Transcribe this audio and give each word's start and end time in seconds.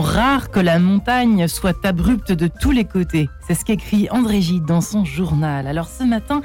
Rare 0.00 0.50
que 0.50 0.60
la 0.60 0.78
montagne 0.78 1.48
soit 1.48 1.84
abrupte 1.84 2.32
de 2.32 2.48
tous 2.48 2.70
les 2.70 2.84
côtés. 2.84 3.28
C'est 3.46 3.54
ce 3.54 3.64
qu'écrit 3.64 4.08
André 4.10 4.40
Gide 4.40 4.64
dans 4.64 4.80
son 4.80 5.04
journal. 5.04 5.66
Alors 5.66 5.88
ce 5.88 6.04
matin, 6.04 6.42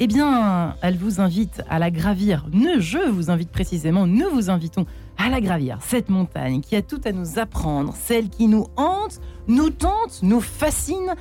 eh 0.00 0.06
bien, 0.06 0.76
elle 0.82 0.96
vous 0.96 1.20
invite 1.20 1.62
à 1.68 1.78
la 1.78 1.90
gravir. 1.90 2.46
Ne, 2.52 2.80
je 2.80 2.98
vous 3.10 3.30
invite 3.30 3.50
précisément, 3.50 4.06
nous 4.06 4.28
vous 4.30 4.50
invitons 4.50 4.86
à 5.18 5.28
la 5.28 5.40
gravir. 5.40 5.78
Cette 5.82 6.08
montagne 6.08 6.60
qui 6.60 6.76
a 6.76 6.82
tout 6.82 7.00
à 7.04 7.12
nous 7.12 7.38
apprendre, 7.38 7.94
celle 7.96 8.28
qui 8.28 8.48
nous 8.48 8.66
hante, 8.76 9.20
nous 9.48 9.70
tente, 9.70 10.20
nous 10.22 10.40
fascine. 10.40 11.14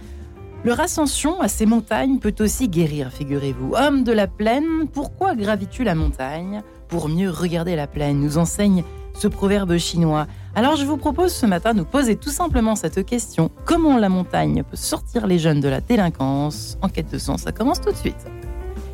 Leur 0.66 0.80
ascension 0.80 1.42
à 1.42 1.48
ces 1.48 1.66
montagnes 1.66 2.20
peut 2.20 2.36
aussi 2.40 2.70
guérir, 2.70 3.12
figurez-vous. 3.12 3.74
Homme 3.76 4.04
de 4.04 4.12
la 4.12 4.28
plaine, 4.28 4.88
pourquoi 4.92 5.36
gravis-tu 5.36 5.84
la 5.84 5.96
montagne? 5.96 6.62
Pour 6.88 7.10
mieux 7.10 7.30
regarder 7.30 7.76
la 7.76 7.88
plaine, 7.88 8.20
nous 8.20 8.38
enseigne 8.38 8.84
ce 9.14 9.28
proverbe 9.28 9.78
chinois. 9.78 10.28
Alors 10.56 10.76
je 10.76 10.86
vous 10.86 10.98
propose 10.98 11.34
ce 11.34 11.46
matin 11.46 11.74
de 11.74 11.80
nous 11.80 11.86
poser 11.86 12.16
tout 12.16 12.30
simplement 12.30 12.76
cette 12.76 13.06
question. 13.06 13.50
Comment 13.66 13.98
la 13.98 14.10
montagne 14.10 14.64
peut 14.64 14.78
sortir 14.78 15.28
les 15.28 15.40
jeunes 15.40 15.60
de 15.60 15.70
la 15.70 15.82
délinquance? 15.82 16.78
En 16.82 16.90
quête 16.90 17.12
de 17.12 17.18
sens, 17.18 17.42
ça 17.42 17.52
commence 17.52 17.82
tout 17.82 17.92
de 17.92 17.98
suite. 17.98 18.26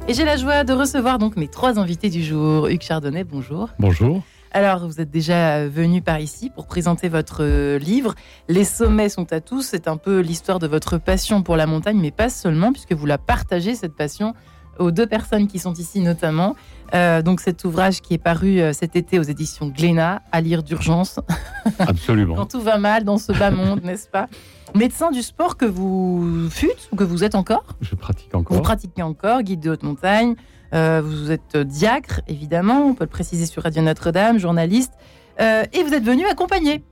Et 0.07 0.13
j'ai 0.13 0.25
la 0.25 0.37
joie 0.37 0.63
de 0.63 0.73
recevoir 0.73 1.19
donc 1.19 1.35
mes 1.35 1.47
trois 1.47 1.77
invités 1.77 2.09
du 2.09 2.23
jour. 2.23 2.67
Hugues 2.67 2.81
Chardonnay, 2.81 3.23
bonjour. 3.23 3.69
Bonjour. 3.77 4.21
Alors, 4.51 4.87
vous 4.87 4.99
êtes 4.99 5.11
déjà 5.11 5.67
venu 5.67 6.01
par 6.01 6.19
ici 6.19 6.49
pour 6.49 6.65
présenter 6.65 7.07
votre 7.07 7.43
euh, 7.43 7.77
livre. 7.77 8.15
Les 8.47 8.63
sommets 8.63 9.09
sont 9.09 9.31
à 9.31 9.41
tous. 9.41 9.61
C'est 9.61 9.87
un 9.87 9.97
peu 9.97 10.21
l'histoire 10.21 10.57
de 10.57 10.65
votre 10.65 10.97
passion 10.97 11.43
pour 11.43 11.55
la 11.55 11.67
montagne, 11.67 11.99
mais 11.99 12.09
pas 12.09 12.29
seulement, 12.29 12.71
puisque 12.71 12.93
vous 12.93 13.05
la 13.05 13.19
partagez, 13.19 13.75
cette 13.75 13.93
passion, 13.93 14.33
aux 14.79 14.91
deux 14.91 15.05
personnes 15.05 15.47
qui 15.47 15.59
sont 15.59 15.73
ici 15.73 15.99
notamment. 16.01 16.55
Euh, 16.95 17.21
donc 17.21 17.39
cet 17.39 17.63
ouvrage 17.65 18.01
qui 18.01 18.15
est 18.15 18.19
paru 18.19 18.59
euh, 18.59 18.73
cet 18.73 18.95
été 18.95 19.19
aux 19.19 19.23
éditions 19.23 19.67
Glénat, 19.67 20.23
à 20.31 20.41
lire 20.41 20.63
d'urgence. 20.63 21.19
Absolument. 21.79 22.35
Quand 22.35 22.47
tout 22.47 22.61
va 22.61 22.77
mal 22.79 23.03
dans 23.03 23.17
ce 23.17 23.31
bas 23.31 23.51
monde, 23.51 23.83
n'est-ce 23.83 24.07
pas? 24.09 24.27
Médecin 24.75 25.11
du 25.11 25.21
sport 25.21 25.57
que 25.57 25.65
vous 25.65 26.49
fûtes 26.49 26.89
ou 26.91 26.95
que 26.95 27.03
vous 27.03 27.23
êtes 27.23 27.35
encore? 27.35 27.65
Je 27.81 27.95
pratique 27.95 28.33
encore. 28.33 28.57
Vous 28.57 28.63
pratiquez 28.63 29.03
encore, 29.03 29.43
guide 29.43 29.59
de 29.59 29.71
haute 29.71 29.83
montagne. 29.83 30.35
Euh, 30.73 31.01
vous 31.03 31.31
êtes 31.31 31.57
diacre, 31.57 32.21
évidemment, 32.27 32.85
on 32.85 32.93
peut 32.93 33.05
le 33.05 33.09
préciser 33.09 33.45
sur 33.45 33.63
Radio 33.63 33.81
Notre-Dame, 33.81 34.37
journaliste. 34.37 34.93
Euh, 35.39 35.63
et 35.73 35.83
vous 35.83 35.93
êtes 35.93 36.03
venu 36.03 36.25
accompagné. 36.25 36.83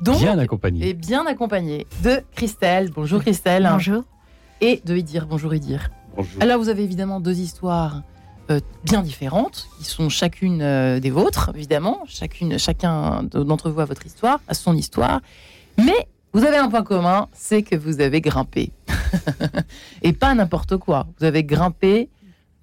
Donc, 0.00 0.18
bien 0.18 0.38
accompagné. 0.38 0.88
Et 0.88 0.94
bien 0.94 1.26
accompagné 1.26 1.86
de 2.02 2.22
Christelle. 2.34 2.90
Bonjour 2.94 3.20
Christelle. 3.20 3.68
Bonjour. 3.70 4.04
Et 4.60 4.82
de 4.84 4.96
Idir. 4.96 5.26
Bonjour 5.26 5.54
Idir. 5.54 5.90
Bonjour. 6.18 6.42
Alors 6.42 6.58
vous 6.58 6.68
avez 6.68 6.82
évidemment 6.82 7.20
deux 7.20 7.38
histoires 7.38 8.02
euh, 8.50 8.58
bien 8.82 9.02
différentes, 9.02 9.68
qui 9.78 9.84
sont 9.84 10.08
chacune 10.08 10.62
euh, 10.62 10.98
des 10.98 11.10
vôtres, 11.10 11.52
évidemment. 11.54 12.00
Chacune, 12.08 12.58
chacun 12.58 13.22
d'entre 13.22 13.70
vous 13.70 13.78
a 13.78 13.84
votre 13.84 14.04
histoire, 14.04 14.40
a 14.48 14.54
son 14.54 14.74
histoire. 14.74 15.20
Mais 15.76 16.08
vous 16.32 16.44
avez 16.44 16.56
un 16.56 16.68
point 16.68 16.82
commun, 16.82 17.28
c'est 17.32 17.62
que 17.62 17.76
vous 17.76 18.00
avez 18.00 18.20
grimpé. 18.20 18.72
Et 20.02 20.12
pas 20.12 20.34
n'importe 20.34 20.76
quoi. 20.76 21.06
Vous 21.20 21.24
avez 21.24 21.44
grimpé 21.44 22.08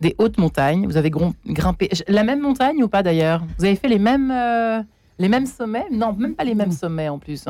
des 0.02 0.16
hautes 0.18 0.38
montagnes. 0.38 0.86
Vous 0.86 0.98
avez 0.98 1.10
grimpé 1.48 1.90
la 2.10 2.26
même 2.26 2.42
montagne 2.42 2.84
ou 2.84 2.90
pas 2.90 3.04
d'ailleurs? 3.04 3.42
Vous 3.58 3.64
avez 3.64 3.78
fait 3.78 3.88
les 3.88 4.00
mêmes, 4.00 4.32
euh, 4.32 4.82
les 5.18 5.30
mêmes 5.30 5.46
sommets? 5.46 5.86
Non, 5.94 6.12
même 6.12 6.36
pas 6.36 6.44
les 6.44 6.56
mêmes 6.56 6.74
sommets 6.74 7.08
en 7.08 7.20
plus. 7.20 7.46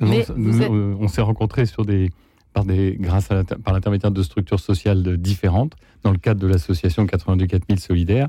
Mais 0.00 0.26
on 0.28 1.06
s'est 1.06 1.22
rencontrés 1.22 1.66
sur 1.66 1.84
des, 1.84 2.10
par, 2.52 2.64
des, 2.64 2.96
grâce 2.98 3.30
à 3.30 3.44
par 3.44 3.74
l'intermédiaire 3.74 4.10
de 4.10 4.22
structures 4.22 4.60
sociales 4.60 5.16
différentes, 5.16 5.74
dans 6.02 6.10
le 6.10 6.18
cadre 6.18 6.40
de 6.40 6.46
l'association 6.46 7.06
82 7.06 7.46
4000 7.46 7.80
Solidaires. 7.80 8.28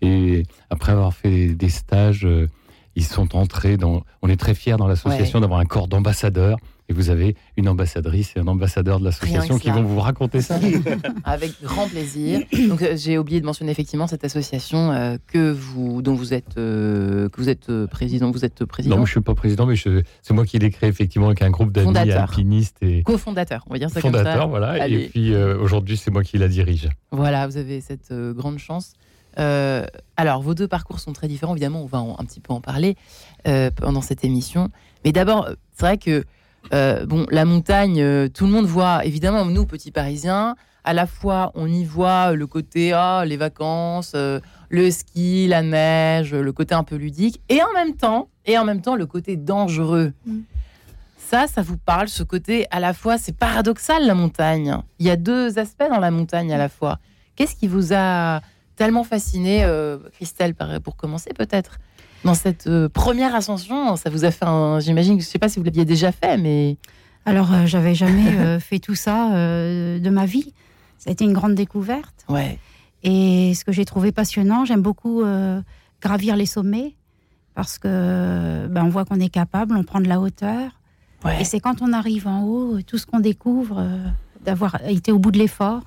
Et 0.00 0.44
après 0.70 0.92
avoir 0.92 1.14
fait 1.14 1.48
des 1.54 1.68
stages, 1.68 2.24
euh, 2.24 2.48
ils 2.94 3.04
sont 3.04 3.36
entrés 3.36 3.76
dans. 3.76 4.04
On 4.22 4.28
est 4.28 4.36
très 4.36 4.54
fiers 4.54 4.76
dans 4.76 4.86
l'association 4.86 5.40
d'avoir 5.40 5.60
un 5.60 5.64
corps 5.64 5.88
d'ambassadeurs 5.88 6.58
et 6.88 6.94
vous 6.94 7.10
avez 7.10 7.36
une 7.56 7.68
ambassadrice 7.68 8.32
et 8.36 8.40
un 8.40 8.46
ambassadeur 8.46 8.98
de 8.98 9.04
l'association 9.04 9.58
qui 9.58 9.70
vont 9.70 9.82
vous 9.82 10.00
raconter 10.00 10.40
ça. 10.40 10.58
Avec 11.24 11.52
grand 11.62 11.86
plaisir. 11.86 12.40
Donc 12.68 12.82
euh, 12.82 12.96
j'ai 12.96 13.18
oublié 13.18 13.40
de 13.40 13.46
mentionner 13.46 13.70
effectivement 13.70 14.06
cette 14.06 14.24
association 14.24 14.90
euh, 14.90 15.16
que 15.26 15.52
vous, 15.52 16.00
dont 16.00 16.14
vous 16.14 16.32
êtes, 16.32 16.56
euh, 16.56 17.28
que 17.28 17.40
vous 17.40 17.50
êtes 17.50 17.70
président. 17.86 18.30
Vous 18.30 18.44
êtes 18.44 18.64
président. 18.64 18.96
Non, 18.96 19.04
je 19.04 19.12
suis 19.12 19.20
pas 19.20 19.34
président, 19.34 19.66
mais 19.66 19.74
c'est 19.76 20.34
moi 20.34 20.46
qui 20.46 20.58
l'ai 20.58 20.70
créé 20.70 20.88
effectivement 20.88 21.26
avec 21.26 21.42
un 21.42 21.50
groupe 21.50 21.72
d'amis 21.72 22.10
alpinistes 22.10 22.78
et 22.82 23.02
cofondateur. 23.02 23.64
On 23.68 23.74
va 23.74 23.78
dire 23.78 23.90
ça 23.90 24.00
comme 24.00 24.14
ça. 24.14 24.46
voilà. 24.46 24.88
Et 24.88 25.08
puis 25.08 25.34
aujourd'hui, 25.36 25.96
c'est 25.96 26.10
moi 26.10 26.22
qui 26.22 26.38
la 26.38 26.48
dirige. 26.48 26.88
Voilà, 27.10 27.46
vous 27.46 27.58
avez 27.58 27.80
cette 27.80 28.12
grande 28.12 28.58
chance. 28.58 28.94
alors, 29.36 30.40
vos 30.40 30.54
deux 30.54 30.68
parcours 30.68 31.00
sont 31.00 31.12
très 31.12 31.28
différents, 31.28 31.52
évidemment, 31.52 31.82
on 31.82 31.86
va 31.86 31.98
un 31.98 32.24
petit 32.24 32.40
peu 32.40 32.54
en 32.54 32.62
parler 32.62 32.96
pendant 33.76 34.00
cette 34.00 34.24
émission. 34.24 34.70
Mais 35.04 35.12
d'abord, 35.12 35.50
c'est 35.74 35.84
vrai 35.84 35.98
que 35.98 36.24
euh, 36.72 37.06
bon, 37.06 37.26
la 37.30 37.44
montagne, 37.44 38.00
euh, 38.00 38.28
tout 38.28 38.44
le 38.44 38.52
monde 38.52 38.66
voit, 38.66 39.04
évidemment, 39.04 39.44
nous, 39.46 39.66
petits 39.66 39.90
Parisiens, 39.90 40.54
à 40.84 40.92
la 40.92 41.06
fois, 41.06 41.52
on 41.54 41.66
y 41.66 41.84
voit 41.84 42.32
le 42.32 42.46
côté, 42.46 42.92
ah, 42.92 43.24
les 43.26 43.36
vacances, 43.36 44.12
euh, 44.14 44.40
le 44.68 44.90
ski, 44.90 45.46
la 45.48 45.62
neige, 45.62 46.34
le 46.34 46.52
côté 46.52 46.74
un 46.74 46.84
peu 46.84 46.96
ludique, 46.96 47.40
et 47.48 47.62
en 47.62 47.72
même 47.74 47.96
temps, 47.96 48.28
et 48.46 48.58
en 48.58 48.64
même 48.64 48.82
temps, 48.82 48.96
le 48.96 49.06
côté 49.06 49.36
dangereux. 49.36 50.12
Mm. 50.26 50.40
Ça, 51.18 51.46
ça 51.46 51.62
vous 51.62 51.76
parle, 51.76 52.08
ce 52.08 52.22
côté, 52.22 52.66
à 52.70 52.80
la 52.80 52.94
fois, 52.94 53.18
c'est 53.18 53.36
paradoxal, 53.36 54.06
la 54.06 54.14
montagne. 54.14 54.78
Il 54.98 55.06
y 55.06 55.10
a 55.10 55.16
deux 55.16 55.58
aspects 55.58 55.88
dans 55.90 56.00
la 56.00 56.10
montagne 56.10 56.52
à 56.52 56.58
la 56.58 56.70
fois. 56.70 56.98
Qu'est-ce 57.36 57.54
qui 57.54 57.66
vous 57.66 57.92
a 57.92 58.40
tellement 58.76 59.04
fasciné, 59.04 59.66
Christelle, 60.14 60.54
pour 60.82 60.96
commencer 60.96 61.30
peut-être? 61.36 61.78
Dans 62.24 62.34
cette 62.34 62.66
euh, 62.66 62.88
première 62.88 63.34
ascension 63.34 63.96
Ça 63.96 64.10
vous 64.10 64.24
a 64.24 64.30
fait 64.30 64.44
un. 64.44 64.80
J'imagine, 64.80 65.14
je 65.14 65.24
ne 65.24 65.30
sais 65.30 65.38
pas 65.38 65.48
si 65.48 65.58
vous 65.58 65.64
l'aviez 65.64 65.84
déjà 65.84 66.12
fait, 66.12 66.36
mais. 66.36 66.76
Alors, 67.24 67.52
euh, 67.52 67.66
j'avais 67.66 67.94
jamais 67.94 68.34
euh, 68.36 68.60
fait 68.60 68.78
tout 68.78 68.94
ça 68.94 69.28
de 69.30 70.10
ma 70.10 70.26
vie. 70.26 70.52
Ça 70.98 71.10
a 71.10 71.12
été 71.12 71.24
une 71.24 71.32
grande 71.32 71.54
découverte. 71.54 72.24
Ouais. 72.28 72.58
Et 73.02 73.54
ce 73.54 73.64
que 73.64 73.72
j'ai 73.72 73.84
trouvé 73.84 74.10
passionnant, 74.10 74.64
j'aime 74.64 74.82
beaucoup 74.82 75.22
gravir 76.00 76.34
les 76.34 76.46
sommets 76.46 76.94
parce 77.54 77.78
que 77.78 78.66
ben, 78.68 78.84
on 78.84 78.88
voit 78.88 79.04
qu'on 79.04 79.20
est 79.20 79.28
capable, 79.28 79.76
on 79.76 79.84
prend 79.84 80.00
de 80.00 80.08
la 80.08 80.20
hauteur. 80.20 80.70
Ouais. 81.24 81.40
Et 81.40 81.44
c'est 81.44 81.60
quand 81.60 81.82
on 81.82 81.92
arrive 81.92 82.26
en 82.26 82.42
haut, 82.44 82.80
tout 82.82 82.98
ce 82.98 83.06
qu'on 83.06 83.20
découvre, 83.20 83.86
d'avoir 84.44 84.84
été 84.86 85.12
au 85.12 85.20
bout 85.20 85.30
de 85.30 85.38
l'effort. 85.38 85.82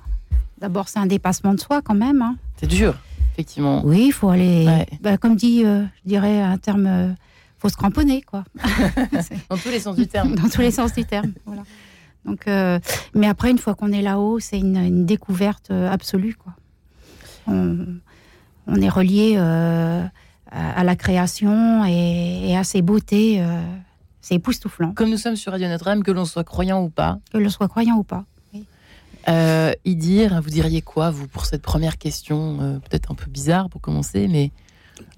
D'abord, 0.58 0.88
c'est 0.88 0.98
un 0.98 1.06
dépassement 1.06 1.52
de 1.52 1.60
soi 1.60 1.82
quand 1.82 1.94
même. 1.94 2.22
Hein. 2.22 2.36
C'est 2.56 2.66
dur 2.66 2.94
effectivement. 3.32 3.82
Oui, 3.84 4.06
il 4.06 4.12
faut 4.12 4.28
aller, 4.28 4.86
bah, 5.00 5.16
comme 5.16 5.36
dit, 5.36 5.64
euh, 5.64 5.84
je 6.04 6.08
dirais 6.08 6.40
un 6.40 6.58
terme, 6.58 6.86
euh, 6.86 7.12
faut 7.58 7.68
se 7.68 7.76
cramponner, 7.76 8.22
quoi. 8.22 8.44
Dans 9.50 9.56
tous 9.56 9.70
les 9.70 9.80
sens 9.80 9.96
du 9.96 10.06
terme. 10.06 10.34
Dans 10.34 10.48
tous 10.48 10.60
les 10.60 10.70
sens 10.70 10.92
du 10.92 11.04
terme, 11.04 11.32
voilà. 11.46 11.62
Donc, 12.24 12.46
euh, 12.46 12.78
mais 13.14 13.26
après, 13.26 13.50
une 13.50 13.58
fois 13.58 13.74
qu'on 13.74 13.90
est 13.90 14.02
là-haut, 14.02 14.38
c'est 14.38 14.58
une, 14.58 15.04
découverte 15.04 15.70
absolue, 15.70 16.34
quoi. 16.34 16.54
On, 17.48 18.80
est 18.80 18.88
relié 18.88 19.36
à, 19.36 20.84
la 20.84 20.96
création 20.96 21.84
et, 21.84 22.56
à 22.56 22.62
ses 22.62 22.80
beautés. 22.80 23.44
c'est 24.20 24.36
époustouflant. 24.36 24.92
Comme 24.92 25.10
nous 25.10 25.16
sommes 25.16 25.34
sur 25.34 25.50
Radio 25.50 25.68
Notre-Dame, 25.68 26.04
que 26.04 26.12
l'on 26.12 26.24
soit 26.24 26.44
croyant 26.44 26.80
ou 26.84 26.90
pas. 26.90 27.18
Que 27.32 27.38
l'on 27.38 27.50
soit 27.50 27.66
croyant 27.66 27.96
ou 27.96 28.04
pas. 28.04 28.24
Euh, 29.28 29.72
Idir, 29.84 30.40
vous 30.42 30.50
diriez 30.50 30.82
quoi, 30.82 31.10
vous, 31.10 31.28
pour 31.28 31.46
cette 31.46 31.62
première 31.62 31.98
question 31.98 32.58
euh, 32.60 32.78
Peut-être 32.78 33.12
un 33.12 33.14
peu 33.14 33.30
bizarre 33.30 33.68
pour 33.68 33.80
commencer, 33.80 34.28
mais 34.28 34.50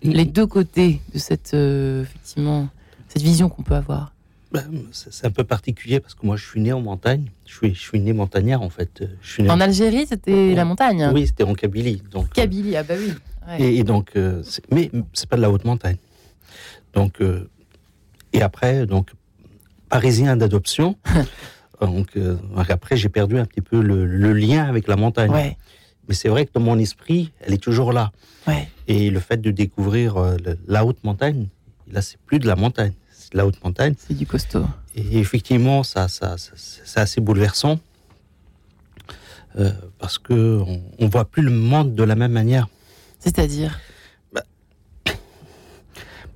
les 0.02 0.24
deux 0.24 0.46
côtés 0.46 1.00
de 1.12 1.18
cette, 1.18 1.54
euh, 1.54 2.02
effectivement, 2.02 2.68
cette 3.08 3.22
vision 3.22 3.48
qu'on 3.48 3.62
peut 3.62 3.74
avoir? 3.74 4.12
Ben, 4.52 4.70
c'est 4.92 5.26
un 5.26 5.30
peu 5.30 5.42
particulier 5.42 5.98
parce 5.98 6.14
que 6.14 6.24
moi, 6.24 6.36
je 6.36 6.46
suis 6.46 6.60
né 6.60 6.72
en 6.72 6.80
montagne. 6.80 7.30
Je 7.44 7.56
suis, 7.56 7.74
je 7.74 7.80
suis 7.80 8.00
né 8.00 8.12
montagnard, 8.12 8.62
en 8.62 8.70
fait. 8.70 9.04
Je 9.20 9.32
suis 9.32 9.50
en, 9.50 9.60
Algérie, 9.60 10.06
c'était 10.06 10.54
la 10.54 10.64
montagne? 10.64 11.10
Oui, 11.12 11.26
c'était 11.26 11.42
en 11.42 11.54
Kabylie. 11.54 12.02
Donc, 12.10 12.30
Kabylie, 12.30 12.76
ah 12.76 12.84
bah 12.84 12.94
oui. 12.98 13.12
Et, 13.58 13.78
et, 13.78 13.84
donc, 13.84 14.12
mais 14.70 14.90
c'est 15.12 15.28
pas 15.28 15.36
de 15.36 15.42
la 15.42 15.50
haute 15.50 15.64
montagne. 15.64 15.96
Donc, 16.92 17.20
et 18.32 18.42
après, 18.42 18.86
donc, 18.86 19.10
parisien 19.88 20.36
d'adoption. 20.36 20.96
Euh, 21.82 21.86
donc, 21.86 22.16
après, 22.68 22.96
j'ai 22.96 23.08
perdu 23.08 23.38
un 23.38 23.44
petit 23.44 23.60
peu 23.60 23.80
le, 23.80 24.32
lien 24.32 24.64
avec 24.64 24.88
la 24.88 24.96
montagne. 24.96 25.56
Mais 26.06 26.14
c'est 26.14 26.28
vrai 26.28 26.44
que 26.44 26.50
dans 26.52 26.60
mon 26.60 26.78
esprit, 26.78 27.32
elle 27.40 27.54
est 27.54 27.62
toujours 27.62 27.92
là. 27.92 28.12
Et 28.86 29.08
le 29.10 29.20
fait 29.20 29.40
de 29.40 29.50
découvrir 29.50 30.18
euh, 30.18 30.36
la 30.66 30.84
haute 30.84 31.02
montagne, 31.04 31.48
là, 31.90 32.02
c'est 32.02 32.18
plus 32.18 32.38
de 32.38 32.46
la 32.46 32.56
montagne, 32.56 32.92
c'est 33.10 33.32
de 33.32 33.38
la 33.38 33.46
haute 33.46 33.62
montagne. 33.64 33.94
C'est 33.96 34.12
du 34.12 34.26
costaud. 34.26 34.66
Et 34.94 35.18
effectivement, 35.18 35.82
ça, 35.82 36.08
ça, 36.08 36.36
c'est 36.36 37.00
assez 37.00 37.22
bouleversant. 37.22 37.78
Euh, 39.56 39.70
parce 39.98 40.18
que 40.18 40.62
on, 40.98 41.08
voit 41.08 41.24
plus 41.24 41.42
le 41.42 41.50
monde 41.50 41.94
de 41.94 42.02
la 42.02 42.16
même 42.16 42.32
manière. 42.32 42.68
C'est-à-dire? 43.20 43.78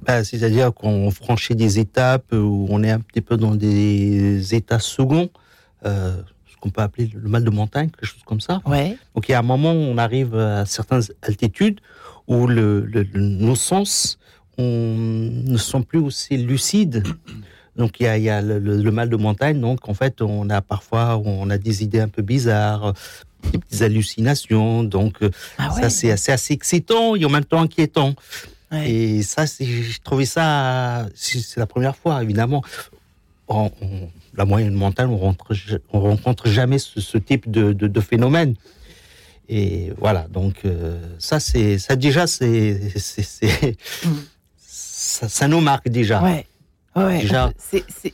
Bah, 0.08 0.24
c'est-à-dire 0.24 0.72
qu'on 0.72 1.10
franchit 1.10 1.54
des 1.54 1.78
étapes 1.78 2.32
où 2.32 2.66
on 2.70 2.82
est 2.82 2.90
un 2.90 2.98
petit 2.98 3.20
peu 3.20 3.36
dans 3.36 3.54
des 3.54 4.54
états 4.54 4.78
seconds, 4.78 5.28
euh, 5.84 6.16
ce 6.50 6.56
qu'on 6.56 6.70
peut 6.70 6.80
appeler 6.80 7.10
le 7.14 7.28
mal 7.28 7.44
de 7.44 7.50
montagne, 7.50 7.90
quelque 7.90 8.06
chose 8.06 8.22
comme 8.24 8.40
ça. 8.40 8.62
Ouais. 8.64 8.96
Donc 9.14 9.28
il 9.28 9.32
y 9.32 9.34
a 9.34 9.40
un 9.40 9.42
moment 9.42 9.72
où 9.72 9.76
on 9.76 9.98
arrive 9.98 10.34
à 10.34 10.64
certaines 10.64 11.02
altitudes 11.20 11.80
où 12.26 12.46
le, 12.46 12.88
nos 13.12 13.54
sens 13.54 14.18
on 14.56 14.96
ne 15.44 15.58
sont 15.58 15.82
plus 15.82 15.98
aussi 15.98 16.38
lucides. 16.38 17.04
Donc 17.76 18.00
il 18.00 18.04
y 18.06 18.30
a, 18.30 18.40
le, 18.40 18.90
mal 18.90 19.10
de 19.10 19.16
montagne. 19.16 19.60
Donc 19.60 19.90
en 19.90 19.94
fait, 19.94 20.22
on 20.22 20.48
a 20.48 20.62
parfois 20.62 21.20
on 21.22 21.50
a 21.50 21.58
des 21.58 21.82
idées 21.82 22.00
un 22.00 22.08
peu 22.08 22.22
bizarres, 22.22 22.94
des 23.70 23.82
hallucinations. 23.82 24.84
Donc 24.84 25.18
ah 25.58 25.70
ça 25.70 25.90
c'est 25.90 26.10
assez, 26.10 26.32
assez 26.32 26.54
excitant 26.54 27.14
et 27.14 27.26
en 27.26 27.30
même 27.30 27.44
temps 27.44 27.60
inquiétant. 27.60 28.14
Et 28.72 29.22
ça, 29.22 29.44
j'ai 29.46 29.82
trouvé 30.04 30.26
ça, 30.26 31.08
c'est 31.14 31.56
la 31.56 31.66
première 31.66 31.96
fois 31.96 32.22
évidemment. 32.22 32.62
la 33.48 34.44
moyenne 34.44 34.74
montagne, 34.74 35.08
on 35.08 35.16
rencontre, 35.16 35.54
on 35.92 36.00
rencontre 36.00 36.48
jamais 36.48 36.78
ce, 36.78 37.18
type 37.18 37.50
de, 37.50 37.72
de 37.72 38.00
phénomène. 38.00 38.54
Et 39.48 39.92
voilà, 39.98 40.26
donc 40.28 40.56
euh, 40.64 41.00
ça, 41.18 41.40
c'est 41.40 41.78
ça 41.78 41.96
déjà, 41.96 42.26
c'est 42.26 42.80
mm. 44.04 44.08
ça, 44.58 45.28
ça, 45.28 45.48
nous 45.48 45.60
marque 45.60 45.88
déjà. 45.88 46.22
Ouais. 46.22 46.46
Ouais, 46.96 47.24
il 47.24 47.30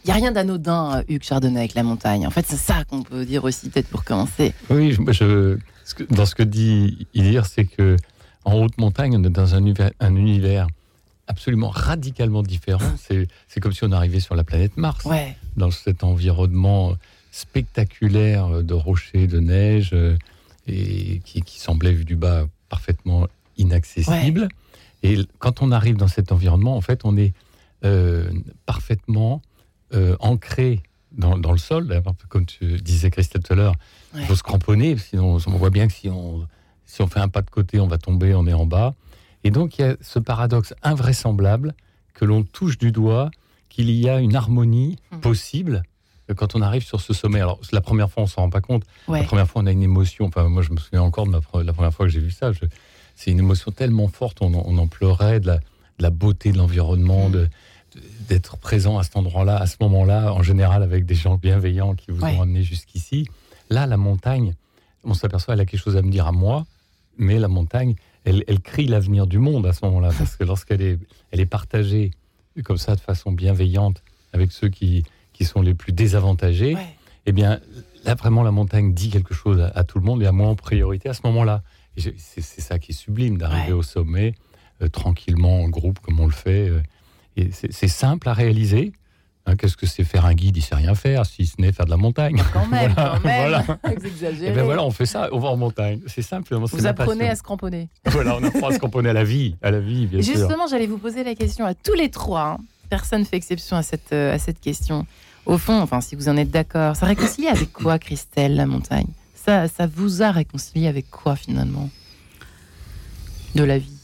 n'y 0.05 0.11
a 0.11 0.15
rien 0.15 0.31
d'anodin, 0.31 0.99
euh, 0.99 1.03
Hugues 1.09 1.23
Chardonnay, 1.23 1.61
avec 1.61 1.75
la 1.75 1.83
montagne. 1.83 2.27
En 2.27 2.31
fait, 2.31 2.45
c'est 2.47 2.59
ça 2.59 2.85
qu'on 2.85 3.03
peut 3.03 3.25
dire 3.25 3.43
aussi, 3.45 3.71
peut-être 3.71 3.89
pour 3.89 4.05
commencer. 4.05 4.53
Oui, 4.69 4.93
je, 4.93 5.57
dans 6.11 6.27
ce 6.27 6.35
que 6.35 6.43
dit 6.43 7.07
Ilir, 7.15 7.47
c'est 7.47 7.65
que 7.65 7.97
en 8.45 8.55
haute 8.55 8.79
montagne, 8.79 9.17
on 9.17 9.25
est 9.25 9.31
dans 9.31 9.55
un 9.55 9.59
univers, 9.59 9.91
un 10.01 10.17
univers 10.17 10.67
absolument 11.27 11.71
radicalement 11.71 12.43
différent. 12.43 12.93
C'est 12.99 13.61
comme 13.61 13.73
si 13.73 13.85
on 13.85 13.93
arrivait 13.93 14.21
sur 14.21 14.35
la 14.35 14.45
planète 14.45 14.77
Mars, 14.77 15.05
ouais. 15.05 15.37
dans 15.57 15.71
cet 15.71 16.05
environnement 16.05 16.95
spectaculaire 17.31 18.63
de 18.63 18.75
rochers, 18.75 19.27
de 19.27 19.41
neige, 19.41 19.91
euh, 19.93 20.17
et 20.67 21.21
qui, 21.25 21.59
semblait 21.59 21.93
vu 21.93 22.05
du 22.05 22.17
bas 22.17 22.47
parfaitement 22.69 23.27
inaccessible. 23.59 24.49
Et 25.03 25.19
quand 25.39 25.61
on 25.61 25.71
arrive 25.71 25.97
dans 25.97 26.09
cet 26.09 26.33
environnement, 26.33 26.77
en 26.77 26.81
fait, 26.81 27.01
on 27.05 27.17
est 27.17 27.35
euh, 27.85 28.31
parfaitement 28.65 29.43
euh, 29.93 30.17
ancré 30.21 30.81
dans, 31.13 31.37
le 31.37 31.59
sol. 31.59 32.03
Comme 32.29 32.47
tu 32.47 32.81
disais, 32.81 33.11
Christelle, 33.11 33.43
tout 33.43 33.53
à 33.53 33.57
l'heure, 33.57 33.75
il 34.15 34.25
faut 34.25 34.37
se 34.37 34.43
cramponner, 34.43 34.97
sinon 34.97 35.39
on 35.47 35.51
voit 35.51 35.71
bien 35.71 35.87
que 35.87 35.93
si 35.93 36.09
on, 36.09 36.47
si 36.87 37.03
on 37.03 37.07
fait 37.07 37.21
un 37.21 37.29
pas 37.29 37.43
de 37.43 37.51
côté, 37.51 37.81
on 37.81 37.87
va 37.87 37.99
tomber, 37.99 38.35
on 38.35 38.47
est 38.47 38.53
en 38.53 38.67
bas. 38.67 38.95
Et 39.43 39.51
donc, 39.51 39.79
il 39.79 39.83
y 39.83 39.85
a 39.85 39.97
ce 40.01 40.19
paradoxe 40.19 40.75
invraisemblable 40.83 41.75
que 42.15 42.25
l'on 42.25 42.43
touche 42.43 42.79
du 42.79 42.93
doigt, 42.93 43.31
qu'il 43.69 43.91
y 43.91 44.09
a 44.09 44.21
une 44.21 44.37
harmonie 44.37 44.97
mmh. 45.11 45.19
possible 45.19 45.83
quand 46.37 46.55
on 46.55 46.63
arrive 46.63 46.85
sur 46.85 47.01
ce 47.01 47.13
sommet. 47.13 47.41
Alors, 47.41 47.61
la 47.73 47.83
première 47.83 48.11
fois, 48.11 48.23
on 48.23 48.27
s'en 48.27 48.43
rend 48.43 48.51
pas 48.51 48.63
compte. 48.63 48.85
La 49.09 49.25
première 49.25 49.47
fois, 49.47 49.63
on 49.63 49.67
a 49.67 49.73
une 49.73 49.83
émotion. 49.83 50.27
Enfin, 50.27 50.49
moi, 50.49 50.63
je 50.63 50.71
me 50.71 50.79
souviens 50.79 51.03
encore 51.03 51.27
de 51.27 51.33
la 51.33 51.73
première 51.73 51.93
fois 51.93 52.07
que 52.07 52.13
j'ai 52.13 52.21
vu 52.21 52.31
ça. 52.31 52.51
C'est 53.15 53.31
une 53.31 53.39
émotion 53.39 53.71
tellement 53.71 54.09
forte. 54.09 54.39
On, 54.41 54.55
en 54.55 54.87
pleurait 54.87 55.41
de 55.41 55.59
la, 55.99 56.11
beauté 56.11 56.53
de 56.53 56.59
l'environnement, 56.59 57.29
mm. 57.29 57.49
d'être 58.29 58.57
présent 58.57 58.99
à 58.99 59.03
cet 59.03 59.17
endroit-là, 59.17 59.59
à 59.59 59.67
ce 59.67 59.77
moment-là, 59.81 60.33
en 60.33 60.43
général 60.43 60.83
avec 60.83 61.05
des 61.05 61.15
gens 61.15 61.37
bienveillants 61.37 61.95
qui 61.95 62.11
vous 62.11 62.25
ont 62.25 62.43
amené 62.43 62.63
jusqu'ici. 62.63 63.29
Là, 63.69 63.87
la 63.87 63.99
montagne, 63.99 64.55
on 65.05 65.15
s'aperçoit, 65.15 65.55
elle 65.55 65.61
a 65.61 65.67
quelque 65.67 65.81
chose 65.81 65.97
à 65.97 66.03
me 66.03 66.11
dire 66.11 66.27
à 66.27 66.33
moi, 66.33 66.65
mais 67.19 67.39
la 67.39 67.49
montagne, 67.49 67.95
elle, 68.25 68.45
elle 68.47 68.61
crie 68.61 68.87
l'avenir 68.87 69.27
du 69.27 69.39
monde 69.39 69.67
à 69.67 69.73
ce 69.73 69.85
moment-là, 69.85 70.11
parce 70.19 70.37
que 70.37 70.45
lorsqu'elle 70.45 70.83
est, 70.83 70.99
elle 71.31 71.41
est 71.41 71.47
partagée 71.47 72.11
comme 72.63 72.79
ça, 72.79 72.95
de 72.95 73.01
façon 73.01 73.33
bienveillante, 73.33 74.03
avec 74.33 74.53
ceux 74.53 74.69
qui, 74.69 75.05
qui 75.33 75.45
sont 75.45 75.63
les 75.63 75.75
plus 75.75 75.93
désavantagés, 75.93 76.77
eh 77.27 77.33
bien, 77.33 77.61
là, 78.05 78.15
vraiment, 78.15 78.43
la 78.43 78.51
montagne 78.51 78.95
dit 78.95 79.11
quelque 79.11 79.35
chose 79.35 79.61
à, 79.75 79.85
tout 79.85 79.99
le 79.99 80.05
monde 80.05 80.23
et 80.23 80.27
à 80.27 80.33
moi 80.33 80.49
en 80.49 80.55
priorité 80.55 81.09
à 81.09 81.15
ce 81.15 81.23
moment-là. 81.25 81.63
C'est 81.97 82.41
ça 82.41 82.79
qui 82.79 82.93
est 82.93 82.95
sublime, 82.95 83.39
d'arriver 83.39 83.73
au 83.73 83.83
sommet, 83.83 84.35
euh, 84.83 84.89
tranquillement, 84.89 85.63
en 85.63 85.69
groupe, 85.69 86.01
comme 86.01 86.21
on 86.21 86.27
le 86.27 86.33
fait. 86.33 86.69
Euh, 86.69 86.83
et 87.37 87.51
c'est 87.51 87.89
simple 87.89 88.29
à 88.29 88.33
réaliser. 88.33 88.93
Hein, 89.47 89.57
qu'est-ce 89.57 89.77
que 89.77 89.87
c'est 89.87 90.05
faire 90.05 90.25
un 90.25 90.33
guide 90.33 90.57
Il 90.57 90.63
sait 90.63 90.75
rien 90.75 90.95
faire, 90.95 91.27
si 91.27 91.45
ce 91.45 91.61
n'est 91.61 91.71
faire 91.71 91.85
de 91.85 91.91
la 91.91 91.99
montagne. 91.99 92.43
Quand 92.53 92.67
même, 92.67 92.93
voilà, 92.97 93.19
quand 93.19 93.25
même. 93.25 93.51
Voilà. 93.51 93.65
Et 94.43 94.53
ben 94.53 94.65
voilà, 94.65 94.83
on 94.83 94.91
fait 94.91 95.05
ça, 95.05 95.29
on 95.33 95.39
va 95.39 95.49
en 95.49 95.57
montagne. 95.57 96.01
C'est 96.07 96.23
simple. 96.23 96.55
Vous 96.55 96.87
apprenez 96.87 97.29
à 97.29 97.37
se 97.37 97.43
cramponner. 97.43 97.89
Voilà, 98.07 98.37
on 98.37 98.45
apprend 98.45 98.69
à 98.69 98.73
se 98.73 98.79
cramponner 98.79 99.11
à 99.11 99.13
la 99.13 99.25
vie, 99.25 99.57
à 99.61 99.71
la 99.71 99.81
vie, 99.81 100.07
bien 100.07 100.21
Justement, 100.21 100.67
j'allais 100.67 100.87
vous 100.87 100.99
poser 100.99 101.25
la 101.25 101.35
question 101.35 101.67
à 101.67 101.75
tous 101.75 101.95
les 101.95 102.11
trois. 102.11 102.59
Hein. 102.59 102.59
Personne 102.89 103.25
fait 103.25 103.37
exception 103.37 103.77
à 103.77 103.83
cette, 103.83 104.13
euh, 104.13 104.35
à 104.35 104.39
cette 104.39 104.61
question. 104.61 105.07
Au 105.47 105.59
fond, 105.59 105.81
enfin, 105.81 106.01
si 106.01 106.15
vous 106.15 106.29
en 106.29 106.37
êtes 106.37 106.51
d'accord, 106.51 106.97
ça 106.97 107.07
réconcilie 107.07 107.49
avec 107.49 107.73
quoi, 107.73 107.99
Christelle, 107.99 108.57
la 108.57 108.67
montagne? 108.67 109.09
Ça, 109.35 109.69
ça 109.69 109.87
vous 109.87 110.23
a 110.23 110.31
réconcilié 110.31 110.87
avec 110.87 111.11
quoi, 111.11 111.37
finalement? 111.37 111.91
De 113.55 113.65
la 113.65 113.79
vie? 113.79 113.99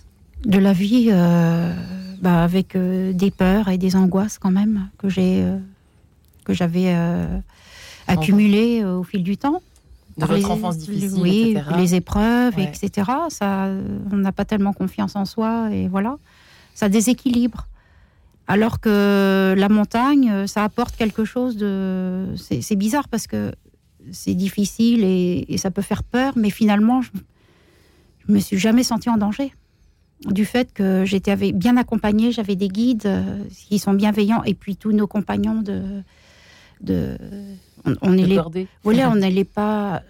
De 0.44 0.58
la 0.58 0.72
vie, 0.72 1.08
euh, 1.10 1.72
bah, 2.20 2.42
avec 2.42 2.76
euh, 2.76 3.12
des 3.12 3.30
peurs 3.30 3.68
et 3.68 3.78
des 3.78 3.96
angoisses, 3.96 4.38
quand 4.38 4.50
même, 4.50 4.88
que 4.98 5.08
j'ai. 5.08 5.44
que 6.44 6.54
j'avais 6.54 6.94
accumulées 8.06 8.84
au 8.84 9.02
fil 9.02 9.22
du 9.22 9.36
temps. 9.36 9.62
De 10.16 10.26
votre 10.26 10.34
les, 10.34 10.44
enfance 10.44 10.76
difficile, 10.76 11.20
oui, 11.22 11.56
les 11.78 11.94
épreuves, 11.94 12.58
etc. 12.58 13.10
Ça, 13.28 13.68
on 14.12 14.16
n'a 14.16 14.32
pas 14.32 14.44
tellement 14.44 14.72
confiance 14.72 15.16
en 15.16 15.24
soi, 15.24 15.70
et 15.72 15.88
voilà. 15.88 16.18
Ça 16.74 16.88
déséquilibre. 16.88 17.68
Alors 18.48 18.80
que 18.80 19.54
la 19.56 19.68
montagne, 19.68 20.46
ça 20.48 20.64
apporte 20.64 20.96
quelque 20.96 21.24
chose 21.24 21.56
de... 21.56 22.26
C'est 22.36 22.74
bizarre 22.74 23.08
parce 23.08 23.28
que 23.28 23.52
c'est 24.12 24.34
difficile 24.34 25.04
et, 25.04 25.56
ça 25.58 25.70
peut 25.70 25.82
faire 25.82 26.02
peur, 26.02 26.32
mais 26.36 26.50
finalement, 26.50 27.02
je, 27.02 27.10
ne 28.28 28.34
me 28.34 28.40
suis 28.40 28.58
jamais 28.58 28.82
sentie 28.82 29.10
en 29.10 29.16
danger. 29.16 29.52
Du 30.26 30.44
fait 30.44 30.72
que 30.72 31.04
j'étais 31.06 31.34
bien 31.52 31.76
accompagnée, 31.76 32.30
j'avais 32.30 32.56
des 32.56 32.68
guides 32.68 33.06
euh, 33.06 33.38
qui 33.68 33.78
sont 33.78 33.94
bienveillants, 33.94 34.42
et 34.44 34.54
puis 34.54 34.76
tous 34.76 34.92
nos 34.92 35.06
compagnons 35.06 35.62
de... 35.62 36.02
de 36.82 37.16
on, 38.02 38.18
est 38.18 38.26
les, 38.26 38.38
voilà, 38.82 39.10
on 39.10 39.14
n'allait 39.16 39.44
pas 39.44 40.02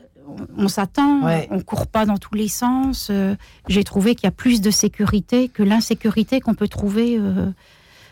on, 0.56 0.68
s'attend, 0.68 1.22
on 1.22 1.46
on 1.50 1.60
court 1.60 1.86
pas 1.86 2.06
dans 2.06 2.18
tous 2.18 2.34
les 2.34 2.48
sens. 2.48 3.08
Euh, 3.10 3.34
j'ai 3.68 3.84
trouvé 3.84 4.14
qu'il 4.14 4.24
y 4.24 4.28
a 4.28 4.32
plus 4.32 4.60
de 4.60 4.70
sécurité 4.70 5.48
que 5.48 5.62
l'insécurité 5.62 6.40
qu'on 6.40 6.54
peut 6.54 6.68
trouver 6.68 7.16
euh, 7.18 7.50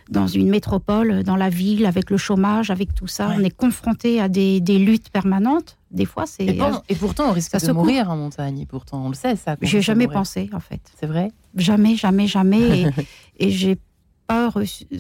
dans 0.09 0.27
une 0.27 0.49
métropole, 0.49 1.23
dans 1.23 1.37
la 1.37 1.51
ville, 1.51 1.85
avec 1.87 2.11
le 2.11 2.17
chômage, 2.17 2.71
avec 2.71 2.95
tout 2.95 3.07
ça. 3.07 3.31
On 3.37 3.41
est 3.45 3.55
confronté 3.55 4.21
à 4.21 4.29
des, 4.29 4.61
luttes 4.61 5.11
permanentes. 5.11 5.77
Des 5.91 6.05
fois, 6.05 6.27
c'est. 6.27 6.45
Et, 6.45 6.95
pourtant, 6.95 7.31
on 7.31 7.33
risque 7.33 7.59
de 7.65 7.73
mourir 7.73 8.11
en 8.11 8.17
montagne. 8.17 8.61
Et 8.61 8.67
pourtant, 8.67 9.05
on 9.05 9.09
le 9.09 9.15
sait, 9.15 9.37
ça. 9.37 9.57
J'ai 9.63 9.83
jamais 9.83 10.09
pensé, 10.09 10.51
en 10.53 10.61
fait. 10.61 10.81
C'est 10.99 11.07
vrai? 11.07 11.31
Jamais, 11.57 11.97
jamais, 11.97 12.27
jamais. 12.27 12.83
et, 12.83 12.87
et 13.39 13.51
j'ai 13.51 13.79
pas 14.27 14.51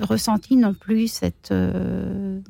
ressenti 0.00 0.57
non 0.57 0.75
plus 0.75 1.09
cette. 1.09 1.50
Euh, 1.53 2.41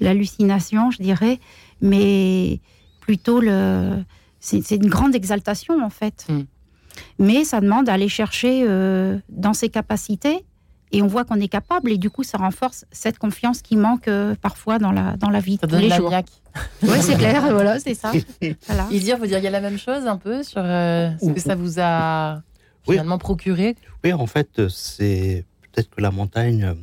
l'hallucination, 0.00 0.90
je 0.90 1.02
dirais. 1.02 1.40
Mais 1.80 2.60
plutôt 3.00 3.40
le. 3.40 4.02
C'est 4.40 4.70
une 4.70 4.88
grande 4.88 5.14
exaltation, 5.14 5.82
en 5.82 5.90
fait. 5.90 6.26
Hmm. 6.28 6.42
Mais 7.18 7.44
ça 7.44 7.60
demande 7.60 7.86
d'aller 7.86 8.08
chercher 8.08 8.64
euh, 8.66 9.18
dans 9.28 9.52
ses 9.52 9.68
capacités 9.68 10.44
et 10.92 11.02
on 11.02 11.06
voit 11.06 11.24
qu'on 11.24 11.40
est 11.40 11.48
capable 11.48 11.92
et 11.92 11.98
du 11.98 12.10
coup 12.10 12.22
ça 12.22 12.38
renforce 12.38 12.84
cette 12.90 13.18
confiance 13.18 13.62
qui 13.62 13.76
manque 13.76 14.08
euh, 14.08 14.34
parfois 14.40 14.78
dans 14.78 14.92
la 14.92 15.16
dans 15.16 15.30
la 15.30 15.40
vie 15.40 15.58
ça 15.60 15.66
tous 15.66 15.76
les 15.76 15.90
jours. 15.90 16.12
Oui, 16.82 16.98
c'est 17.00 17.16
clair, 17.16 17.42
voilà, 17.52 17.78
c'est 17.78 17.94
ça. 17.94 18.10
Voilà. 18.66 18.88
Il 18.90 19.00
dire, 19.00 19.16
vous 19.16 19.28
diriez 19.28 19.48
la 19.48 19.60
même 19.60 19.78
chose 19.78 20.08
un 20.08 20.16
peu 20.16 20.42
sur 20.42 20.60
euh, 20.64 21.10
ce 21.22 21.30
que 21.30 21.38
ça 21.38 21.54
vous 21.54 21.78
a 21.78 22.42
finalement 22.82 23.18
procuré? 23.18 23.76
Oui, 24.02 24.12
en 24.12 24.26
fait, 24.26 24.68
c'est 24.68 25.44
peut-être 25.70 25.88
que 25.90 26.00
la 26.00 26.10
montagne, 26.10 26.64
euh, 26.64 26.74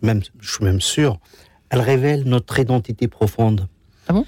même, 0.00 0.22
je 0.40 0.50
suis 0.50 0.64
même 0.64 0.80
sûr, 0.80 1.18
elle 1.68 1.80
révèle 1.80 2.22
notre 2.24 2.58
identité 2.58 3.06
profonde. 3.06 3.68
Ah 4.08 4.14
bon? 4.14 4.24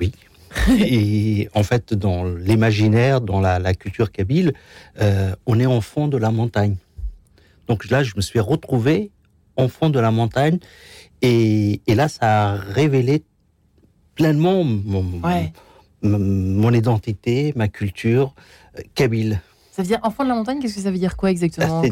Oui. 0.00 0.12
et 0.70 1.50
en 1.54 1.62
fait, 1.62 1.92
dans 1.92 2.24
l'imaginaire, 2.24 3.20
dans 3.20 3.42
la, 3.42 3.58
la, 3.58 3.74
culture 3.74 4.10
kabyle, 4.10 4.54
on 5.44 5.60
est 5.60 5.66
enfant 5.66 6.08
de 6.08 6.16
la 6.16 6.30
montagne. 6.30 6.76
Donc 7.68 7.90
là, 7.90 8.02
je 8.02 8.14
me 8.16 8.22
suis 8.22 8.40
retrouvé 8.40 9.10
en 9.56 9.68
fond 9.68 9.90
de 9.90 10.00
la 10.00 10.10
montagne. 10.10 10.58
Et, 11.20 11.80
là, 11.86 12.08
ça 12.08 12.50
a 12.50 12.56
révélé 12.56 13.22
pleinement 14.14 14.64
mon, 14.64 16.72
identité, 16.72 17.52
ma 17.56 17.68
culture 17.68 18.34
euh, 18.76 18.82
kabyle. 18.94 19.40
Ça 19.72 19.82
veut 19.82 19.88
dire 19.88 20.00
enfant 20.02 20.24
de 20.24 20.28
la 20.28 20.34
montagne, 20.34 20.60
qu'est-ce 20.60 20.74
que 20.74 20.80
ça 20.80 20.90
veut 20.90 20.98
dire 20.98 21.16
quoi 21.16 21.30
exactement 21.30 21.82
bah, 21.82 21.88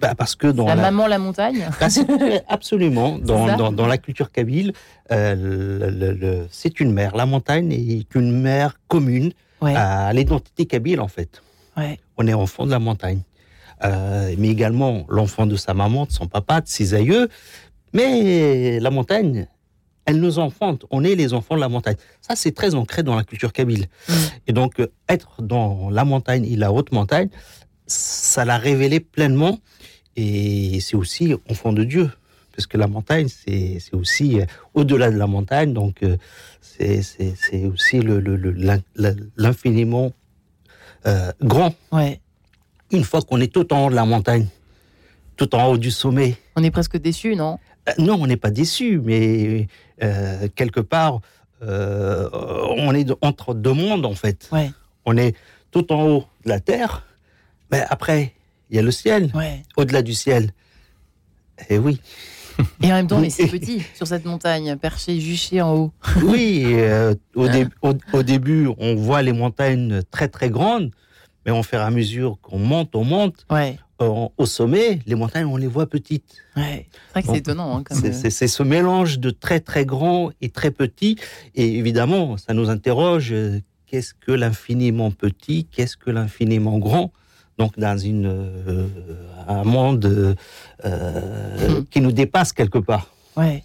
bah, 0.00 0.14
Parce 0.14 0.36
que 0.36 0.48
dans 0.48 0.66
la, 0.66 0.76
maman 0.76 1.06
la 1.06 1.18
montagne. 1.18 1.66
Absolument. 2.48 3.18
Dans, 3.18 3.72
dans, 3.72 3.86
la 3.86 3.96
culture 3.96 4.30
kabyle, 4.30 4.74
euh, 5.10 6.46
c'est 6.50 6.80
une 6.80 6.92
mère. 6.92 7.16
La 7.16 7.24
montagne 7.24 7.72
est 7.72 8.14
une 8.14 8.38
mère 8.38 8.78
commune 8.88 9.32
à 9.62 10.12
l'identité 10.12 10.66
kabyle 10.66 11.00
en 11.00 11.08
fait. 11.08 11.42
On 12.18 12.26
est 12.26 12.34
enfant 12.34 12.66
de 12.66 12.70
la 12.70 12.78
montagne. 12.78 13.22
Euh, 13.84 14.34
mais 14.38 14.48
également 14.48 15.04
l'enfant 15.08 15.46
de 15.46 15.56
sa 15.56 15.74
maman, 15.74 16.06
de 16.06 16.12
son 16.12 16.26
papa, 16.26 16.60
de 16.60 16.68
ses 16.68 16.94
aïeux. 16.94 17.28
Mais 17.92 18.80
la 18.80 18.90
montagne, 18.90 19.46
elle 20.06 20.20
nous 20.20 20.38
enfante. 20.38 20.84
On 20.90 21.04
est 21.04 21.14
les 21.14 21.34
enfants 21.34 21.54
de 21.54 21.60
la 21.60 21.68
montagne. 21.68 21.96
Ça, 22.20 22.36
c'est 22.36 22.52
très 22.52 22.74
ancré 22.74 23.02
dans 23.02 23.14
la 23.14 23.24
culture 23.24 23.52
kabyle. 23.52 23.86
Mm. 24.08 24.12
Et 24.48 24.52
donc, 24.52 24.80
euh, 24.80 24.86
être 25.08 25.42
dans 25.42 25.90
la 25.90 26.04
montagne 26.04 26.44
et 26.44 26.56
la 26.56 26.72
haute 26.72 26.92
montagne, 26.92 27.28
ça 27.86 28.44
l'a 28.44 28.58
révélé 28.58 29.00
pleinement. 29.00 29.58
et 30.16 30.80
c'est 30.80 30.96
aussi 30.96 31.34
enfant 31.50 31.72
de 31.72 31.84
Dieu, 31.84 32.08
parce 32.54 32.66
que 32.66 32.76
la 32.78 32.86
montagne, 32.86 33.28
c'est 33.28 33.80
aussi 33.92 34.40
euh, 34.40 34.44
au-delà 34.74 35.10
de 35.10 35.16
la 35.16 35.26
montagne, 35.26 35.72
donc 35.72 36.02
euh, 36.02 36.16
c'est 36.60 37.66
aussi 37.66 38.00
l'infiniment 39.36 40.12
euh, 41.06 41.32
grand. 41.42 41.74
Ouais. 41.92 42.20
Une 42.94 43.04
fois 43.04 43.22
qu'on 43.22 43.40
est 43.40 43.52
tout 43.52 43.72
en 43.72 43.86
haut 43.86 43.90
de 43.90 43.94
la 43.94 44.04
montagne, 44.04 44.46
tout 45.36 45.54
en 45.54 45.66
haut 45.66 45.78
du 45.78 45.90
sommet. 45.90 46.36
On 46.56 46.62
est 46.62 46.70
presque 46.70 46.96
déçu, 46.96 47.34
non? 47.36 47.58
Non, 47.98 48.18
on 48.20 48.26
n'est 48.26 48.36
pas 48.36 48.50
déçu, 48.50 49.00
mais 49.04 49.66
quelque 50.54 50.80
part, 50.80 51.20
on 51.60 52.94
est 52.94 53.10
entre 53.20 53.54
deux 53.54 53.72
mondes 53.72 54.06
en 54.06 54.14
fait. 54.14 54.48
Ouais. 54.52 54.70
On 55.04 55.16
est 55.16 55.36
tout 55.70 55.92
en 55.92 56.06
haut 56.06 56.24
de 56.44 56.50
la 56.50 56.60
terre, 56.60 57.04
mais 57.70 57.84
après, 57.90 58.32
il 58.70 58.76
y 58.76 58.78
a 58.78 58.82
le 58.82 58.90
ciel. 58.90 59.32
Au-delà 59.76 60.02
du 60.02 60.14
ciel. 60.14 60.52
Et 61.68 61.74
eh 61.74 61.78
oui. 61.78 62.00
Et 62.82 62.92
en 62.92 62.96
même 62.96 63.06
temps, 63.06 63.18
on 63.18 63.22
est 63.22 63.30
si 63.30 63.46
petit 63.46 63.82
sur 63.94 64.06
cette 64.06 64.24
montagne, 64.24 64.76
perché, 64.76 65.20
juché 65.20 65.60
en 65.60 65.74
haut. 65.74 65.92
Oui, 66.22 66.62
euh, 66.66 67.14
au, 67.34 67.48
début, 68.22 68.68
on 68.78 68.94
voit 68.94 69.22
les 69.22 69.32
montagnes 69.32 70.02
très 70.10 70.28
très 70.28 70.50
grandes, 70.50 70.90
mais 71.46 71.62
fur 71.62 71.78
et 71.78 71.82
à 71.82 71.90
mesure 71.90 72.38
qu'on 72.42 72.58
monte, 72.58 72.94
on 72.94 73.04
monte. 73.04 73.46
Ouais. 73.50 73.78
au 74.00 74.46
sommet, 74.46 75.00
les 75.06 75.14
montagnes, 75.14 75.46
on 75.46 75.56
les 75.56 75.66
voit 75.66 75.86
petites. 75.86 76.36
Ouais. 76.56 76.86
C'est 76.92 77.12
vrai 77.12 77.22
que 77.22 77.28
c'est 77.28 77.38
étonnant. 77.38 77.78
Hein, 77.78 77.84
euh, 78.04 78.12
c'est 78.30 78.48
ce 78.48 78.62
mélange 78.62 79.18
de 79.18 79.30
très 79.30 79.60
très 79.60 79.86
grand 79.86 80.30
et 80.40 80.50
très 80.50 80.70
petit. 80.70 81.16
Et 81.54 81.78
évidemment, 81.78 82.36
ça 82.36 82.54
nous 82.54 82.70
interroge 82.70 83.32
euh, 83.32 83.60
qu'est-ce 83.86 84.12
que 84.14 84.32
l'infiniment 84.32 85.10
petit, 85.10 85.66
qu'est-ce 85.70 85.96
que 85.96 86.10
l'infiniment 86.10 86.78
grand? 86.78 87.12
Donc 87.58 87.78
dans 87.78 87.96
une, 87.96 88.26
euh, 88.26 88.88
un 89.46 89.64
monde 89.64 90.36
euh, 90.84 91.82
qui 91.90 92.00
nous 92.00 92.12
dépasse 92.12 92.52
quelque 92.52 92.78
part. 92.78 93.08
Ouais. 93.36 93.62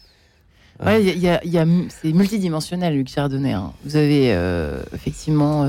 Ouais, 0.86 1.04
y 1.04 1.28
a, 1.28 1.44
y 1.44 1.58
a, 1.58 1.66
c'est 1.90 2.14
multidimensionnel, 2.14 2.96
Luc 2.96 3.10
Chardonnay. 3.10 3.52
Hein. 3.52 3.74
Vous 3.84 3.98
avez 3.98 4.32
euh, 4.32 4.82
effectivement, 4.94 5.68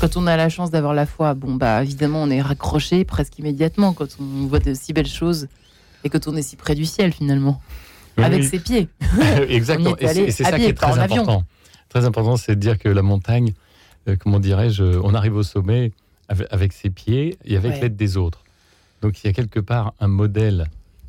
quand 0.00 0.16
on 0.16 0.26
a 0.26 0.36
la 0.36 0.48
chance 0.48 0.70
d'avoir 0.70 0.94
la 0.94 1.06
foi, 1.06 1.34
bon, 1.34 1.54
bah 1.54 1.82
évidemment, 1.82 2.22
on 2.22 2.30
est 2.30 2.40
raccroché 2.40 3.04
presque 3.04 3.38
immédiatement 3.38 3.92
quand 3.92 4.08
on 4.20 4.46
voit 4.46 4.58
de 4.58 4.74
si 4.74 4.92
belles 4.92 5.06
choses 5.06 5.48
et 6.04 6.08
quand 6.08 6.28
on 6.28 6.36
est 6.36 6.42
si 6.42 6.56
près 6.56 6.74
du 6.74 6.84
ciel 6.84 7.12
finalement, 7.12 7.60
avec 8.16 8.44
ses 8.44 8.58
pieds. 8.58 8.88
Exactement. 9.48 9.96
et 9.98 10.30
c'est 10.30 10.44
ça 10.44 10.58
qui 10.58 10.66
est 10.66 10.74
très 10.74 10.98
important. 10.98 11.44
Très 11.88 12.04
important, 12.04 12.36
c'est 12.36 12.56
de 12.56 12.60
dire 12.60 12.78
que 12.78 12.88
la 12.88 13.02
montagne, 13.02 13.52
comment 14.18 14.40
dirais-je, 14.40 14.82
on 14.82 15.14
arrive 15.14 15.36
au 15.36 15.42
sommet 15.42 15.92
avec, 16.28 16.72
ses 16.72 16.90
pieds 16.90 17.38
et 17.44 17.56
avec 17.56 17.80
l'aide 17.80 17.96
des 17.96 18.16
autres. 18.16 18.42
Donc 19.02 19.22
il 19.22 19.26
y 19.26 19.30
a 19.30 19.32
quelque 19.32 19.60
part 19.60 19.94
un 20.00 20.08
modèle 20.08 20.66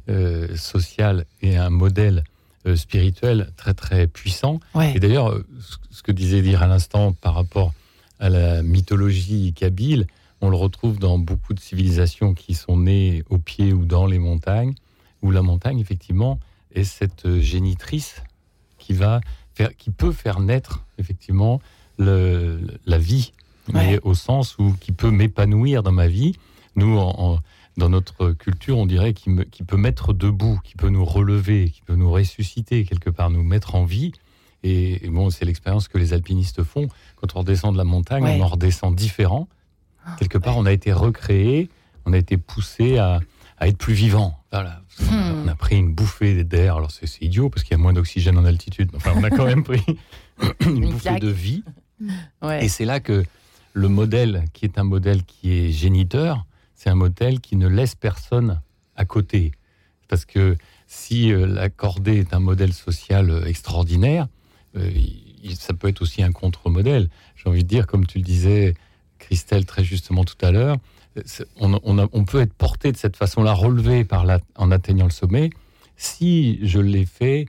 euh, 0.10 0.55
social 0.55 1.25
et 1.41 1.57
un 1.57 1.69
modèle 1.69 2.24
euh, 2.67 2.75
spirituel 2.75 3.51
très 3.57 3.74
très 3.74 4.07
puissant. 4.07 4.60
Et 4.93 5.00
d'ailleurs, 5.00 5.29
euh, 5.29 5.46
ce 5.91 6.03
que 6.03 6.12
disait 6.12 6.41
dire 6.41 6.63
à 6.63 6.67
l'instant 6.67 7.13
par 7.13 7.34
rapport 7.34 7.74
à 8.20 8.30
la 8.30 8.64
mythologie 8.64 9.54
kabyle, 9.54 10.08
on 10.42 10.50
le 10.50 10.56
retrouve 10.56 11.00
dans 11.00 11.18
beaucoup 11.18 11.54
de 11.54 11.60
civilisations 11.60 12.34
qui 12.34 12.54
sont 12.54 12.78
nées 12.78 13.24
au 13.30 13.38
pied 13.38 13.74
ou 13.74 13.86
dans 13.86 14.06
les 14.06 14.20
montagnes, 14.20 14.76
où 15.22 15.32
la 15.32 15.42
montagne 15.42 15.80
effectivement 15.80 16.40
est 16.74 16.84
cette 16.84 17.40
génitrice 17.40 18.22
qui 18.78 18.94
va 18.94 19.22
faire, 19.56 19.76
qui 19.76 19.90
peut 19.90 20.12
faire 20.12 20.40
naître 20.40 20.86
effectivement 21.00 21.60
le, 21.98 22.60
la 22.86 22.98
vie 23.00 23.32
mais 23.74 24.00
au 24.04 24.14
sens 24.14 24.58
où 24.58 24.74
qui 24.80 24.92
peut 24.92 25.12
m'épanouir 25.12 25.84
dans 25.84 25.92
ma 25.92 26.08
vie. 26.08 26.36
Nous, 26.76 26.98
dans 27.78 27.90
notre 27.90 28.32
culture, 28.32 28.78
on 28.78 28.86
dirait 28.86 29.14
qu'il 29.14 29.46
peut 29.68 29.78
mettre 29.78 30.14
debout, 30.14 30.60
qui 30.64 30.76
peut 30.76 30.90
nous 30.90 31.06
relever, 31.06 31.70
qui 31.70 31.82
peut 31.82 31.96
nous 31.96 32.12
ressusciter 32.12 32.86
quelque 32.86 33.10
part, 33.10 33.30
nous 33.30 33.44
mettre 33.44 33.76
en 33.76 33.86
vie. 33.86 34.12
Et, 34.64 35.08
bon, 35.10 35.30
c'est 35.30 35.46
l'expérience 35.46 35.88
que 35.88 35.98
les 35.98 36.14
alpinistes 36.14 36.64
font. 36.64 36.88
Quand 37.16 37.36
on 37.36 37.40
redescend 37.40 37.74
de 37.74 37.78
la 37.78 37.84
montagne, 37.84 38.24
on 38.24 38.42
en 38.42 38.48
redescend 38.48 38.96
différent. 38.96 39.48
Ah, 40.06 40.16
quelque 40.20 40.38
part, 40.38 40.58
on 40.58 40.66
a 40.66 40.72
été 40.72 40.92
recréé, 40.92 41.70
on 42.06 42.14
a 42.14 42.18
été 42.18 42.38
poussé 42.38 42.98
à, 42.98 43.20
être 43.62 43.78
plus 43.78 43.94
vivant. 43.94 44.40
Voilà. 44.52 44.82
Hmm. 45.00 45.44
On 45.44 45.48
a 45.48 45.56
pris 45.56 45.78
une 45.78 45.94
bouffée 45.94 46.44
d'air. 46.44 46.78
Alors 46.78 46.92
c'est 46.92 47.22
idiot 47.22 47.50
parce 47.50 47.64
qu'il 47.64 47.72
y 47.72 47.80
a 47.80 47.82
moins 47.82 47.94
d'oxygène 47.94 48.38
en 48.38 48.46
altitude. 48.46 48.92
Enfin, 48.96 49.14
on 49.16 49.24
a 49.24 49.30
quand 49.30 49.46
même 49.46 49.64
pris 49.64 49.84
une, 50.62 50.92
bouffée 50.92 51.20
de 51.20 51.30
vie. 51.30 51.64
Et 52.62 52.70
c'est 52.70 52.86
là 52.86 53.00
que 53.00 53.26
le 53.74 53.88
modèle 53.88 54.46
qui 54.54 54.66
est 54.66 54.78
un 54.78 54.84
modèle 54.84 55.24
qui 55.24 55.54
est 55.54 55.72
géniteur, 55.72 56.46
c'est 56.76 56.90
un 56.90 56.96
modèle 56.96 57.40
qui 57.40 57.56
ne 57.56 57.68
laisse 57.68 57.96
personne 57.96 58.62
à 58.96 59.06
côté. 59.06 59.52
Parce 60.08 60.26
que 60.26 60.56
si 60.88 61.32
euh, 61.32 61.46
l'accordé 61.46 62.20
est 62.20 62.34
un 62.34 62.40
modèle 62.40 62.74
social 62.74 63.30
euh, 63.30 63.46
extraordinaire, 63.46 64.28
ça 65.56 65.74
peut 65.74 65.88
être 65.88 66.02
aussi 66.02 66.24
un 66.24 66.32
contre-modèle. 66.32 67.10
J'ai 67.36 67.50
envie 67.50 67.64
de 67.64 67.68
dire, 67.68 67.88
comme 67.88 68.06
tu 68.06 68.18
le 68.18 68.24
disais, 68.24 68.74
Christelle, 69.20 69.66
très 69.66 69.84
justement 69.84 70.24
tout 70.24 70.38
à 70.42 70.52
l'heure, 70.52 70.78
on, 71.60 72.26
peut 72.26 72.42
être 72.42 72.54
porté 72.54 72.92
de 72.92 72.98
cette 72.98 73.18
façon-là, 73.18 73.54
relevé 73.54 74.04
par 74.04 74.26
en 74.56 74.72
atteignant 74.72 75.06
le 75.06 75.12
sommet, 75.12 75.50
si 75.96 76.60
je 76.62 76.80
l'ai 76.80 77.06
fait 77.06 77.48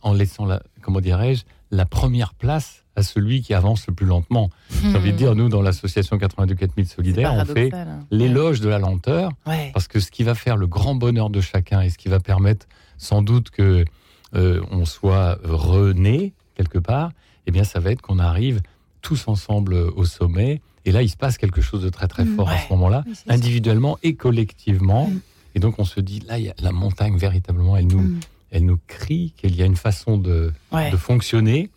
en 0.00 0.12
laissant, 0.14 0.46
la, 0.46 0.62
comment 0.80 1.00
dirais-je, 1.00 1.44
la 1.70 1.86
première 1.86 2.34
place 2.34 2.82
à 2.96 3.02
celui 3.02 3.40
qui 3.40 3.54
avance 3.54 3.86
le 3.86 3.94
plus 3.94 4.06
lentement. 4.06 4.50
J'ai 4.82 4.96
envie 4.96 5.12
de 5.12 5.16
dire, 5.16 5.34
nous, 5.34 5.48
dans 5.48 5.62
l'association 5.62 6.18
82 6.18 6.54
4000 6.54 6.86
Solidaires, 6.86 7.32
on 7.32 7.44
fait 7.46 7.72
hein. 7.72 8.00
l'éloge 8.10 8.60
de 8.60 8.68
la 8.68 8.78
lenteur, 8.78 9.30
parce 9.44 9.88
que 9.88 9.98
ce 9.98 10.10
qui 10.10 10.22
va 10.22 10.34
faire 10.34 10.56
le 10.56 10.66
grand 10.66 10.94
bonheur 10.94 11.30
de 11.30 11.40
chacun 11.40 11.80
et 11.80 11.90
ce 11.90 11.96
qui 11.96 12.08
va 12.08 12.20
permettre 12.20 12.66
sans 12.98 13.22
doute 13.22 13.50
que 13.50 13.84
euh, 14.34 14.62
on 14.70 14.84
soit 14.84 15.38
rené 15.44 16.32
quelque 16.54 16.78
part, 16.78 17.12
eh 17.46 17.50
bien, 17.50 17.64
ça 17.64 17.80
va 17.80 17.90
être 17.90 18.02
qu'on 18.02 18.18
arrive 18.18 18.60
tous 19.00 19.26
ensemble 19.28 19.74
au 19.74 20.04
sommet. 20.04 20.60
Et 20.84 20.92
là, 20.92 21.02
il 21.02 21.08
se 21.08 21.16
passe 21.16 21.38
quelque 21.38 21.60
chose 21.60 21.82
de 21.82 21.88
très 21.88 22.08
très 22.08 22.24
fort 22.24 22.48
à 22.48 22.58
ce 22.58 22.72
moment-là, 22.72 23.04
individuellement 23.28 23.98
et 24.02 24.14
collectivement. 24.14 25.08
Mm. 25.08 25.20
Et 25.54 25.60
donc, 25.60 25.78
on 25.78 25.84
se 25.84 26.00
dit, 26.00 26.20
là, 26.20 26.38
y 26.38 26.48
a 26.48 26.54
la 26.60 26.72
montagne, 26.72 27.16
véritablement, 27.16 27.76
elle 27.76 27.86
nous, 27.86 28.00
mm. 28.00 28.20
elle 28.50 28.64
nous 28.64 28.78
crie 28.86 29.32
qu'il 29.36 29.54
y 29.54 29.62
a 29.62 29.66
une 29.66 29.76
façon 29.76 30.18
de, 30.18 30.52
de 30.72 30.96
fonctionner 30.96 31.70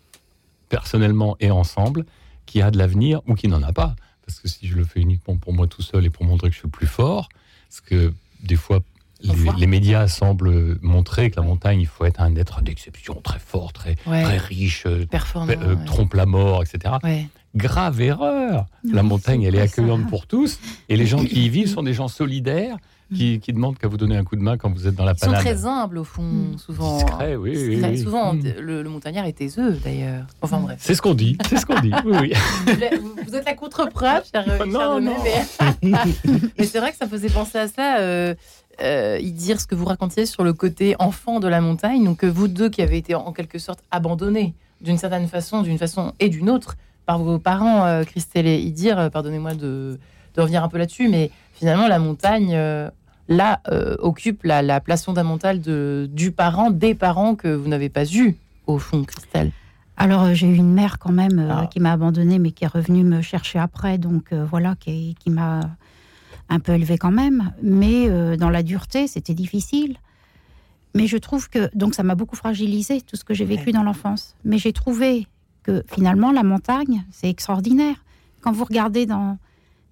personnellement 0.70 1.36
et 1.40 1.52
ensemble, 1.52 2.06
qui 2.46 2.62
a 2.62 2.72
de 2.72 2.78
l'avenir 2.78 3.22
ou 3.28 3.36
qui 3.36 3.48
n'en 3.48 3.64
a 3.64 3.74
pas. 3.74 3.96
Parce 4.26 4.40
que 4.40 4.48
si 4.48 4.68
je 4.68 4.76
le 4.76 4.84
fais 4.84 5.02
uniquement 5.02 5.38
pour 5.38 5.54
moi 5.54 5.68
tout 5.68 5.82
seul 5.82 6.06
et 6.06 6.10
pour 6.10 6.26
montrer 6.26 6.50
que 6.50 6.56
je 6.56 6.60
suis 6.60 6.70
plus 6.70 6.88
fort, 6.88 7.30
parce 7.70 7.82
que 7.82 8.14
des 8.42 8.56
fois, 8.56 8.82
les, 9.22 9.68
médias 9.68 10.08
semblent 10.08 10.78
montrer 10.82 11.32
que 11.32 11.38
la 11.38 11.46
montagne, 11.46 11.82
il 11.82 11.88
faut 11.88 12.06
être 12.06 12.22
un 12.22 12.36
être 12.36 12.62
d'exception, 12.62 13.16
très 13.24 13.40
fort, 13.40 13.74
très, 13.74 13.96
très 13.96 14.38
riche, 14.38 14.86
euh, 14.86 15.06
euh, 15.14 15.76
trompe 15.86 16.14
la 16.14 16.26
mort, 16.26 16.64
etc. 16.64 16.96
Grave 17.56 18.02
erreur. 18.02 18.66
la 18.84 19.04
montagne, 19.04 19.44
elle 19.44 19.56
est 19.56 19.62
accueillante 19.62 20.08
pour 20.10 20.28
tous. 20.28 20.60
Et 20.90 20.98
les 20.98 21.06
gens 21.06 21.24
qui 21.24 21.46
y 21.46 21.50
vivent 21.50 21.70
sont 21.70 21.84
des 21.84 21.94
gens 21.94 22.08
solidaires 22.08 22.78
qui, 23.14 23.40
qui 23.40 23.54
demandent 23.54 23.78
qu'à 23.78 23.88
vous 23.88 23.98
donner 23.98 24.18
un 24.18 24.24
coup 24.24 24.36
de 24.36 24.42
main 24.42 24.58
quand 24.58 24.72
vous 24.72 24.88
êtes 24.88 24.96
dans 24.96 25.06
la 25.06 25.14
panade. 25.14 25.36
Ils 25.40 25.44
sont 25.44 25.50
très 25.50 25.66
humbles 25.66 25.98
au 26.00 26.04
fond, 26.04 26.24
mm. 26.24 26.58
souvent. 26.58 26.98
Discret, 26.98 27.36
oui, 27.36 27.80
oui, 27.82 27.98
Souvent, 28.00 28.34
mm. 28.34 28.42
le, 28.60 28.84
montagnard 28.84 29.26
est 29.26 29.34
taiseux 29.34 29.74
d'ailleurs. 29.84 30.26
Enfin 30.42 30.60
bref. 30.60 30.80
C'est 30.80 30.96
ce 30.96 31.02
qu'on 31.02 31.14
dit, 31.14 31.38
c'est 31.50 31.58
ce 31.58 31.66
qu'on 31.66 31.80
dit. 31.80 31.94
Oui, 32.06 32.18
oui. 32.22 32.34
vous, 33.28 33.36
êtes 33.36 33.46
la 33.46 33.54
contre-preuve, 33.54 34.24
cher, 34.32 34.46
non, 34.66 35.00
non. 35.00 35.16
Mais, 35.84 36.66
c'est 36.66 36.80
vrai 36.80 36.92
que 36.92 36.98
ça 36.98 37.08
faisait 37.08 37.30
penser 37.30 37.58
à 37.58 37.68
ça. 37.68 38.00
Euh, 38.00 38.34
euh, 38.82 39.20
dire 39.22 39.60
ce 39.60 39.68
que 39.68 39.76
vous 39.76 39.86
racontiez 39.86 40.26
sur 40.26 40.44
le 40.44 40.54
côté 40.54 40.96
enfant 41.00 41.40
de 41.40 41.48
la 41.48 41.62
montagne, 41.62 42.04
donc 42.04 42.24
euh, 42.24 42.30
vous 42.30 42.48
deux 42.48 42.70
qui 42.70 42.82
avez 42.82 42.98
été 42.98 43.16
en 43.16 43.32
quelque 43.32 43.60
sorte 43.60 43.80
abandonnés 43.92 44.54
d'une 44.82 44.98
certaine 44.98 45.28
façon, 45.28 45.62
d'une 45.62 45.78
façon 45.78 46.14
et 46.20 46.30
d'une 46.30 46.50
autre 46.50 46.76
par 47.06 47.20
vos 47.20 47.40
parents, 47.40 47.86
euh, 47.86 48.04
Christelle 48.04 48.48
et 48.48 48.58
Idir, 48.58 49.10
pardonnez-moi 49.12 49.54
de, 49.54 50.00
de, 50.36 50.42
revenir 50.42 50.64
un 50.64 50.68
peu 50.70 50.78
là-dessus, 50.78 51.08
mais 51.08 51.30
finalement, 51.56 51.88
la 51.88 52.00
montagne, 52.00 52.52
euh, 52.54 52.90
là, 53.28 53.62
euh, 53.70 53.96
occupe 54.00 54.44
la, 54.44 54.80
place 54.80 55.06
fondamentale 55.06 55.62
de, 55.62 56.10
du 56.12 56.32
parent, 56.32 56.70
des 56.70 56.94
parents 56.94 57.36
que 57.36 57.48
vous 57.48 57.68
n'avez 57.68 57.90
pas 57.90 58.06
eu, 58.06 58.38
au 58.68 58.78
fond, 58.78 59.04
Christelle. 59.04 59.52
Alors, 59.98 60.24
euh, 60.24 60.34
j'ai 60.34 60.48
eu 60.48 60.56
une 60.56 60.74
mère 60.74 61.00
quand 61.00 61.12
même 61.12 61.48
ah. 61.50 61.68
qui 61.68 61.80
m'a 61.80 61.94
abandonnée, 61.94 62.38
mais 62.38 62.52
qui 62.52 62.66
est 62.66 62.68
revenue 62.68 63.04
me 63.04 63.22
chercher 63.22 63.60
après, 63.60 63.98
donc 63.98 64.34
voilà, 64.34 64.76
qui, 64.76 65.16
qui 65.20 65.30
m'a 65.30 65.62
un 66.50 66.60
peu 66.60 66.74
élevée 66.74 66.98
quand 66.98 67.12
même. 67.12 67.54
Mais 67.62 68.08
dans 68.38 68.50
la 68.50 68.64
dureté, 68.64 69.08
c'était 69.08 69.34
difficile. 69.34 69.98
Mais 70.94 71.08
je 71.08 71.18
trouve 71.18 71.50
que, 71.50 71.70
donc 71.76 71.94
ça 71.94 72.04
m'a 72.04 72.16
beaucoup 72.16 72.36
fragilisé, 72.36 73.02
tout 73.02 73.16
ce 73.18 73.24
que 73.26 73.34
j'ai 73.34 73.46
vécu 73.46 73.72
dans 73.72 73.84
l'enfance. 73.84 74.36
Mais 74.46 74.58
j'ai 74.58 74.72
trouvé 74.72 75.28
que 75.64 75.84
finalement, 75.94 76.32
la 76.32 76.44
montagne, 76.44 77.04
c'est 77.12 77.30
extraordinaire. 77.30 78.04
Quand 78.42 78.52
vous 78.52 78.64
regardez 78.64 79.06
dans, 79.06 79.38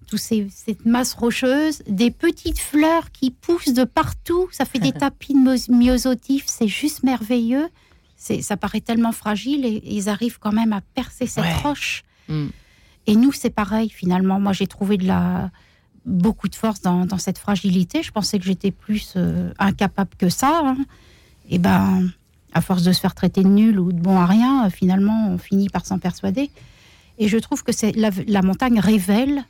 toute 0.04 0.20
cette 0.20 0.84
masse 0.84 1.14
rocheuse, 1.14 1.82
des 1.88 2.10
petites 2.10 2.58
fleurs 2.58 3.10
qui 3.10 3.30
poussent 3.30 3.72
de 3.72 3.84
partout. 3.84 4.48
Ça 4.52 4.64
fait 4.64 4.78
des 4.78 4.92
tapis 5.04 5.34
myosotifs, 5.34 6.44
c'est 6.46 6.68
juste 6.68 7.02
merveilleux. 7.02 7.68
C'est, 8.16 8.42
ça 8.42 8.56
paraît 8.56 8.80
tellement 8.80 9.12
fragile 9.12 9.64
et, 9.66 9.82
ils 9.84 10.08
arrivent 10.08 10.38
quand 10.38 10.52
même 10.52 10.72
à 10.72 10.80
percer 10.80 11.26
cette 11.26 11.52
roche. 11.62 12.04
Mm. 12.28 12.46
Et 13.06 13.16
nous, 13.16 13.32
c'est 13.32 13.50
pareil 13.50 13.90
finalement. 13.90 14.40
Moi, 14.40 14.52
j'ai 14.52 14.66
trouvé 14.66 14.96
de 14.96 15.06
la 15.06 15.50
beaucoup 16.06 16.48
de 16.48 16.54
force 16.54 16.80
dans, 16.80 17.18
cette 17.18 17.38
fragilité. 17.38 18.02
Je 18.02 18.12
pensais 18.12 18.38
que 18.38 18.44
j'étais 18.44 18.70
plus 18.70 19.14
euh, 19.16 19.52
incapable 19.58 20.10
que 20.18 20.28
ça. 20.28 20.60
Hein. 20.64 20.76
Et 21.48 21.58
ben, 21.58 22.08
à 22.52 22.60
force 22.60 22.82
de 22.82 22.92
se 22.92 23.00
faire 23.00 23.14
traiter 23.14 23.42
de 23.42 23.48
nul 23.48 23.78
ou 23.78 23.92
de 23.92 24.00
bon 24.00 24.18
à 24.18 24.26
rien, 24.26 24.68
finalement, 24.70 25.28
on 25.30 25.38
finit 25.38 25.68
par 25.68 25.86
s'en 25.86 25.98
persuader. 25.98 26.50
Et 27.18 27.28
je 27.28 27.38
trouve 27.38 27.62
que 27.62 27.72
c'est 27.72 27.92
la, 27.92 28.42
montagne 28.42 28.80
révèle 28.80 29.44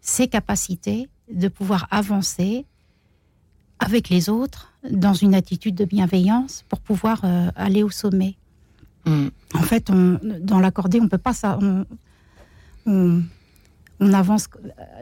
ses 0.00 0.28
capacités 0.28 1.08
de 1.32 1.48
pouvoir 1.48 1.86
avancer 1.90 2.64
avec 3.78 4.08
les 4.08 4.28
autres 4.28 4.72
dans 4.90 5.14
une 5.14 5.34
attitude 5.34 5.74
de 5.74 5.84
bienveillance 5.84 6.64
pour 6.68 6.80
pouvoir 6.80 7.20
euh, 7.24 7.50
aller 7.54 7.82
au 7.82 7.90
sommet. 7.90 8.36
Mm. 9.04 9.28
En 9.54 9.62
fait, 9.62 9.90
on, 9.90 10.18
dans 10.40 10.58
l'accordé, 10.58 11.00
on 11.00 11.08
peut 11.08 11.18
pas 11.18 11.32
ça. 11.32 11.58
On, 11.60 11.84
on, 12.86 13.22
avance 14.12 14.48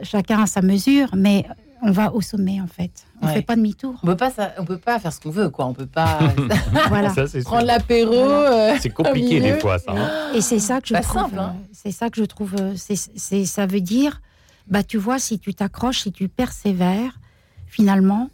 chacun 0.03 0.43
à 0.43 0.47
sa 0.47 0.61
mesure, 0.61 1.09
mais 1.15 1.45
on 1.81 1.91
va 1.91 2.13
au 2.13 2.21
sommet 2.21 2.59
en 2.61 2.67
fait. 2.67 2.91
On 3.21 3.27
ne 3.27 3.31
fait 3.31 3.41
pas 3.41 3.55
demi-tour. 3.55 3.99
On 4.03 4.07
peut 4.07 4.15
pas, 4.15 4.31
on 4.57 4.65
peut 4.65 4.77
pas 4.77 4.99
faire 4.99 5.13
ce 5.13 5.19
qu'on 5.19 5.29
veut, 5.29 5.49
quoi. 5.49 5.65
On 5.65 5.73
peut 5.73 5.85
pas 5.85 6.19
voilà. 6.89 7.13
prendre 7.43 7.65
l'apéro. 7.65 8.13
Euh, 8.13 8.75
c'est 8.79 8.89
compliqué 8.89 9.39
des 9.39 9.59
fois, 9.59 9.79
ça. 9.79 9.91
Hein. 9.91 10.33
Et 10.35 10.41
c'est 10.41 10.59
ça 10.59 10.81
que 10.81 10.87
je 10.87 11.01
trouve. 11.01 11.37
Hein. 11.37 11.55
C'est 11.71 11.91
ça 11.91 12.09
que 12.09 12.17
je 12.19 12.25
trouve. 12.25 12.55
C'est, 12.75 13.45
ça 13.45 13.65
veut 13.65 13.81
dire, 13.81 14.21
bah 14.67 14.83
tu 14.83 14.97
vois, 14.97 15.19
si 15.19 15.39
tu 15.39 15.53
t'accroches, 15.53 16.01
si 16.01 16.11
tu 16.11 16.27
persévères, 16.27 17.19
finalement, 17.67 18.29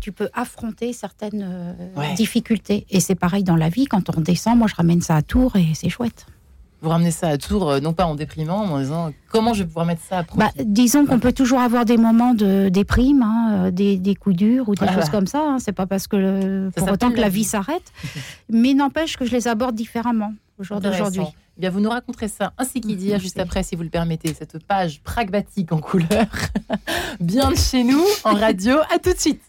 tu 0.00 0.12
peux 0.12 0.30
affronter 0.32 0.92
certaines 0.92 1.46
euh, 1.46 2.14
difficultés. 2.14 2.86
Et 2.90 3.00
c'est 3.00 3.14
pareil 3.14 3.44
dans 3.44 3.56
la 3.56 3.68
vie, 3.68 3.86
quand 3.86 4.16
on 4.16 4.20
descend, 4.20 4.58
moi 4.58 4.66
je 4.66 4.74
ramène 4.74 5.00
ça 5.00 5.16
à 5.16 5.22
Tours 5.22 5.56
et 5.56 5.66
c'est 5.74 5.90
chouette. 5.90 6.26
Vous 6.80 6.90
ramenez 6.90 7.10
ça 7.10 7.28
à 7.28 7.38
Tours, 7.38 7.68
euh, 7.68 7.80
non 7.80 7.92
pas 7.92 8.06
en 8.06 8.14
déprimant, 8.14 8.66
mais 8.66 8.72
en 8.72 8.78
disant 8.78 9.12
comment 9.28 9.52
je 9.52 9.62
vais 9.62 9.66
pouvoir 9.66 9.84
mettre 9.84 10.02
ça 10.02 10.18
à 10.18 10.24
bah, 10.36 10.50
Disons 10.64 11.06
qu'on 11.06 11.18
peut 11.18 11.32
toujours 11.32 11.58
avoir 11.58 11.84
des 11.84 11.96
moments 11.96 12.34
de 12.34 12.68
déprime, 12.68 13.22
hein, 13.22 13.66
euh, 13.66 13.70
des, 13.72 13.96
des, 13.96 14.14
coups 14.14 14.36
durs 14.36 14.68
ou 14.68 14.74
des 14.74 14.86
choses 14.86 15.08
comme 15.10 15.26
ça. 15.26 15.40
Hein. 15.40 15.58
C'est 15.58 15.72
pas 15.72 15.86
parce 15.86 16.06
que 16.06 16.70
pour 16.70 16.90
autant 16.90 17.10
que 17.10 17.20
la 17.20 17.28
vie, 17.28 17.44
s'arrête, 17.44 17.92
mais 18.48 18.74
n'empêche 18.74 19.16
que 19.16 19.24
je 19.24 19.32
les 19.32 19.48
aborde 19.48 19.74
différemment 19.74 20.34
au 20.58 20.62
jour 20.62 20.80
d'aujourd'hui. 20.80 21.22
Eh 21.56 21.62
bien, 21.62 21.70
vous 21.70 21.80
nous 21.80 21.90
raconterez 21.90 22.28
ça 22.28 22.52
ainsi 22.58 22.80
qu'il 22.80 22.96
dit 22.96 23.12
juste 23.18 23.40
après, 23.40 23.64
si 23.64 23.74
vous 23.74 23.82
le 23.82 23.88
permettez, 23.88 24.32
cette 24.32 24.64
page 24.64 25.00
pragmatique 25.02 25.72
en 25.72 25.78
couleur, 25.78 26.26
bien 27.20 27.50
de 27.50 27.56
chez 27.56 27.82
nous, 27.82 28.04
en 28.22 28.34
radio. 28.34 28.76
À 28.94 28.98
tout 29.00 29.12
de 29.12 29.18
suite. 29.18 29.42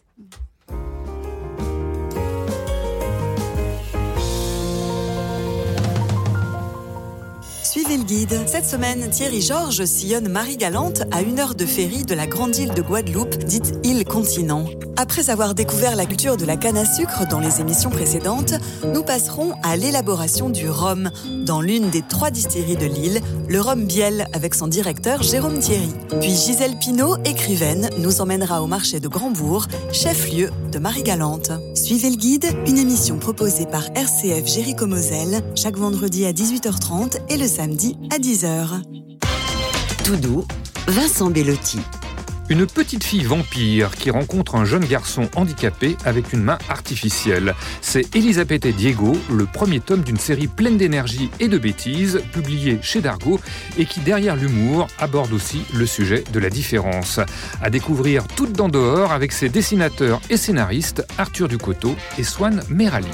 Suivez 7.70 7.98
le 7.98 8.04
guide. 8.04 8.36
Cette 8.48 8.66
semaine, 8.66 9.12
Thierry 9.12 9.42
Georges 9.42 9.86
sillonne 9.86 10.28
Marie-Galante 10.28 11.04
à 11.12 11.22
une 11.22 11.40
heure 11.40 11.54
de 11.54 11.68
ferry 11.68 12.04
de 12.04 12.16
la 12.16 12.26
grande 12.26 12.58
île 12.58 12.74
de 12.74 12.82
Guadeloupe, 12.82 13.38
dite 13.44 13.76
île 13.84 14.06
continent. 14.06 14.66
Après 14.98 15.30
avoir 15.30 15.54
découvert 15.54 15.96
la 15.96 16.08
culture 16.08 16.36
de 16.36 16.46
la 16.46 16.58
canne 16.58 16.78
à 16.78 16.84
sucre 16.84 17.28
dans 17.30 17.40
les 17.40 17.62
émissions 17.62 17.92
précédentes, 17.92 18.56
nous 18.92 19.04
passerons 19.04 19.54
à 19.64 19.78
l'élaboration 19.78 20.50
du 20.50 20.68
rhum 20.68 21.12
dans 21.46 21.62
l'une 21.62 21.90
des 21.92 22.02
trois 22.02 22.32
distilleries 22.32 22.76
de 22.76 22.86
l'île, 22.88 23.22
le 23.48 23.62
rhum 23.62 23.86
Biel, 23.86 24.28
avec 24.34 24.56
son 24.56 24.68
directeur 24.68 25.22
Jérôme 25.22 25.60
Thierry. 25.60 25.94
Puis 26.20 26.32
Gisèle 26.32 26.78
Pinault, 26.80 27.18
écrivaine, 27.24 27.89
nous 28.00 28.20
emmènera 28.20 28.63
au 28.63 28.67
marché 28.67 29.00
de 29.00 29.08
Grandbourg, 29.08 29.67
chef-lieu 29.93 30.50
de 30.72 30.80
Marie-Galante. 30.80 31.52
Suivez 31.76 32.10
le 32.10 32.17
guide, 32.17 32.46
une 32.67 32.78
émission 32.78 33.20
proposée 33.20 33.67
par 33.67 33.86
RCF 33.96 34.46
Jéricho 34.48 34.86
Moselle, 34.86 35.41
chaque 35.56 35.78
vendredi 35.78 36.26
à 36.26 36.34
18h30 36.34 37.20
et 37.30 37.38
le 37.38 37.48
samedi 37.60 37.98
à 38.10 38.17
10h. 38.19 38.82
Tout 40.06 40.15
doux, 40.15 40.45
Vincent 40.88 41.30
Bellotti. 41.30 41.82
Une 42.48 42.65
petite 42.65 43.04
fille 43.04 43.26
vampire 43.26 43.91
qui 43.91 44.12
rencontre 44.12 44.56
un 44.56 44.63
jeune 44.63 44.86
garçon 44.86 45.28
handicapé 45.36 45.98
avec 46.06 46.32
une 46.32 46.41
main 46.41 46.58
artificielle. 46.69 47.54
C'est 47.82 48.15
Elisabeth 48.15 48.65
et 48.65 48.72
Diego, 48.72 49.12
le 49.30 49.45
premier 49.45 49.82
tome 49.82 50.04
d'une 50.04 50.17
série 50.17 50.48
pleine 50.48 50.78
d'énergie 50.78 51.30
et 51.41 51.50
de 51.50 51.58
bêtises, 51.58 52.22
publiée 52.32 52.80
chez 52.82 53.02
Dargo, 53.02 53.41
et 53.78 53.86
qui, 53.86 54.00
derrière 54.00 54.38
l'humour, 54.38 54.88
aborde 54.98 55.34
aussi 55.34 55.63
le 55.74 55.86
sujet 55.86 56.24
de 56.32 56.39
la 56.39 56.50
différence. 56.50 57.19
À 57.62 57.69
découvrir 57.69 58.26
toute 58.26 58.54
dans 58.54 58.69
dehors 58.69 59.12
avec 59.12 59.34
ses 59.34 59.50
dessinateurs 59.50 60.22
et 60.30 60.38
scénaristes 60.38 61.06
Arthur 61.17 61.50
Ducoteau 61.50 61.93
et 62.17 62.24
Swan 62.24 62.63
Merali. 62.69 63.08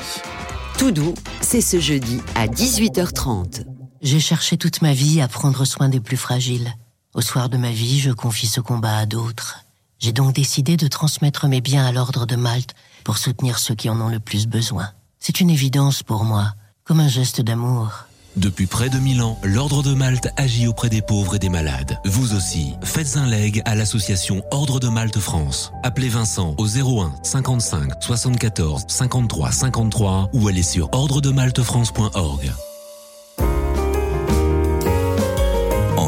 Tout 0.77 0.91
doux, 0.91 1.15
c'est 1.41 1.61
ce 1.61 1.79
jeudi 1.79 2.21
à 2.35 2.45
18h30. 2.45 3.74
J'ai 4.05 4.19
cherché 4.19 4.55
toute 4.55 4.83
ma 4.83 4.93
vie 4.93 5.19
à 5.19 5.27
prendre 5.27 5.65
soin 5.65 5.89
des 5.89 5.99
plus 5.99 6.15
fragiles. 6.15 6.71
Au 7.15 7.21
soir 7.21 7.49
de 7.49 7.57
ma 7.57 7.71
vie, 7.71 7.99
je 7.99 8.11
confie 8.11 8.45
ce 8.45 8.61
combat 8.61 8.99
à 8.99 9.07
d'autres. 9.07 9.61
J'ai 9.97 10.11
donc 10.11 10.35
décidé 10.35 10.77
de 10.77 10.87
transmettre 10.87 11.47
mes 11.47 11.59
biens 11.59 11.87
à 11.87 11.91
l'ordre 11.91 12.27
de 12.27 12.35
Malte 12.35 12.75
pour 13.03 13.17
soutenir 13.17 13.57
ceux 13.57 13.73
qui 13.73 13.89
en 13.89 13.99
ont 13.99 14.09
le 14.09 14.19
plus 14.19 14.45
besoin. 14.45 14.91
C'est 15.19 15.39
une 15.39 15.49
évidence 15.49 16.03
pour 16.03 16.23
moi, 16.23 16.53
comme 16.83 16.99
un 16.99 17.07
geste 17.07 17.41
d'amour. 17.41 18.05
Depuis 18.35 18.67
près 18.67 18.91
de 18.91 18.99
mille 18.99 19.23
ans, 19.23 19.39
l'Ordre 19.43 19.81
de 19.81 19.95
Malte 19.95 20.27
agit 20.37 20.67
auprès 20.67 20.89
des 20.89 21.01
pauvres 21.01 21.33
et 21.33 21.39
des 21.39 21.49
malades. 21.49 21.97
Vous 22.05 22.35
aussi, 22.35 22.73
faites 22.83 23.17
un 23.17 23.25
leg 23.25 23.63
à 23.65 23.73
l'association 23.73 24.43
Ordre 24.51 24.79
de 24.79 24.87
Malte 24.87 25.17
France. 25.17 25.71
Appelez 25.81 26.09
Vincent 26.09 26.53
au 26.59 26.67
01 26.67 27.15
55 27.23 27.93
74 28.03 28.83
53 28.87 29.51
53 29.51 30.29
ou 30.33 30.47
allez 30.47 30.61
sur 30.61 30.89
ordredemaltefrance.org. 30.93 32.51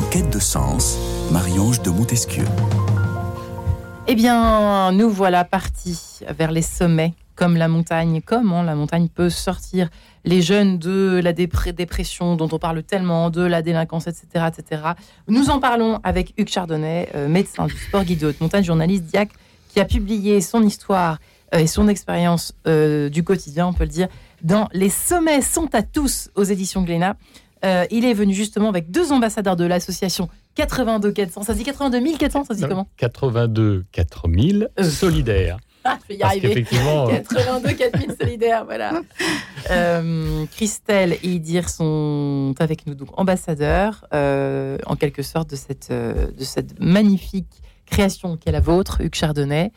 quête 0.10 0.30
de 0.30 0.39
sens, 0.39 0.98
Marie-Ange 1.32 1.82
de 1.82 1.89
Montesquieu. 1.89 2.46
Eh 4.08 4.15
bien, 4.15 4.91
nous 4.91 5.10
voilà 5.10 5.43
partis 5.43 6.22
vers 6.30 6.52
les 6.52 6.62
sommets, 6.62 7.13
comme 7.36 7.58
la 7.58 7.67
montagne. 7.67 8.22
Comment 8.26 8.63
la 8.63 8.76
montagne 8.76 9.10
peut 9.10 9.30
sortir 9.30 9.89
les 10.24 10.41
jeunes 10.41 10.78
de 10.78 11.20
la 11.22 11.34
dépression 11.34 12.36
dont 12.36 12.48
on 12.52 12.60
parle 12.60 12.84
tellement, 12.84 13.30
de 13.30 13.41
la 13.41 13.62
délinquance, 13.62 14.08
etc. 14.08 14.46
etc. 14.48 14.82
Nous 15.28 15.50
en 15.50 15.60
parlons 15.60 16.00
avec 16.04 16.34
Hugues 16.38 16.50
Chardonnay, 16.50 17.10
euh, 17.15 17.28
médecin 17.28 17.65
du 17.67 17.78
sport 17.78 18.04
guide 18.04 18.20
de 18.20 18.28
haute 18.28 18.39
montagne, 18.39 18.63
journaliste 18.63 19.06
Diac, 19.06 19.30
qui 19.70 19.80
a 19.80 19.86
publié 19.86 20.39
son 20.39 20.63
histoire 20.63 21.17
euh, 21.54 21.60
et 21.60 21.67
son 21.67 21.88
expérience 21.88 22.54
euh, 22.67 23.10
du 23.10 23.24
quotidien, 23.24 23.67
on 23.67 23.74
peut 23.74 23.84
le 23.84 23.89
dire, 23.89 24.08
dans 24.41 24.70
Les 24.72 24.89
sommets 24.89 25.41
sont 25.41 25.74
à 25.74 25.82
tous 25.82 26.30
aux 26.36 26.43
éditions 26.43 26.84
Glénat. 26.84 27.17
Euh, 27.65 27.86
il 27.91 28.06
est 28.06 28.13
venu 28.13 28.34
justement 28.34 28.70
avec 28.70 28.91
deux 28.91 29.12
ambassadeurs 29.12 29.56
de 29.56 29.65
l'association 29.65 30.30
82 30.56 31.12
400. 31.12 31.43
Ça 31.43 31.54
se 31.54 31.58
dit 31.58 31.63
82 31.63 32.17
400, 32.17 32.43
ça 32.43 32.54
se 32.54 32.60
dit 32.60 32.67
comment 32.67 32.88
82 32.98 33.86
4000 33.91 34.70
euh. 34.80 34.84
solidaires. 34.84 35.58
Ah, 35.89 35.98
je 36.04 36.08
vais 36.10 36.20
y 36.20 36.24
arriver. 36.24 36.63
82 36.65 37.72
4000 37.72 38.15
solidaires, 38.20 38.65
voilà. 38.65 38.91
Euh, 39.72 40.43
Christelle 40.52 41.13
et 41.13 41.30
Idir 41.30 41.70
sont 41.70 42.54
avec 42.60 42.86
nous, 42.86 42.93
donc 42.93 43.17
ambassadeurs, 43.17 44.06
en 44.12 44.96
quelque 45.00 45.22
sorte, 45.22 45.52
de 45.52 45.56
cette, 45.56 45.89
de 45.89 46.43
cette 46.43 46.78
magnifique 46.82 47.48
création 47.86 48.36
qu'est 48.36 48.52
la 48.52 48.60
vôtre, 48.60 49.00
Hugues 49.00 49.15
Chardonnay, 49.15 49.72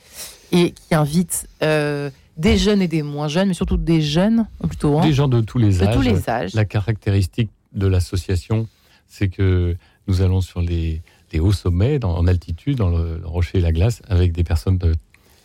et 0.50 0.72
qui 0.72 0.96
invite 0.96 1.46
des 1.60 2.56
jeunes 2.56 2.82
et 2.82 2.88
des 2.88 3.02
moins 3.02 3.28
jeunes, 3.28 3.46
mais 3.46 3.54
surtout 3.54 3.76
des 3.76 4.00
jeunes, 4.00 4.48
plutôt. 4.66 4.98
Hein, 4.98 5.02
des 5.02 5.12
gens 5.12 5.28
de 5.28 5.40
tous 5.40 5.58
les 5.58 5.80
âges. 5.80 5.90
De 5.90 5.94
tous 5.94 6.02
les 6.02 6.28
âges. 6.28 6.54
La 6.54 6.64
caractéristique 6.64 7.50
de 7.72 7.86
l'association, 7.86 8.68
c'est 9.06 9.28
que 9.28 9.76
nous 10.06 10.22
allons 10.22 10.40
sur 10.40 10.60
les, 10.60 11.02
hauts 11.38 11.52
sommets, 11.52 12.04
en 12.04 12.26
altitude, 12.26 12.78
dans 12.78 12.88
le, 12.88 13.20
rocher 13.24 13.58
et 13.58 13.60
la 13.60 13.72
glace, 13.72 14.02
avec 14.08 14.32
des 14.32 14.44
personnes 14.44 14.78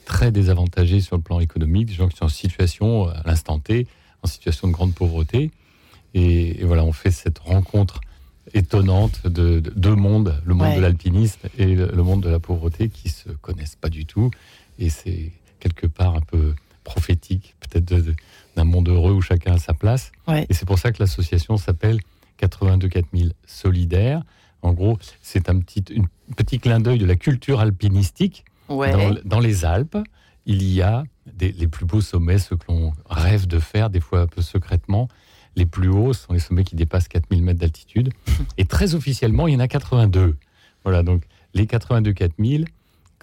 très 0.06 0.32
désavantagées 0.32 1.02
sur 1.02 1.18
le 1.18 1.22
plan 1.22 1.40
économique, 1.40 1.88
des 1.88 1.94
gens 1.94 2.08
qui 2.08 2.18
sont 2.18 2.26
en 2.26 2.30
situation, 2.30 3.08
à 3.08 3.22
l'instant 3.26 3.60
T, 3.60 3.88
en 4.24 4.28
situation 4.28 4.68
de 4.68 4.74
grande 4.74 4.94
pauvreté. 4.94 5.52
Et, 6.14 6.64
voilà, 6.64 6.84
on 6.84 6.94
fait 6.94 7.12
cette 7.12 7.40
rencontre 7.40 8.02
étonnante 8.54 9.28
de, 9.28 9.60
deux 9.60 9.96
mondes, 9.96 10.40
le 10.46 10.54
monde 10.54 10.76
de 10.76 10.82
l'alpinisme 10.82 11.42
et 11.58 11.76
le, 11.76 12.04
monde 12.04 12.22
de 12.22 12.30
la 12.30 12.40
pauvreté, 12.40 12.90
qui 12.90 13.10
se 13.10 13.30
connaissent 13.30 13.76
pas 13.76 13.90
du 13.90 14.06
tout. 14.06 14.32
Et 14.80 14.90
c'est 14.90 15.32
quelque 15.60 15.88
part 15.88 16.16
un 16.16 16.22
peu 16.22 16.54
prophétique, 16.84 17.56
peut-être 17.60 17.86
d'un 18.56 18.64
monde 18.64 18.88
heureux 18.88 19.14
où 19.14 19.22
chacun 19.22 19.56
a 19.56 19.58
sa 19.58 19.74
place. 19.74 20.12
Et 20.50 20.54
c'est 20.54 20.66
pour 20.66 20.80
ça 20.80 20.92
que 20.92 21.02
l'association 21.02 21.58
s'appelle 21.58 22.00
82 22.38 22.88
4000 22.88 23.34
solidaires. 23.46 24.24
En 24.62 24.74
gros, 24.74 24.98
c'est 25.22 25.50
un 25.50 25.60
petit, 25.60 25.84
petit 26.36 26.60
clin 26.60 26.80
d'œil 26.80 26.98
de 26.98 27.06
la 27.06 27.16
culture 27.16 27.60
alpinistique. 27.60 28.46
Dans, 28.68 29.40
les 29.40 29.64
Alpes, 29.64 29.98
il 30.48 30.64
y 30.64 30.82
a 30.82 31.04
les 31.40 31.68
plus 31.68 31.86
beaux 31.86 32.02
sommets, 32.02 32.40
ceux 32.40 32.56
que 32.56 32.66
l'on 32.70 32.94
rêve 33.08 33.46
de 33.46 33.60
faire, 33.60 33.90
des 33.90 34.00
fois 34.00 34.22
un 34.22 34.28
peu 34.28 34.42
secrètement. 34.42 35.08
Les 35.56 35.66
plus 35.66 35.90
hauts 35.90 36.14
sont 36.14 36.34
les 36.34 36.40
sommets 36.40 36.64
qui 36.64 36.76
dépassent 36.76 37.08
4000 37.08 37.44
mètres 37.44 37.60
d'altitude. 37.60 38.12
Et 38.58 38.66
très 38.66 38.96
officiellement, 38.96 39.48
il 39.48 39.54
y 39.54 39.56
en 39.56 39.60
a 39.60 39.68
82. 39.68 40.36
Voilà, 40.84 41.04
donc 41.04 41.24
les 41.54 41.68
82 41.68 42.14
4000, 42.14 42.66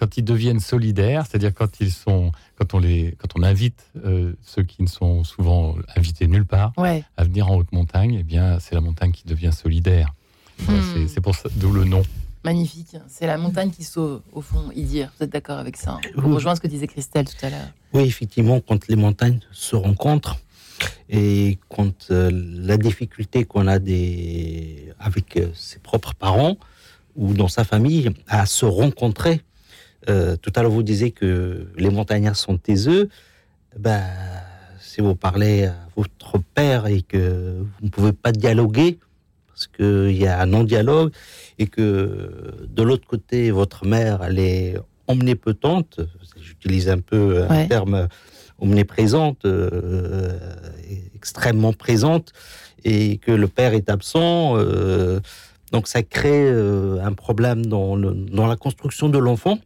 quand 0.03 0.17
ils 0.17 0.25
deviennent 0.25 0.59
solidaires, 0.59 1.27
c'est-à-dire 1.29 1.55
quand 1.55 1.79
ils 1.81 1.93
sont, 1.93 2.33
quand 2.57 2.75
on 2.75 2.81
les, 2.81 3.15
quand 3.19 3.29
on 3.39 3.45
invite 3.45 3.87
euh, 4.05 4.33
ceux 4.43 4.65
qui 4.65 4.83
ne 4.83 4.89
sont 4.89 5.23
souvent 5.23 5.77
invités 5.95 6.27
nulle 6.27 6.45
part 6.45 6.73
à 7.17 7.23
venir 7.23 7.49
en 7.49 7.55
haute 7.55 7.71
montagne, 7.71 8.17
eh 8.19 8.25
bien 8.25 8.59
c'est 8.59 8.75
la 8.75 8.81
montagne 8.81 9.13
qui 9.13 9.29
devient 9.29 9.53
solidaire. 9.53 10.13
Hmm. 10.67 11.07
C'est 11.07 11.21
pour 11.21 11.37
ça, 11.37 11.49
d'où 11.55 11.73
le 11.73 11.85
nom. 11.85 12.03
Magnifique. 12.45 12.97
C'est 13.07 13.29
la 13.29 13.39
montagne 13.39 13.71
qui 13.71 13.85
sauve, 13.85 14.23
au 14.33 14.41
fond, 14.41 14.73
Idir. 14.75 15.13
Vous 15.17 15.25
êtes 15.25 15.31
d'accord 15.31 15.59
avec 15.59 15.77
ça 15.77 16.01
Pour 16.17 16.25
Oui. 16.27 16.35
rejoindre 16.35 16.57
ce 16.57 16.63
que 16.63 16.67
disait 16.67 16.89
Christelle 16.89 17.27
tout 17.27 17.47
à 17.47 17.51
l'heure. 17.51 17.69
Oui, 17.93 18.03
effectivement, 18.03 18.61
quand 18.61 18.89
les 18.89 18.97
montagnes 18.97 19.39
se 19.53 19.77
rencontrent 19.77 20.41
et 21.09 21.61
quand 21.69 22.11
euh, 22.11 22.29
la 22.33 22.77
difficulté 22.77 23.45
qu'on 23.45 23.69
a 23.69 23.79
des... 23.79 24.93
avec 24.99 25.37
euh, 25.37 25.47
ses 25.55 25.79
propres 25.79 26.15
parents 26.15 26.57
ou 27.15 27.35
dans 27.35 27.47
sa 27.47 27.63
famille 27.63 28.11
à 28.27 28.47
se 28.47 28.65
rencontrer. 28.67 29.43
Euh, 30.09 30.37
tout 30.37 30.53
à 30.57 30.63
l'heure, 30.63 30.71
vous 30.73 30.83
disiez 30.83 31.11
que 31.13 31.67
les 31.77 31.91
montagnards 31.91 32.37
sont 32.37 32.57
taiseux. 32.59 33.09
Ben, 33.79 34.03
si 34.81 35.01
vous 35.01 35.15
parlez 35.15 35.65
à 35.67 35.75
votre 35.97 36.39
père 36.55 36.87
et 36.87 37.03
que 37.03 37.57
vous 37.61 37.85
ne 37.85 37.89
pouvez 37.89 38.13
pas 38.13 38.33
dialoguer, 38.33 38.99
parce 39.49 39.67
qu'il 39.67 40.17
y 40.17 40.27
a 40.27 40.41
un 40.41 40.47
non-dialogue, 40.47 41.13
et 41.59 41.67
que 41.67 42.55
de 42.69 42.83
l'autre 42.83 43.07
côté, 43.07 43.51
votre 43.51 43.87
mère, 43.87 44.23
elle 44.25 44.39
est 44.39 44.77
omnipotente, 45.09 46.01
j'utilise 46.41 46.89
un 46.89 46.99
peu 46.99 47.45
un 47.45 47.67
terme 47.69 48.09
omniprésente, 48.59 49.45
euh, 49.45 50.39
extrêmement 51.15 51.73
présente, 51.73 52.33
et 52.85 53.19
que 53.19 53.31
le 53.33 53.49
père 53.49 53.75
est 53.75 53.89
absent, 53.89 54.57
euh, 54.57 55.21
donc 55.71 55.87
ça 55.89 56.03
crée 56.03 56.45
euh, 56.49 57.01
un 57.03 57.13
problème 57.13 57.65
dans, 57.67 57.95
le- 57.97 58.15
dans 58.15 58.47
la 58.47 58.57
construction 58.57 59.09
de 59.09 59.19
l'enfant. 59.19 59.59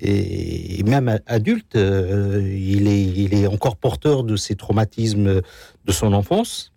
Et, 0.00 0.82
même 0.84 1.20
adulte, 1.26 1.74
euh, 1.76 2.40
il, 2.48 2.86
est, 2.86 3.02
il 3.04 3.34
est 3.34 3.46
encore 3.46 3.76
porteur 3.76 4.22
de 4.24 4.36
ces 4.36 4.54
traumatismes 4.54 5.42
de 5.84 5.92
son 5.92 6.12
enfance. 6.12 6.72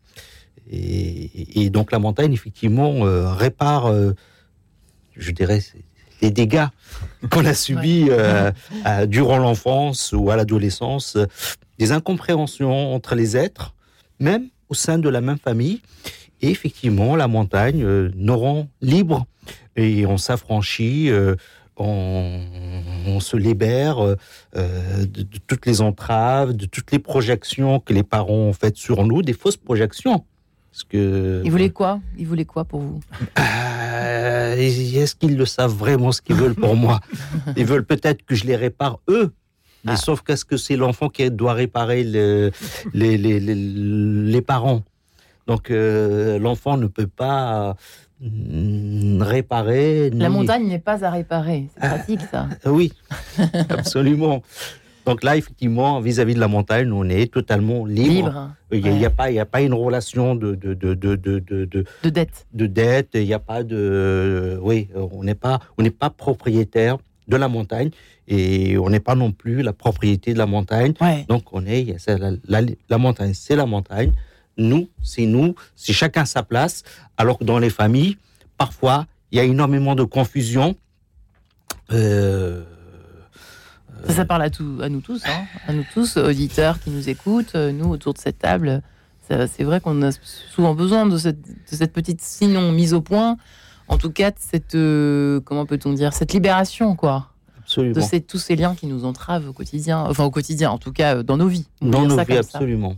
Et, 0.71 1.63
et 1.63 1.69
donc 1.69 1.91
la 1.91 1.99
montagne, 1.99 2.33
effectivement, 2.33 3.05
euh, 3.05 3.31
répare, 3.31 3.87
euh, 3.87 4.13
je 5.15 5.31
dirais, 5.31 5.61
les 6.21 6.31
dégâts 6.31 6.67
qu'on 7.29 7.45
a 7.45 7.53
subis 7.53 8.09
à- 8.85 9.05
durant 9.05 9.37
l'enfance 9.37 10.13
ou 10.13 10.29
à 10.31 10.35
l'adolescence, 10.35 11.17
des 11.79 11.91
incompréhensions 11.91 12.93
entre 12.93 13.15
les 13.15 13.37
êtres, 13.37 13.73
même 14.19 14.47
au 14.69 14.73
sein 14.73 14.97
de 14.99 15.09
la 15.09 15.21
même 15.21 15.39
famille. 15.39 15.81
Et 16.41 16.49
effectivement, 16.49 17.15
la 17.15 17.27
montagne 17.27 17.83
nous 18.15 18.37
rend 18.37 18.67
libres 18.81 19.25
et 19.75 20.05
on 20.05 20.17
s'affranchit, 20.17 21.09
on, 21.77 22.39
on 23.07 23.19
se 23.19 23.37
libère 23.37 23.99
euh, 23.99 24.15
de, 24.55 25.23
de 25.23 25.37
toutes 25.47 25.65
les 25.65 25.81
entraves, 25.81 26.53
de 26.53 26.65
toutes 26.65 26.91
les 26.91 26.99
projections 26.99 27.79
que 27.79 27.93
les 27.93 28.03
parents 28.03 28.33
ont 28.49 28.53
faites 28.53 28.77
sur 28.77 29.03
nous, 29.05 29.21
des 29.21 29.33
fausses 29.33 29.57
projections. 29.57 30.25
Parce 30.71 30.83
que, 30.85 31.41
Ils 31.43 31.51
voulaient 31.51 31.69
quoi? 31.69 31.99
Ils 32.17 32.25
voulaient 32.27 32.45
quoi 32.45 32.63
pour 32.65 32.79
vous? 32.81 32.99
Euh, 33.39 34.55
Est-ce 34.55 35.15
qu'ils 35.15 35.35
le 35.35 35.45
savent 35.45 35.73
vraiment 35.75 36.11
ce 36.11 36.21
qu'ils 36.21 36.35
veulent 36.35 36.55
pour 36.55 36.75
moi? 36.75 36.99
Ils 37.57 37.65
veulent 37.65 37.85
peut-être 37.85 38.23
que 38.25 38.35
je 38.35 38.45
les 38.45 38.55
répare 38.55 38.99
eux. 39.09 39.33
Mais 39.83 39.95
sauf 39.95 40.21
qu'est-ce 40.21 40.45
que 40.45 40.57
c'est 40.57 40.75
l'enfant 40.77 41.09
qui 41.09 41.29
doit 41.31 41.53
réparer 41.53 42.03
le- 42.03 42.51
les, 42.93 43.17
les, 43.17 43.39
les, 43.39 43.55
les 43.55 44.41
parents? 44.41 44.83
Donc 45.47 45.71
euh, 45.71 46.37
l'enfant 46.37 46.77
ne 46.77 46.85
peut 46.85 47.07
pas 47.07 47.75
mm, 48.21 48.27
réparer. 49.23 50.09
La 50.11 50.29
ni- 50.29 50.35
montagne 50.35 50.67
n'est 50.67 50.79
pas 50.79 51.03
à 51.05 51.09
réparer. 51.09 51.67
C'est 51.73 51.87
pratique, 51.87 52.21
ça. 52.31 52.47
Ah 52.63 52.71
Oui, 52.71 52.91
absolument. 53.69 54.41
Donc 55.05 55.23
là, 55.23 55.35
effectivement, 55.35 55.99
vis-à-vis 55.99 56.35
de 56.35 56.39
la 56.39 56.47
montagne, 56.47 56.91
on 56.91 57.09
est 57.09 57.31
totalement 57.33 57.85
libre. 57.85 58.09
Libre. 58.11 58.49
Il 58.71 58.81
n'y 58.83 58.89
a, 58.89 58.91
Ouais. 58.93 59.05
a 59.05 59.09
pas, 59.09 59.31
il 59.31 59.35
y 59.35 59.39
a 59.39 59.45
pas 59.45 59.61
une 59.61 59.73
relation 59.73 60.35
de, 60.35 60.53
de, 60.53 60.73
de, 60.75 60.93
de, 60.93 61.15
de, 61.15 61.39
de, 61.39 61.65
de- 61.65 61.85
De 62.03 62.09
dette. 62.09 62.45
de 62.53 62.67
dette. 62.67 63.09
Il 63.15 63.25
n'y 63.25 63.33
a 63.33 63.39
pas 63.39 63.63
de, 63.63 64.59
oui, 64.61 64.89
on 64.95 65.23
n'est 65.23 65.33
pas, 65.35 65.59
on 65.77 65.81
n'est 65.83 65.89
pas 65.89 66.11
propriétaire 66.11 66.97
de 67.27 67.35
la 67.37 67.47
montagne 67.47 67.89
et 68.27 68.77
on 68.77 68.89
n'est 68.89 68.99
pas 68.99 69.15
non 69.15 69.31
plus 69.31 69.63
la 69.63 69.73
propriété 69.73 70.33
de 70.33 70.37
la 70.37 70.45
montagne. 70.45 70.93
Ouais. 71.01 71.25
Donc 71.27 71.45
on 71.51 71.65
est, 71.65 71.95
la, 72.47 72.61
la 72.89 72.97
montagne, 72.99 73.33
c'est 73.33 73.55
la 73.55 73.65
montagne. 73.65 74.11
Nous, 74.57 74.87
c'est 75.01 75.25
nous. 75.25 75.55
C'est 75.75 75.93
chacun 75.93 76.25
sa 76.25 76.43
place. 76.43 76.83
Alors 77.17 77.39
que 77.39 77.43
dans 77.43 77.57
les 77.57 77.69
familles, 77.71 78.17
parfois, 78.65 79.07
il 79.31 79.37
y 79.37 79.39
a 79.39 79.43
énormément 79.43 79.95
de 79.95 80.03
confusion. 80.03 80.75
Euh, 81.91 82.63
Ça, 84.07 84.13
ça 84.13 84.25
parle 84.25 84.43
à, 84.43 84.49
tout, 84.51 84.79
à 84.83 84.89
nous 84.89 85.01
tous, 85.01 85.23
hein, 85.25 85.45
à 85.67 85.73
nous 85.73 85.85
tous, 85.93 86.17
auditeurs 86.17 86.79
qui 86.79 86.91
nous 86.91 87.09
écoutent, 87.09 87.55
euh, 87.55 87.71
nous 87.71 87.89
autour 87.89 88.13
de 88.13 88.19
cette 88.19 88.37
table. 88.37 88.83
C'est 89.27 89.63
vrai 89.63 89.79
qu'on 89.79 90.01
a 90.03 90.11
souvent 90.53 90.75
besoin 90.75 91.05
de 91.05 91.17
cette, 91.17 91.41
de 91.41 91.75
cette 91.81 91.93
petite, 91.93 92.19
sinon 92.21 92.73
mise 92.73 92.93
au 92.93 92.99
point, 92.99 93.37
en 93.87 93.97
tout 93.97 94.11
cas 94.11 94.29
de 94.31 94.35
cette, 94.37 94.75
euh, 94.75 95.39
comment 95.39 95.65
peut-on 95.65 95.93
dire, 95.93 96.11
cette 96.13 96.33
libération, 96.33 96.97
quoi, 96.97 97.29
absolument. 97.59 97.95
de 97.95 98.01
ces, 98.01 98.19
tous 98.19 98.39
ces 98.39 98.57
liens 98.57 98.75
qui 98.75 98.87
nous 98.87 99.05
entravent 99.05 99.47
au 99.47 99.53
quotidien, 99.53 100.01
enfin 100.01 100.25
au 100.25 100.31
quotidien, 100.31 100.69
en 100.69 100.77
tout 100.77 100.91
cas 100.91 101.23
dans 101.23 101.37
nos 101.37 101.47
vies. 101.47 101.65
Dans 101.81 102.05
nos 102.05 102.17
vies, 102.21 102.37
absolument. 102.37 102.97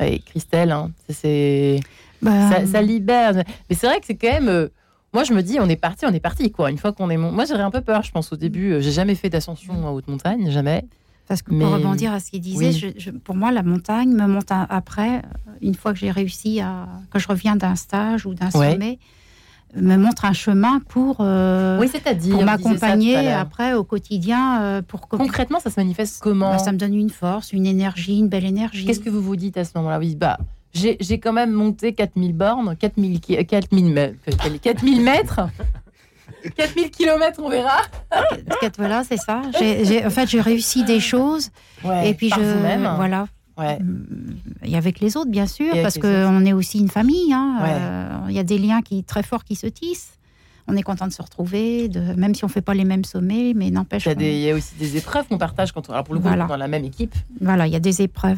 Ouais, 0.00 0.20
Christelle, 0.24 0.72
hein, 0.72 0.90
c'est 1.10 1.80
Bah, 2.22 2.50
ça, 2.50 2.66
ça 2.66 2.80
libère. 2.80 3.34
Mais 3.68 3.76
c'est 3.76 3.86
vrai 3.86 4.00
que 4.00 4.06
c'est 4.06 4.16
quand 4.16 4.40
même. 4.40 4.70
Moi, 5.14 5.24
je 5.24 5.32
me 5.32 5.42
dis, 5.42 5.58
on 5.60 5.68
est 5.68 5.76
parti, 5.76 6.04
on 6.06 6.12
est 6.12 6.20
parti, 6.20 6.50
quoi. 6.52 6.70
Une 6.70 6.78
fois 6.78 6.92
qu'on 6.92 7.08
est. 7.10 7.16
mon- 7.16 7.32
Moi, 7.32 7.44
j'aurais 7.46 7.62
un 7.62 7.70
peu 7.70 7.80
peur, 7.80 8.02
je 8.02 8.10
pense, 8.12 8.32
au 8.32 8.36
début. 8.36 8.72
Euh, 8.74 8.80
J'ai 8.80 8.92
jamais 8.92 9.14
fait 9.14 9.30
d'ascension 9.30 9.74
en 9.86 9.90
haute 9.92 10.08
montagne, 10.08 10.50
jamais. 10.50 10.84
Parce 11.26 11.42
que 11.42 11.52
Mais- 11.52 11.64
pour 11.64 11.74
rebondir 11.74 12.12
à 12.12 12.20
ce 12.20 12.30
qu'il 12.30 12.40
disait, 12.40 12.68
Oui. 12.68 12.72
je- 12.72 13.00
je- 13.00 13.10
pour 13.10 13.34
moi, 13.36 13.52
la 13.52 13.62
montagne 13.62 14.12
me 14.14 14.26
monte 14.26 14.50
un- 14.50 14.66
après, 14.70 15.18
euh, 15.18 15.20
une 15.60 15.74
fois 15.74 15.92
que 15.92 15.98
j'ai 15.98 16.10
réussi 16.10 16.60
à. 16.60 16.88
quand 17.10 17.18
je 17.18 17.28
reviens 17.28 17.56
d'un 17.56 17.74
stage 17.76 18.24
ou 18.26 18.32
d'un 18.34 18.50
Ouais. 18.54 18.72
sommet, 18.72 18.98
me 19.76 19.96
montre 19.96 20.24
un 20.24 20.32
chemin 20.32 20.80
pour, 20.88 21.18
euh, 21.20 21.78
Oui, 21.78 21.88
c'est-à-dire. 21.92 22.34
pour 22.34 22.44
m'accompagner 22.44 23.28
après 23.30 23.74
au 23.74 23.84
quotidien. 23.84 24.62
euh, 24.62 24.80
pour 24.82 25.06
Concrètement, 25.08 25.60
ça 25.60 25.68
se 25.70 25.78
manifeste 25.78 26.22
comment 26.22 26.52
Bah, 26.52 26.58
ça 26.58 26.72
me 26.72 26.78
donne 26.78 26.94
une 26.94 27.10
force, 27.10 27.52
une 27.52 27.66
énergie, 27.66 28.18
une 28.18 28.28
belle 28.28 28.46
énergie. 28.46 28.86
Qu'est-ce 28.86 29.00
que 29.00 29.10
vous 29.10 29.20
vous 29.20 29.36
dites 29.36 29.58
à 29.58 29.64
ce 29.64 29.72
moment-là? 29.76 29.98
Oui, 29.98 30.14
bah. 30.16 30.38
J'ai 31.00 31.18
quand 31.20 31.32
même 31.32 31.52
monté 31.52 31.92
4000 31.92 32.32
bornes, 32.34 32.76
4000, 32.76 33.20
ki- 33.20 33.44
4000, 33.46 33.86
mè- 33.92 34.14
4000 34.60 35.00
mètres, 35.02 35.40
4000 36.56 36.90
kilomètres, 36.90 37.40
on 37.42 37.48
verra. 37.48 37.78
Voilà, 38.78 39.02
c'est 39.04 39.16
ça. 39.16 39.42
En 39.46 40.10
fait, 40.10 40.26
j'ai 40.28 40.40
réussi 40.40 40.84
des 40.84 41.00
choses. 41.00 41.50
Ouais, 41.84 42.10
et 42.10 42.14
puis, 42.14 42.28
par 42.30 42.38
je. 42.40 42.96
Voilà. 42.96 43.26
Ouais. 43.56 43.78
Et 44.62 44.76
avec 44.76 45.00
les 45.00 45.16
autres, 45.16 45.30
bien 45.30 45.46
sûr, 45.46 45.74
parce 45.82 45.98
qu'on 45.98 46.44
est 46.46 46.52
aussi 46.52 46.78
une 46.78 46.88
famille. 46.88 47.32
hein. 47.32 47.58
Ouais. 47.60 47.68
Euh, 47.72 48.18
Il 48.28 48.34
y 48.36 48.38
a 48.38 48.44
des 48.44 48.58
liens 48.58 48.82
qui 48.82 49.02
très 49.02 49.22
forts 49.24 49.42
qui 49.44 49.56
se 49.56 49.66
tissent. 49.66 50.12
On 50.70 50.76
est 50.76 50.82
content 50.82 51.06
de 51.06 51.12
se 51.12 51.22
retrouver, 51.22 51.88
de, 51.88 51.98
même 52.14 52.34
si 52.34 52.44
on 52.44 52.48
fait 52.48 52.60
pas 52.60 52.74
les 52.74 52.84
mêmes 52.84 53.02
sommets, 53.04 53.54
mais 53.56 53.70
n'empêche. 53.70 54.04
Il 54.04 54.08
y, 54.08 54.10
a 54.10 54.14
qu'on- 54.14 54.20
des- 54.20 54.32
il 54.34 54.40
y 54.40 54.50
a 54.50 54.54
aussi 54.54 54.74
des 54.78 54.96
épreuves 54.98 55.26
qu'on 55.26 55.38
partage 55.38 55.72
quand 55.72 55.88
on, 55.88 55.92
alors 55.92 56.04
pour 56.04 56.12
le 56.14 56.20
coup, 56.20 56.28
Voilà. 56.28 56.44
dans 56.44 56.58
la 56.58 56.68
même 56.68 56.84
équipe. 56.84 57.14
Voilà, 57.40 57.66
il 57.66 57.72
y 57.72 57.76
a 57.76 57.80
des 57.80 58.02
épreuves. 58.02 58.36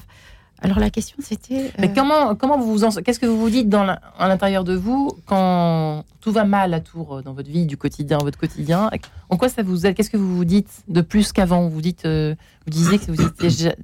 Alors 0.62 0.78
la 0.78 0.90
question 0.90 1.16
c'était. 1.20 1.70
Mais 1.78 1.88
euh, 1.88 1.92
comment, 1.94 2.34
comment 2.34 2.58
vous 2.58 2.70
vous 2.72 2.84
en, 2.84 2.90
qu'est-ce 2.90 3.18
que 3.20 3.26
vous 3.26 3.38
vous 3.40 3.50
dites 3.50 3.68
dans 3.68 3.84
la- 3.84 4.00
à 4.18 4.28
l'intérieur 4.28 4.62
de 4.64 4.74
vous 4.74 5.10
quand 5.26 6.04
tout 6.20 6.32
va 6.32 6.44
mal 6.44 6.74
à 6.74 6.80
Tours 6.80 7.16
euh, 7.16 7.22
dans 7.22 7.32
votre 7.32 7.48
vie 7.50 7.66
du 7.66 7.76
quotidien, 7.76 8.18
votre 8.18 8.38
quotidien? 8.38 8.90
En 9.30 9.36
quoi 9.36 9.48
ça 9.48 9.62
vous 9.62 9.86
aide? 9.86 9.94
Qu'est-ce 9.94 10.10
que 10.10 10.16
vous 10.18 10.36
vous 10.36 10.44
dites 10.44 10.82
de 10.88 11.00
plus 11.00 11.32
qu'avant? 11.32 11.68
Vous 11.68 11.80
dites, 11.80 12.04
euh, 12.04 12.34
vous 12.66 12.70
disiez 12.70 12.98
que 12.98 13.10
vous 13.10 13.22
étiez 13.22 13.48
ja- 13.50 13.74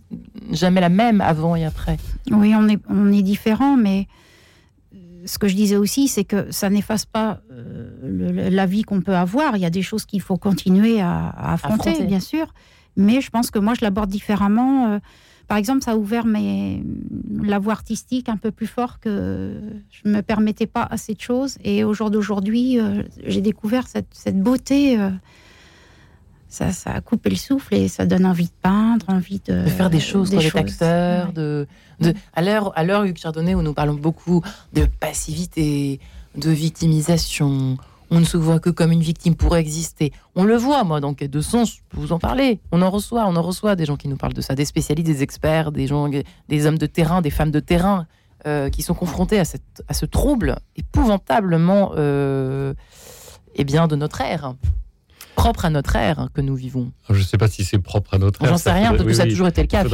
jamais 0.51 0.81
la 0.81 0.89
même 0.91 1.21
avant 1.21 1.57
et 1.57 1.65
après. 1.65 1.97
Oui, 2.31 2.55
on 2.55 2.69
est, 2.69 2.79
on 2.91 3.11
est 3.13 3.23
différents, 3.23 3.77
mais 3.77 4.07
ce 5.25 5.39
que 5.39 5.49
je 5.49 5.55
disais 5.57 5.77
aussi, 5.77 6.09
c'est 6.09 6.25
que 6.25 6.51
ça 6.53 6.69
n'efface 6.71 7.05
pas 7.05 7.41
euh, 7.51 7.91
le- 8.03 8.49
la 8.51 8.67
vie 8.67 8.83
qu'on 8.83 9.01
peut 9.01 9.17
avoir. 9.17 9.57
Il 9.57 9.63
y 9.63 9.67
a 9.67 9.71
des 9.71 9.83
choses 9.83 10.05
qu'il 10.05 10.21
faut 10.21 10.37
continuer 10.37 11.01
à, 11.01 11.29
à 11.31 11.55
affronter, 11.55 11.89
Affronter. 11.91 12.07
bien 12.07 12.21
sûr. 12.21 12.53
Mais 12.99 13.21
je 13.21 13.31
pense 13.31 13.51
que 13.51 13.59
moi, 13.59 13.75
je 13.75 13.85
l'aborde 13.85 14.09
différemment. 14.11 15.01
Par 15.49 15.57
exemple, 15.59 15.83
ça 15.85 15.93
a 15.93 15.97
ouvert 15.97 16.27
mes, 16.27 16.83
la 17.43 17.59
voie 17.61 17.73
artistique 17.73 18.29
un 18.29 18.37
peu 18.37 18.51
plus 18.51 18.67
fort 18.67 18.99
que 18.99 19.55
je 19.91 20.09
ne 20.09 20.17
me 20.17 20.23
permettais 20.23 20.67
pas 20.67 20.83
assez 20.83 21.15
de 21.15 21.21
choses. 21.21 21.57
Et 21.63 21.85
au 21.85 21.95
jour 21.95 22.11
d'aujourd'hui, 22.11 22.81
euh, 22.81 23.03
j'ai 23.25 23.41
découvert 23.43 23.87
cette, 23.87 24.09
cette 24.13 24.41
beauté. 24.41 24.99
euh, 24.99 25.11
ça, 26.49 26.73
ça 26.73 26.93
a 26.93 27.01
coupé 27.01 27.29
le 27.31 27.37
souffle 27.37 27.75
et 27.75 27.87
ça 27.89 28.07
donne 28.07 28.25
envie 28.25 28.47
de 28.47 28.53
peindre, 28.63 29.07
envie 29.09 29.41
de, 29.47 29.65
De 29.65 29.69
faire 29.69 29.91
des 29.91 30.01
choses, 30.01 30.31
des 30.31 30.39
d'être 30.39 30.51
choses. 30.51 30.61
acteur, 30.61 31.27
Ouais. 31.29 31.33
de, 31.35 31.67
de, 32.01 32.15
à 32.35 32.43
l'heure, 32.43 32.73
à 32.79 32.83
l'heure 32.85 33.05
Hugues 33.05 33.19
Chardonnay, 33.19 33.55
où 33.55 33.63
nous 33.63 33.75
parlons 33.75 33.95
beaucoup 33.95 34.43
de 34.73 34.87
passivité, 34.99 36.01
de 36.37 36.51
victimisation, 36.51 37.77
on 38.11 38.21
ne 38.21 38.25
se 38.25 38.37
voit 38.37 38.61
que 38.61 38.71
comme 38.71 38.93
une 38.93 39.03
victime 39.03 39.35
pour 39.35 39.57
exister. 39.57 40.13
On 40.35 40.45
le 40.45 40.57
voit, 40.57 40.85
moi, 40.85 41.01
dans 41.01 41.15
Quête 41.15 41.31
de 41.31 41.41
Sens, 41.41 41.77
je 41.77 41.81
peux 41.89 41.99
vous 41.99 42.13
en 42.13 42.19
parler. 42.19 42.61
On 42.73 42.83
en 42.83 42.91
reçoit, 42.91 43.27
on 43.27 43.37
en 43.37 43.43
reçoit 43.43 43.77
des 43.77 43.85
gens 43.85 43.97
qui 43.97 44.09
nous 44.09 44.17
parlent 44.17 44.35
de 44.35 44.41
ça, 44.41 44.55
des 44.55 44.65
spécialistes, 44.65 45.07
des 45.07 45.23
experts, 45.23 45.73
des 45.73 45.87
gens, 45.87 46.09
des 46.49 46.67
hommes 46.67 46.79
de 46.79 46.87
terrain, 46.87 47.21
des 47.21 47.31
femmes 47.31 47.51
de 47.51 47.61
terrain, 47.61 48.07
euh, 48.47 48.71
qui 48.71 48.83
sont 48.83 48.95
confrontés 48.95 49.41
à, 49.41 49.45
cette, 49.45 49.83
à 49.89 49.95
ce 49.95 50.07
trouble 50.07 50.57
épouvantablement, 50.77 51.93
euh, 51.97 52.75
eh 53.57 53.65
bien, 53.65 53.89
de 53.89 53.97
notre 53.97 54.21
ère, 54.21 54.55
propre 55.35 55.65
à 55.65 55.71
notre 55.71 55.97
ère 55.97 56.29
que 56.33 56.41
nous 56.41 56.55
vivons. 56.55 56.93
Je 57.11 57.19
ne 57.19 57.23
sais 57.25 57.39
pas 57.39 57.49
si 57.49 57.65
c'est 57.65 57.79
propre 57.79 58.15
à 58.15 58.19
notre 58.19 58.43
ère. 58.45 58.51
J'en 58.51 58.59
sais 58.59 58.71
rien, 58.71 58.93
peut-être 58.93 59.07
que 59.07 59.15
ça 59.15 59.23
a 59.23 59.25
oui. 59.25 59.31
toujours 59.33 59.49
été 59.49 59.63
le 59.63 59.67
cas. 59.67 59.85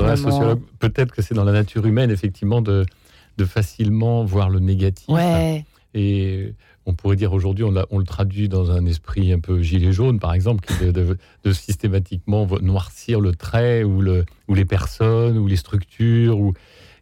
Peut-être 0.80 1.14
que 1.14 1.22
c'est 1.22 1.34
dans 1.34 1.44
la 1.44 1.52
nature 1.52 1.86
humaine, 1.86 2.10
effectivement, 2.10 2.60
de, 2.60 2.84
de 3.38 3.44
facilement 3.44 4.24
voir 4.24 4.50
le 4.50 4.58
négatif. 4.58 5.08
Ouais. 5.08 5.64
Et 5.94 6.54
on 6.86 6.94
pourrait 6.94 7.16
dire 7.16 7.32
aujourd'hui, 7.32 7.64
on, 7.64 7.74
on, 7.90 7.98
le 7.98 8.04
traduit 8.04 8.48
dans 8.48 8.70
un 8.70 8.84
esprit 8.86 9.32
un 9.32 9.38
peu 9.38 9.62
gilet 9.62 9.92
jaune, 9.92 10.18
par 10.18 10.34
exemple, 10.34 10.68
de, 10.80 11.16
de, 11.44 11.52
systématiquement 11.52 12.46
noircir 12.60 13.20
le 13.20 13.34
trait 13.34 13.84
ou, 13.84 14.00
le, 14.00 14.24
ou, 14.48 14.54
les 14.54 14.64
personnes 14.64 15.38
ou 15.38 15.46
les 15.46 15.56
structures. 15.56 16.38
Ou... 16.38 16.54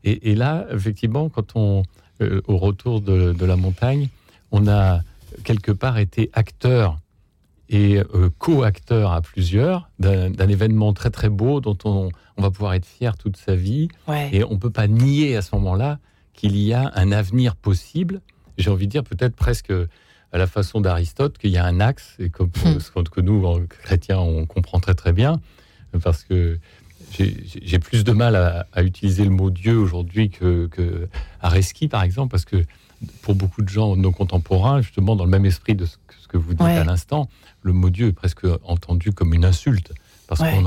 Et, 0.04 0.34
là, 0.34 0.66
effectivement, 0.72 1.28
quand 1.28 1.56
on, 1.56 1.82
euh, 2.20 2.40
au 2.46 2.58
retour 2.58 3.00
de, 3.00 3.32
de, 3.32 3.44
la 3.46 3.56
montagne, 3.56 4.08
on 4.52 4.68
a 4.68 5.00
quelque 5.44 5.72
part 5.72 5.98
été 5.98 6.30
acteur 6.34 6.98
et 7.70 7.98
euh, 7.98 8.30
co-acteur 8.38 9.12
à 9.12 9.22
plusieurs 9.22 9.88
d'un 10.00 10.48
événement 10.48 10.92
très 10.92 11.10
très 11.10 11.28
beau 11.28 11.60
dont 11.60 11.78
on, 11.84 12.10
on, 12.36 12.42
va 12.42 12.50
pouvoir 12.50 12.74
être 12.74 12.84
fier 12.84 13.16
toute 13.16 13.36
sa 13.36 13.54
vie. 13.54 13.88
Et 14.32 14.42
on 14.44 14.54
ne 14.54 14.58
peut 14.58 14.70
pas 14.70 14.88
nier 14.88 15.36
à 15.36 15.42
ce 15.42 15.54
moment-là 15.54 15.98
qu'il 16.34 16.56
y 16.56 16.72
a 16.72 16.90
un 16.94 17.12
avenir 17.12 17.54
possible 17.54 18.20
j'ai 18.58 18.70
envie 18.70 18.86
de 18.86 18.92
dire 18.92 19.04
peut-être 19.04 19.34
presque 19.34 19.72
à 20.32 20.38
la 20.38 20.46
façon 20.46 20.80
d'Aristote 20.80 21.38
qu'il 21.38 21.50
y 21.50 21.58
a 21.58 21.64
un 21.64 21.80
axe, 21.80 22.14
et 22.18 22.30
comme 22.30 22.50
ce 22.54 22.90
que 22.90 23.20
nous, 23.20 23.66
chrétiens, 23.68 24.18
on 24.18 24.46
comprend 24.46 24.80
très 24.80 24.94
très 24.94 25.12
bien, 25.12 25.40
parce 26.02 26.24
que 26.24 26.58
j'ai 27.12 27.78
plus 27.78 28.04
de 28.04 28.12
mal 28.12 28.36
à, 28.72 28.82
utiliser 28.82 29.24
le 29.24 29.30
mot 29.30 29.50
Dieu 29.50 29.76
aujourd'hui 29.76 30.30
que, 30.30 30.66
que 30.68 31.08
Areski, 31.40 31.88
par 31.88 32.02
exemple, 32.02 32.30
parce 32.30 32.44
que 32.44 32.64
pour 33.22 33.34
beaucoup 33.34 33.62
de 33.62 33.68
gens, 33.68 33.96
nos 33.96 34.12
contemporains, 34.12 34.82
justement, 34.82 35.16
dans 35.16 35.24
le 35.24 35.30
même 35.30 35.46
esprit 35.46 35.74
de 35.74 35.86
ce 35.86 35.96
que, 36.28 36.36
vous 36.36 36.54
dites 36.54 36.60
à 36.60 36.84
l'instant, 36.84 37.28
le 37.62 37.72
mot 37.72 37.90
Dieu 37.90 38.08
est 38.08 38.12
presque 38.12 38.46
entendu 38.62 39.12
comme 39.12 39.34
une 39.34 39.44
insulte. 39.44 39.92
Parce 40.28 40.40
qu'il 40.40 40.64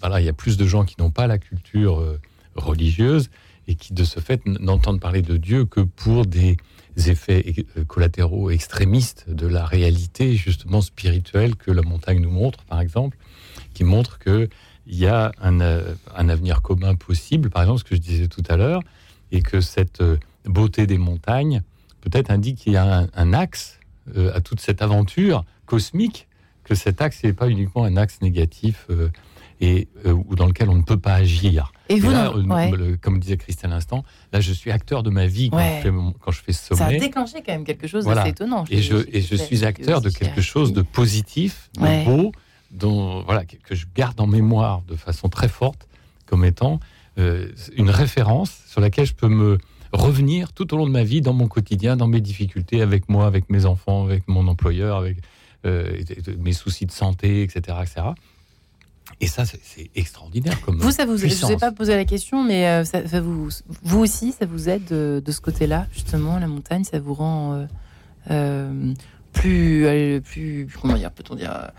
voilà, 0.00 0.20
y 0.20 0.28
a 0.28 0.32
plus 0.32 0.56
de 0.56 0.66
gens 0.66 0.84
qui 0.84 0.96
n'ont 0.98 1.12
pas 1.12 1.28
la 1.28 1.38
culture 1.38 2.00
euh, 2.00 2.20
religieuse 2.56 3.30
et 3.68 3.76
qui, 3.76 3.94
de 3.94 4.02
ce 4.02 4.18
fait, 4.18 4.44
n'entendent 4.46 4.98
parler 4.98 5.22
de 5.22 5.36
Dieu 5.36 5.64
que 5.64 5.80
pour 5.80 6.26
des, 6.26 6.56
effets 6.96 7.66
euh, 7.76 7.84
collatéraux 7.84 8.50
extrémistes 8.50 9.28
de 9.28 9.46
la 9.46 9.64
réalité 9.64 10.34
justement 10.34 10.80
spirituelle 10.80 11.56
que 11.56 11.70
la 11.70 11.82
montagne 11.82 12.20
nous 12.20 12.30
montre, 12.30 12.64
par 12.64 12.80
exemple, 12.80 13.16
qui 13.74 13.84
montre 13.84 14.18
qu'il 14.18 14.48
y 14.86 15.06
a 15.06 15.32
un, 15.40 15.60
euh, 15.60 15.94
un, 16.14 16.28
avenir 16.28 16.62
commun 16.62 16.94
possible, 16.94 17.50
par 17.50 17.62
exemple 17.62 17.80
ce 17.80 17.84
que 17.84 17.96
je 17.96 18.00
disais 18.00 18.28
tout 18.28 18.42
à 18.48 18.56
l'heure, 18.56 18.80
et 19.32 19.42
que 19.42 19.60
cette 19.60 20.00
euh, 20.00 20.16
beauté 20.44 20.86
des 20.86 20.98
montagnes 20.98 21.62
peut-être 22.00 22.30
indique 22.30 22.58
qu'il 22.58 22.72
y 22.72 22.76
a 22.76 23.08
un, 23.12 23.32
axe 23.32 23.80
à 24.32 24.40
toute 24.40 24.60
cette 24.60 24.80
aventure 24.80 25.44
cosmique, 25.64 26.28
que 26.62 26.76
cet 26.76 27.00
axe 27.00 27.24
n'est 27.24 27.32
pas 27.32 27.48
uniquement 27.48 27.84
un 27.84 27.96
axe 27.96 28.20
négatif 28.22 28.86
et 29.60 29.88
ou 30.04 30.34
dans 30.36 30.46
lequel 30.46 30.68
on 30.68 30.74
ne 30.74 30.82
peut 30.82 30.98
pas 30.98 31.14
agir. 31.14 31.72
Et 31.88 32.00
vous, 32.00 32.10
euh, 32.10 32.96
comme 33.00 33.20
disait 33.20 33.36
Christelle 33.36 33.70
à 33.70 33.74
l'instant, 33.74 34.04
là, 34.32 34.40
je 34.40 34.52
suis 34.52 34.70
acteur 34.70 35.02
de 35.02 35.10
ma 35.10 35.26
vie 35.26 35.50
quand, 35.50 35.58
je, 35.58 35.82
fais 35.82 35.90
quand 36.20 36.30
je 36.32 36.42
fais 36.42 36.52
ce 36.52 36.74
sommet. 36.74 36.78
Ça 36.78 36.86
a 36.86 36.98
déclenché 36.98 37.42
quand 37.44 37.52
même 37.52 37.64
quelque 37.64 37.86
chose 37.86 38.04
d'assez 38.04 38.30
étonnant. 38.30 38.64
Et 38.70 38.82
je, 38.82 38.96
et 39.12 39.20
je 39.20 39.36
suis 39.36 39.64
acteur 39.64 40.00
de 40.00 40.10
quelque 40.10 40.40
chose 40.40 40.72
de 40.72 40.82
positif, 40.82 41.70
de 41.78 42.04
beau, 42.04 42.32
dont, 42.72 43.22
voilà, 43.22 43.44
que 43.44 43.74
je 43.74 43.86
garde 43.94 44.20
en 44.20 44.26
mémoire 44.26 44.82
de 44.82 44.96
façon 44.96 45.28
très 45.28 45.48
forte 45.48 45.86
comme 46.26 46.44
étant 46.44 46.80
euh, 47.18 47.48
une 47.76 47.90
référence 47.90 48.62
sur 48.66 48.80
laquelle 48.80 49.06
je 49.06 49.14
peux 49.14 49.28
me 49.28 49.58
revenir 49.92 50.52
tout 50.52 50.74
au 50.74 50.76
long 50.76 50.86
de 50.86 50.90
ma 50.90 51.04
vie, 51.04 51.20
dans 51.20 51.32
mon 51.32 51.46
quotidien, 51.46 51.96
dans 51.96 52.08
mes 52.08 52.20
difficultés, 52.20 52.82
avec 52.82 53.08
moi, 53.08 53.26
avec 53.26 53.48
mes 53.48 53.64
enfants, 53.64 54.04
avec 54.04 54.26
mon 54.26 54.48
employeur, 54.48 54.98
avec 54.98 55.18
euh, 55.64 56.02
mes 56.38 56.52
soucis 56.52 56.84
de 56.84 56.90
santé, 56.90 57.42
etc. 57.42 57.78
etc. 57.82 58.08
Et 59.20 59.26
ça, 59.28 59.44
c'est 59.46 59.90
extraordinaire 59.94 60.60
comme 60.60 60.78
vous, 60.78 60.90
ça 60.90 61.06
vous, 61.06 61.16
je 61.16 61.26
vous 61.26 61.52
ai 61.52 61.56
pas 61.56 61.72
posé 61.72 61.96
la 61.96 62.04
question, 62.04 62.44
mais 62.44 62.66
euh, 62.66 62.84
ça, 62.84 63.00
vous, 63.20 63.48
vous 63.82 63.98
aussi, 63.98 64.32
ça 64.32 64.44
vous 64.44 64.68
aide 64.68 64.84
de, 64.84 65.32
ce 65.32 65.40
côté-là, 65.40 65.86
justement, 65.90 66.38
la 66.38 66.46
montagne, 66.46 66.84
ça 66.84 66.98
vous 66.98 67.14
rend 67.14 67.54
euh, 67.54 67.66
euh, 68.30 68.92
plus, 69.32 70.20
plus, 70.20 70.68
comment 70.82 70.96
dire, 70.96 71.10
peut-on 71.12 71.34
dire, 71.34 71.70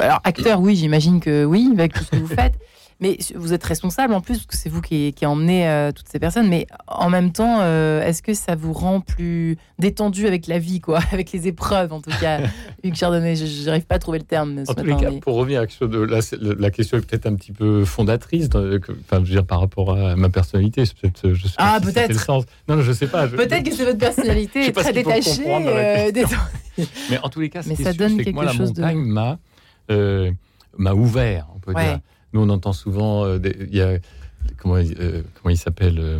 alors 0.00 0.20
acteur, 0.24 0.60
oui, 0.60 0.74
j'imagine 0.74 1.20
que 1.20 1.44
oui, 1.44 1.70
avec 1.72 1.92
tout 1.92 2.02
ce 2.02 2.10
que 2.10 2.16
vous 2.16 2.26
faites. 2.26 2.58
Mais 2.98 3.18
vous 3.34 3.52
êtes 3.52 3.64
responsable 3.64 4.14
en 4.14 4.22
plus, 4.22 4.38
parce 4.38 4.46
que 4.46 4.56
c'est 4.56 4.70
vous 4.70 4.80
qui, 4.80 5.12
qui 5.12 5.26
emmenez 5.26 5.68
euh, 5.68 5.92
toutes 5.92 6.08
ces 6.08 6.18
personnes. 6.18 6.48
Mais 6.48 6.66
en 6.86 7.10
même 7.10 7.30
temps, 7.30 7.58
euh, 7.60 8.02
est-ce 8.02 8.22
que 8.22 8.32
ça 8.32 8.54
vous 8.54 8.72
rend 8.72 9.00
plus 9.00 9.58
détendu 9.78 10.26
avec 10.26 10.46
la 10.46 10.58
vie, 10.58 10.80
quoi, 10.80 11.00
avec 11.12 11.30
les 11.32 11.46
épreuves, 11.46 11.92
en 11.92 12.00
tout 12.00 12.10
cas 12.20 12.40
Hugues 12.84 12.94
Chardonnay, 12.94 13.36
je 13.36 13.66
n'arrive 13.66 13.84
pas 13.84 13.96
à 13.96 13.98
trouver 13.98 14.18
le 14.18 14.24
terme. 14.24 14.64
Ce 14.64 14.70
en 14.70 14.74
tous 14.74 14.84
les 14.84 14.96
cas, 14.96 15.10
pour 15.20 15.34
revenir 15.34 15.60
à 15.60 15.66
de, 15.66 15.98
la, 15.98 16.20
la, 16.58 16.70
question 16.70 16.96
est 16.96 17.02
peut-être 17.02 17.26
un 17.26 17.34
petit 17.34 17.52
peu 17.52 17.84
fondatrice, 17.84 18.48
enfin, 18.54 18.70
je 19.12 19.16
veux 19.16 19.24
dire, 19.24 19.44
par 19.44 19.60
rapport 19.60 19.94
à 19.94 20.16
ma 20.16 20.30
personnalité. 20.30 20.84
Peut-être, 21.00 21.34
je 21.34 21.48
sais 21.48 21.54
ah, 21.58 21.78
peut-être. 21.82 22.30
Non, 22.66 22.76
non, 22.76 22.82
je 22.82 22.92
sais 22.92 23.08
pas. 23.08 23.28
Peut-être 23.28 23.62
que 23.62 23.74
c'est 23.74 23.84
votre 23.84 23.98
personnalité 23.98 24.72
très 24.72 24.92
détachée. 24.94 25.44
Euh, 25.46 26.10
mais 27.10 27.18
en 27.22 27.28
tous 27.28 27.40
les 27.40 27.50
cas, 27.50 27.60
mais 27.66 27.76
ça 27.76 27.92
donne 27.92 28.16
quelque 28.16 28.30
que 28.30 28.34
moi, 28.34 28.44
la 28.46 28.54
montagne 28.54 28.98
m'a 29.00 29.38
m'a 30.78 30.92
ouvert, 30.92 31.48
on 31.54 31.58
peut 31.58 31.74
dire 31.74 32.00
nous, 32.36 32.42
on 32.42 32.50
entend 32.50 32.72
souvent, 32.72 33.24
euh, 33.24 33.38
il 33.60 33.74
y 33.74 33.80
a, 33.80 33.98
comment, 34.58 34.76
euh, 34.76 35.22
comment 35.34 35.50
il 35.50 35.56
s'appelle 35.56 35.98
euh, 35.98 36.18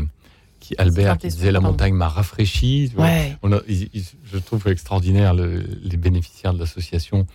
qui, 0.61 0.75
Albert 0.79 1.19
qui 1.19 1.29
disait 1.29 1.53
la 1.53 1.61
montagne 1.61 1.95
m'a 1.95 2.09
rafraîchi. 2.09 2.93
je 2.93 4.39
trouve 4.39 4.67
extraordinaire 4.69 5.35
les 5.35 5.97
bénéficiaires 5.97 6.55
de 6.55 6.59
l'association. 6.59 7.27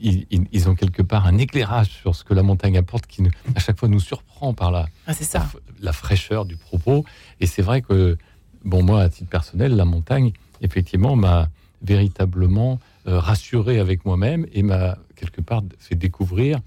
Ils, 0.00 0.68
ont 0.68 0.74
quelque 0.74 1.00
part 1.02 1.26
un 1.26 1.38
éclairage 1.38 1.88
sur 1.88 2.16
ce 2.16 2.24
que 2.24 2.34
la 2.34 2.42
montagne 2.42 2.76
apporte 2.76 3.06
qui 3.06 3.22
à 3.54 3.60
chaque 3.60 3.78
fois 3.78 3.88
nous 3.88 4.00
surprend 4.00 4.52
par 4.52 4.72
la, 4.72 4.86
ah, 5.06 5.14
ça. 5.14 5.48
la, 5.80 5.92
fraîcheur 5.92 6.44
du 6.44 6.56
propos. 6.56 7.04
Et 7.40 7.46
c'est 7.46 7.62
vrai 7.62 7.82
que, 7.82 8.18
bon, 8.64 8.82
moi, 8.82 9.02
à 9.02 9.08
titre 9.08 9.30
personnel, 9.30 9.76
la 9.76 9.84
montagne, 9.84 10.32
effectivement, 10.60 11.14
m'a 11.14 11.50
véritablement 11.82 12.80
rassuré 13.06 13.78
avec 13.78 14.04
moi-même 14.04 14.46
et 14.52 14.64
m'a 14.64 14.98
quelque 15.14 15.40
part 15.40 15.62
fait 15.78 15.94
découvrir 15.94 16.60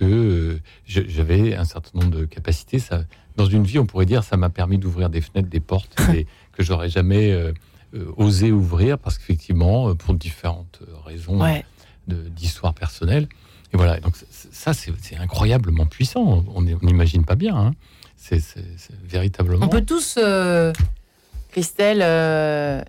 que 0.00 0.06
euh, 0.06 0.60
j'avais 0.86 1.54
un 1.54 1.64
certain 1.64 1.98
nombre 1.98 2.16
de 2.16 2.24
capacités. 2.24 2.78
Ça, 2.78 3.04
dans 3.36 3.44
une 3.44 3.64
vie, 3.64 3.78
on 3.78 3.86
pourrait 3.86 4.06
dire, 4.06 4.24
ça 4.24 4.36
m'a 4.38 4.48
permis 4.48 4.78
d'ouvrir 4.78 5.10
des 5.10 5.20
fenêtres, 5.20 5.48
des 5.48 5.60
portes 5.60 5.94
que 6.52 6.62
j'aurais 6.62 6.88
jamais 6.88 7.30
euh, 7.30 7.52
euh, 7.94 8.10
osé 8.16 8.50
ouvrir 8.50 8.98
parce 8.98 9.18
qu'effectivement, 9.18 9.94
pour 9.94 10.14
différentes 10.14 10.80
raisons 11.04 11.40
d'histoire 12.06 12.74
personnelle. 12.74 13.28
Et 13.72 13.76
voilà. 13.76 14.00
Donc 14.00 14.14
ça, 14.50 14.72
c'est 14.72 15.16
incroyablement 15.16 15.86
puissant. 15.86 16.44
On 16.54 16.62
n'imagine 16.62 17.24
pas 17.24 17.36
bien. 17.36 17.56
Hein. 17.56 17.72
C'est 18.16 18.42
véritablement. 19.04 19.66
On 19.66 19.68
peut 19.68 19.84
tous. 19.84 20.18
Christelle 21.52 22.00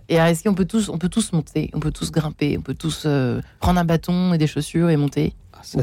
et 0.08 0.19
Areski, 0.19 0.47
on 0.47 0.54
peut 0.54 0.65
tous, 0.65 0.89
on 0.89 0.97
peut 0.97 1.10
tous 1.10 1.34
monter, 1.34 1.71
on 1.74 1.80
peut 1.80 1.91
tous 1.91 2.12
grimper, 2.12 2.58
on 2.58 2.62
peut 2.62 2.76
tous 2.76 3.08
prendre 3.60 3.80
un 3.80 3.86
bâton 3.86 4.34
et 4.34 4.38
des 4.38 4.47
chaussures 4.47 4.89
et 4.89 4.97
monter. 4.97 5.34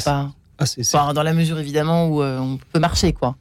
Ah, 0.07 0.31
ah, 0.59 1.12
dans 1.12 1.23
la 1.23 1.35
mesure 1.35 1.59
évidemment 1.59 2.09
où 2.09 2.23
euh, 2.23 2.38
on 2.38 2.59
peut 2.73 2.81
marcher, 2.81 3.12
quoi. 3.12 3.37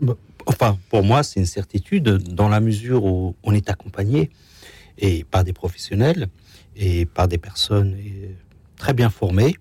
Bah, 0.00 0.16
enfin, 0.46 0.78
pour 0.88 1.02
moi, 1.02 1.22
c'est 1.22 1.40
une 1.40 1.46
certitude 1.46 2.04
dans 2.04 2.48
la 2.48 2.60
mesure 2.60 3.04
où 3.04 3.34
on 3.42 3.52
est 3.52 3.68
accompagné 3.68 4.30
et 4.96 5.24
par 5.24 5.44
des 5.44 5.52
professionnels 5.52 6.28
et 6.76 7.04
par 7.04 7.28
des 7.28 7.38
personnes 7.38 7.94
euh, 7.94 8.28
très 8.76 8.94
bien 8.94 9.10
formées 9.10 9.56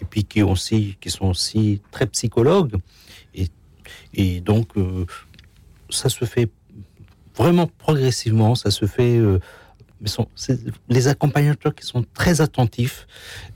et 0.00 0.04
puis 0.04 0.24
qui, 0.24 0.42
aussi, 0.42 0.96
qui 1.00 1.08
sont 1.08 1.26
aussi 1.26 1.80
très 1.92 2.06
psychologues. 2.06 2.76
Et, 3.34 3.48
et 4.12 4.40
donc, 4.40 4.76
euh, 4.76 5.06
ça 5.88 6.08
se 6.08 6.24
fait 6.24 6.50
vraiment 7.36 7.68
progressivement, 7.78 8.54
ça 8.56 8.70
se 8.70 8.86
fait. 8.86 9.20
mais 10.00 10.08
sont, 10.08 10.26
les 10.88 11.06
accompagnateurs 11.06 11.74
qui 11.74 11.86
sont 11.86 12.04
très 12.12 12.40
attentifs. 12.40 13.06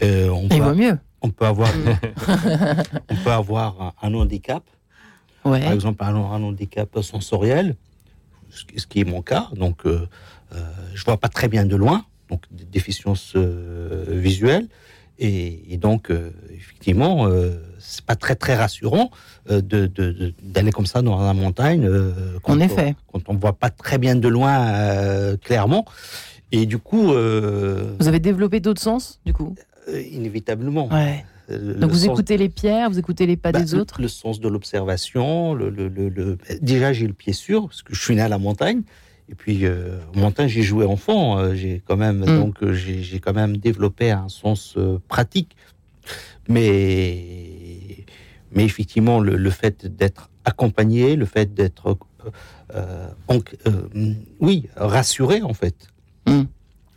on 0.00 0.46
Il 0.50 0.62
vaut 0.62 0.74
mieux 0.74 0.98
on 1.22 1.30
peut 1.30 1.46
avoir, 1.46 1.70
on 3.10 3.16
peut 3.16 3.30
avoir 3.30 3.94
un, 4.02 4.14
handicap, 4.14 4.62
par 5.42 5.54
exemple 5.72 6.02
un, 6.04 6.14
handicap 6.14 6.98
sensoriel, 7.02 7.76
ce 8.50 8.86
qui 8.86 9.00
est 9.00 9.04
mon 9.04 9.22
cas. 9.22 9.48
Donc, 9.54 9.86
euh, 9.86 10.08
euh, 10.54 10.58
je 10.94 11.04
vois 11.04 11.18
pas 11.18 11.28
très 11.28 11.48
bien 11.48 11.64
de 11.64 11.76
loin, 11.76 12.04
donc 12.28 12.42
des 12.50 12.64
déficiences 12.64 13.32
euh, 13.36 14.04
visuelles, 14.08 14.68
et, 15.18 15.76
donc 15.76 16.10
effectivement, 16.50 17.28
c'est 17.78 18.06
pas 18.06 18.16
très 18.16 18.36
très 18.36 18.56
rassurant 18.56 19.10
de, 19.50 19.86
d'aller 20.42 20.72
comme 20.72 20.86
ça 20.86 21.02
dans 21.02 21.20
la 21.20 21.34
montagne. 21.34 21.86
en 22.42 22.60
effet, 22.60 22.96
quand 23.12 23.28
on 23.28 23.34
voit 23.34 23.52
pas 23.52 23.68
très 23.68 23.98
bien 23.98 24.16
de 24.16 24.28
loin 24.28 25.36
clairement. 25.44 25.84
Et 26.52 26.64
du 26.64 26.78
coup, 26.78 27.12
vous 27.12 28.08
avez 28.08 28.18
développé 28.18 28.60
d'autres 28.60 28.80
sens, 28.80 29.20
du 29.26 29.34
coup? 29.34 29.54
euh, 29.58 29.69
inévitablement. 30.10 30.88
Euh, 31.50 31.74
Donc 31.74 31.90
vous 31.90 32.04
écoutez 32.04 32.36
les 32.36 32.48
pierres, 32.48 32.90
vous 32.90 32.98
écoutez 32.98 33.26
les 33.26 33.36
pas 33.36 33.52
bah, 33.52 33.60
des 33.60 33.74
autres 33.74 34.00
Le 34.00 34.08
sens 34.08 34.40
de 34.40 34.48
l'observation. 34.48 35.54
Le, 35.54 35.70
le, 35.70 36.38
Déjà, 36.60 36.92
j'ai 36.92 37.06
le 37.06 37.12
pied 37.12 37.32
sûr, 37.32 37.66
parce 37.66 37.82
que 37.82 37.94
je 37.94 38.00
suis 38.00 38.14
né 38.14 38.22
à 38.22 38.28
la 38.28 38.38
montagne. 38.38 38.82
Et 39.28 39.34
puis, 39.34 39.64
euh, 39.64 39.98
montagne, 40.14 40.48
j'ai 40.48 40.62
joué 40.62 40.84
enfant. 40.84 41.54
j'ai 41.54 41.82
quand 41.84 41.96
même, 41.96 42.20
mm. 42.20 42.40
donc, 42.40 42.70
j'ai 42.72 43.20
quand 43.20 43.32
même 43.32 43.56
développé 43.56 44.10
un 44.10 44.28
sens 44.28 44.76
pratique. 45.08 45.56
Mais, 46.48 48.04
mais 48.52 48.64
effectivement, 48.64 49.20
le, 49.20 49.50
fait 49.50 49.86
d'être 49.86 50.30
accompagné, 50.44 51.16
le 51.16 51.26
fait 51.26 51.54
d'être, 51.54 51.96
oui, 54.40 54.68
rassuré, 54.76 55.42
en 55.42 55.54
fait. 55.54 55.88
Mm. 56.26 56.42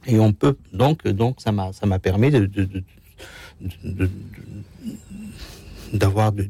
Et 0.06 0.20
on 0.20 0.34
peut 0.34 0.58
donc 0.74 1.08
donc 1.08 1.40
ça 1.40 1.52
m'a 1.52 1.72
ça 1.74 1.86
m'a 1.86 2.00
permis 2.00 2.30
de, 2.32 2.46
de, 2.46 2.64
de, 2.66 2.84
de- 3.84 4.10
d'avoir 5.94 6.32
de, 6.32 6.44
de- 6.44 6.50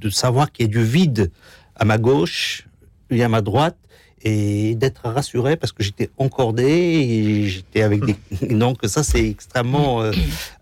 de 0.00 0.10
savoir 0.10 0.52
qu'il 0.52 0.66
y 0.66 0.68
a 0.68 0.72
du 0.72 0.82
vide 0.84 1.30
à 1.76 1.84
ma 1.84 1.98
gauche 1.98 2.66
et 3.10 3.22
à 3.22 3.28
ma 3.28 3.40
droite 3.40 3.76
et 4.24 4.74
d'être 4.76 5.08
rassuré 5.08 5.56
parce 5.56 5.72
que 5.72 5.82
j'étais 5.82 6.10
encordé 6.18 6.64
et 6.64 7.48
j'étais 7.48 7.82
avec 7.82 8.04
des 8.04 8.16
donc 8.56 8.78
ça 8.84 9.02
c'est 9.02 9.28
extrêmement 9.28 10.02
euh, 10.02 10.12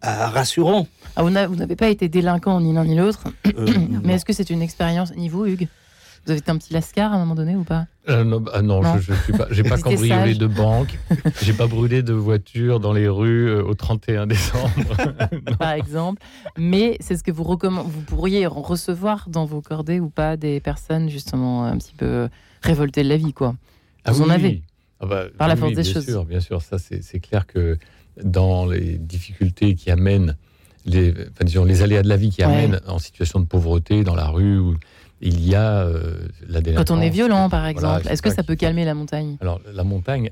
euh, 0.05 0.27
rassurant. 0.29 0.87
Ah, 1.17 1.23
vous 1.25 1.31
n'avez 1.31 1.77
pas 1.77 1.89
été 1.89 2.09
délinquant 2.09 2.61
ni 2.61 2.73
l'un 2.73 2.85
ni 2.85 2.95
l'autre, 2.97 3.25
Euh, 3.47 3.67
mais 4.05 4.15
est-ce 4.15 4.25
que 4.25 4.33
c'est 4.33 4.49
une 4.51 4.63
expérience 4.63 5.15
niveau 5.15 5.45
Hugues? 5.45 5.69
Vous 6.25 6.33
avez 6.33 6.39
été 6.41 6.51
un 6.51 6.59
petit 6.59 6.73
lascar 6.73 7.13
à 7.13 7.17
un 7.17 7.19
moment 7.21 7.35
donné 7.35 7.57
ou 7.57 7.65
pas? 7.65 7.87
Euh, 8.09 8.25
non, 8.25 8.41
bah, 8.41 8.61
non, 8.63 8.83
Non. 8.83 8.99
je, 8.99 9.13
suis 9.15 9.33
pas. 9.33 9.47
J'ai 9.51 9.63
pas 9.63 9.79
cambriolé 9.79 10.35
de 10.35 10.47
banque. 10.47 10.99
J'ai 11.43 11.53
pas 11.55 11.67
brûlé 11.67 12.03
de 12.03 12.13
voiture 12.13 12.79
dans 12.79 12.93
les 12.93 13.09
rues 13.09 13.49
euh, 13.49 13.63
au 13.65 13.75
31 13.75 14.27
décembre. 14.27 14.71
par 15.59 15.73
exemple. 15.73 16.23
Mais 16.59 16.97
c'est 17.01 17.17
ce 17.17 17.23
que 17.23 17.31
vous 17.31 17.45
recommandez. 17.45 17.89
Vous 17.91 18.03
pourriez 18.03 18.47
recevoir 18.47 19.29
dans 19.29 19.45
vos 19.47 19.61
cordées 19.63 19.99
ou 20.01 20.11
pas 20.11 20.37
des 20.37 20.61
personnes 20.61 21.09
justement 21.09 21.65
un 21.65 21.79
petit 21.79 21.95
peu 21.95 22.29
révoltées 22.63 23.03
de 23.03 23.09
la 23.09 23.17
vie, 23.17 23.33
quoi. 23.33 23.55
Vous 24.07 24.23
en 24.23 24.31
avez. 24.31 24.63
Ah 25.01 25.07
bah, 25.07 25.25
Par 25.39 25.49
la 25.49 25.55
oui, 25.55 25.61
force 25.61 25.73
des 25.75 25.83
bien 25.83 25.93
choses. 25.93 26.05
Sûr, 26.05 26.25
bien 26.27 26.41
sûr, 26.41 26.61
ça 26.61 26.79
c'est 26.79 27.03
c'est 27.03 27.21
clair 27.21 27.47
que 27.47 27.79
dans 28.23 28.67
les 28.67 28.99
difficultés 28.99 29.75
qui 29.75 29.91
amènent 29.91 30.37
les, 30.85 31.13
enfin, 31.13 31.45
disons, 31.45 31.65
les 31.65 31.83
aléas 31.83 32.03
de 32.03 32.09
la 32.09 32.17
vie 32.17 32.31
qui 32.31 32.43
Ouais. 32.45 32.53
amènent 32.53 32.81
en 32.87 32.99
situation 32.99 33.41
de 33.41 33.45
pauvreté 33.47 34.03
dans 34.05 34.15
la 34.15 34.29
rue 34.29 34.59
où 34.59 34.75
il 35.21 35.47
y 35.47 35.55
a 35.55 35.83
euh, 35.83 36.15
la 36.49 36.61
délinquance. 36.61 36.87
Quand 36.87 36.97
on 36.97 37.01
est 37.01 37.11
violent, 37.11 37.49
par 37.49 37.67
exemple, 37.67 38.09
est-ce 38.09 38.23
que 38.23 38.31
ça 38.31 38.43
peut 38.43 38.57
calmer 38.57 38.85
la 38.85 38.95
montagne? 38.95 39.37
Alors, 39.41 39.61
la 39.73 39.85
montagne 39.85 40.31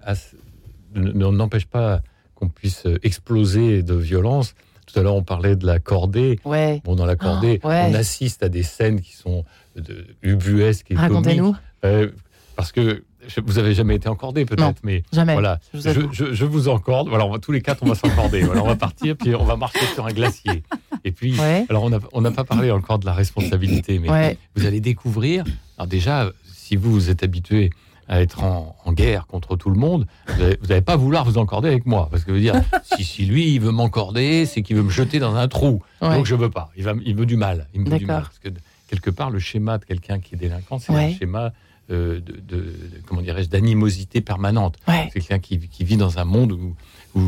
n'empêche 0.95 1.67
pas 1.67 2.01
qu'on 2.35 2.49
puisse 2.49 2.87
euh, 2.87 2.99
exploser 3.03 3.83
de 3.83 3.95
violence. 3.95 4.55
Tout 4.87 4.99
à 4.99 5.03
l'heure, 5.03 5.17
on 5.17 5.23
parlait 5.23 5.57
de 5.57 5.67
la 5.67 5.79
cordée. 5.81 6.41
Ouais. 6.45 6.81
Bon, 6.85 6.95
dans 6.95 7.05
la 7.05 7.17
cordée, 7.17 7.61
Ah, 7.63 7.69
ouais. 7.69 7.87
on 7.91 7.95
assiste 7.95 8.43
à 8.43 8.49
des 8.49 8.63
scènes 8.63 9.01
qui 9.01 9.15
sont 9.15 9.45
de, 9.77 10.07
ubuesques 10.23 10.91
et 10.91 10.97
Racontez-nous. 10.97 11.55
Euh, 11.85 12.11
parce 12.57 12.73
que 12.73 13.05
je- 13.29 13.41
vous 13.41 13.59
avez 13.59 13.75
jamais 13.75 13.95
été 13.95 14.09
encordé, 14.09 14.45
peut-être, 14.45 14.81
mais 14.83 15.03
jamais, 15.13 15.35
voilà, 15.35 15.61
je 15.73 16.01
vous 16.01 16.13
je, 16.13 16.45
vous 16.45 16.69
encorde. 16.69 17.09
Voilà, 17.09 17.25
on 17.27 17.31
va 17.31 17.39
tous 17.39 17.53
les 17.53 17.61
quatre, 17.63 17.83
on 17.83 17.87
va 17.87 17.95
s'encorder. 17.95 18.43
voilà, 18.43 18.63
on 18.65 18.67
va 18.67 18.77
partir, 18.77 19.17
puis 19.17 19.35
on 19.37 19.45
va 19.45 19.57
marcher 19.57 19.85
sur 19.95 20.05
un 20.07 20.13
glacier. 20.13 20.63
Et 21.05 21.13
puis, 21.13 21.39
Ouais. 21.39 21.65
alors 21.71 21.85
on 21.85 21.91
n'a 21.91 21.99
on 22.13 22.23
pas 22.33 22.45
parlé 22.45 22.71
encore 22.71 22.99
de 22.99 23.07
la 23.07 23.13
responsabilité, 23.15 23.99
mais 24.01 24.11
Ouais. 24.11 24.39
vous 24.57 24.67
allez 24.67 24.81
découvrir. 24.81 25.45
Alors 25.77 25.87
déjà, 25.87 26.33
si 26.53 26.75
vous 26.77 26.91
vous 26.93 27.11
êtes 27.11 27.23
habitué 27.23 27.71
à 28.11 28.23
être 28.23 28.43
en, 28.43 28.75
en 28.87 28.93
guerre 28.95 29.27
contre 29.27 29.57
tout 29.57 29.69
le 29.69 29.77
monde, 29.79 30.07
vous 30.29 30.67
n'allez 30.69 30.81
pas 30.81 30.97
vouloir 30.97 31.25
vous 31.27 31.37
encorder 31.37 31.69
avec 31.69 31.85
moi. 31.85 32.09
Parce 32.11 32.25
que 32.25 32.33
veut 32.33 32.41
dire, 32.41 32.55
si, 32.97 33.05
si 33.05 33.27
lui, 33.27 33.53
il 33.53 33.61
veut 33.61 33.71
m'encorder, 33.71 34.47
c'est 34.47 34.63
qu'il 34.63 34.77
veut 34.77 34.83
me 34.83 34.89
jeter 34.91 35.19
dans 35.19 35.35
un 35.37 35.47
trou. 35.47 35.83
Ouais. 36.01 36.15
Donc 36.17 36.25
je 36.25 36.35
veux 36.35 36.49
pas. 36.51 36.71
Il, 36.77 36.85
va, 36.85 36.95
il 37.05 37.15
veut 37.15 37.27
du 37.27 37.37
mal. 37.37 37.67
Il 37.75 37.83
me 37.83 37.91
veut 37.91 37.99
du 37.99 38.07
mal. 38.07 38.23
Parce 38.23 38.39
que 38.39 38.49
quelque 38.89 39.11
part, 39.11 39.29
le 39.31 39.39
schéma 39.39 39.77
de 39.77 39.85
quelqu'un 39.85 40.21
qui 40.21 40.35
est 40.35 40.39
délinquant, 40.39 40.79
c'est 40.79 40.91
Ouais. 40.93 41.13
un 41.15 41.19
schéma 41.19 41.53
de, 41.89 42.23
de- 42.47 42.75
comment 43.07 43.23
dirais-je, 43.23 43.49
d'animosité 43.49 44.21
permanente. 44.21 44.77
Ouais. 44.87 45.09
C'est 45.13 45.21
quelqu'un 45.21 45.39
qui, 45.39 45.59
qui 45.69 45.85
vit 45.85 45.97
dans 45.97 46.19
un 46.19 46.25
monde 46.25 46.53
où, 46.53 46.77
où 47.15 47.23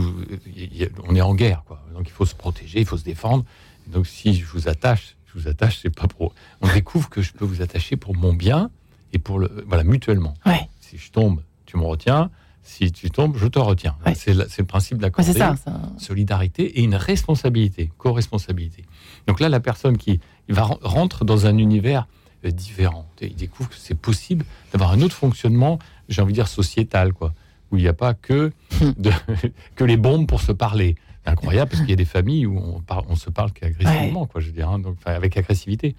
on 1.09 1.14
est 1.16 1.20
en 1.20 1.35
guerre. 1.35 1.62
Quoi. 1.66 1.83
Donc 1.94 2.07
il 2.07 2.12
faut 2.12 2.27
se 2.27 2.35
protéger, 2.35 2.81
il 2.81 2.87
faut 2.87 2.99
se 2.99 3.05
défendre. 3.05 3.44
Donc 3.87 4.07
si 4.07 4.35
je 4.35 4.44
vous 4.46 4.68
attache, 4.68 5.16
je 5.33 5.38
vous 5.40 5.49
attache, 5.49 5.79
c'est 5.83 5.94
pas 5.94 6.07
pour. 6.09 6.35
On 6.61 6.73
découvre 6.73 7.09
que 7.09 7.23
je 7.23 7.33
peux 7.33 7.44
vous 7.44 7.62
attacher 7.62 7.96
pour 7.96 8.14
mon 8.16 8.33
bien 8.35 8.70
et 9.12 9.18
pour 9.18 9.38
le. 9.38 9.64
Voilà, 9.66 9.85
mutuellement. 9.85 10.35
Ouais. 10.44 10.68
Si 10.81 10.99
je 10.99 11.11
tombe, 11.11 11.42
tu 11.66 11.77
me 11.77 11.85
retiens. 11.85 12.31
Si 12.62 12.92
tu 12.92 13.11
tombes, 13.11 13.37
je 13.38 13.46
te 13.46 13.59
retiens. 13.59 13.96
Ouais. 14.05 14.14
C'est 14.14 14.35
le 14.35 14.64
principe 14.64 14.99
de 14.99 15.03
la 15.03 15.09
Ouais, 15.09 15.25
c'est 15.25 15.38
cordée 15.38 15.57
ça. 15.57 15.73
ça. 15.73 15.81
solidarité 15.96 16.79
et 16.79 16.83
une 16.83 16.94
responsabilité, 16.94 17.90
co-responsabilité. 17.96 18.85
Donc 19.27 19.40
là, 19.40 19.49
la 19.49 19.61
personne 19.61 19.96
qui 19.96 20.20
va 20.49 20.64
ren- 20.64 20.79
rentre 20.83 21.25
dans 21.25 21.46
un 21.46 21.57
univers 21.57 22.03
euh, 22.03 22.07
différent. 22.48 23.07
Et 23.20 23.26
il 23.26 23.37
découvre 23.37 23.68
que 23.68 23.76
c'est 23.79 23.94
possible 23.94 24.44
d'avoir 24.72 24.92
un 24.92 25.00
autre 25.03 25.14
fonctionnement, 25.14 25.79
j'ai 26.09 26.22
envie 26.22 26.33
de 26.33 26.37
dire 26.37 26.48
sociétal, 26.48 27.12
quoi, 27.12 27.35
où 27.70 27.76
il 27.76 27.83
n'y 27.83 27.88
a 27.88 27.92
pas 27.92 28.14
que, 28.14 28.53
de- 28.98 29.12
que 29.76 29.85
les 29.85 29.96
bombes 29.96 30.26
pour 30.26 30.40
se 30.40 30.53
parler. 30.53 30.96
C'est 31.24 31.31
incroyable 31.31 31.70
parce 31.70 31.83
qu'il 31.83 31.90
y 31.90 31.94
a 31.94 31.96
des 31.96 32.05
familles 32.07 32.46
où 32.46 32.59
on, 32.59 32.81
par- 32.81 33.05
on 33.09 33.16
se 33.16 33.29
parle 33.31 33.53
qu'agressivement, 33.53 34.26
quoi, 34.26 34.40
je 34.40 34.46
veux 34.46 34.53
dire, 34.53 34.70
hein, 34.70 34.79
donc, 34.79 34.96
avec 35.05 35.37
agressivité. 35.37 35.94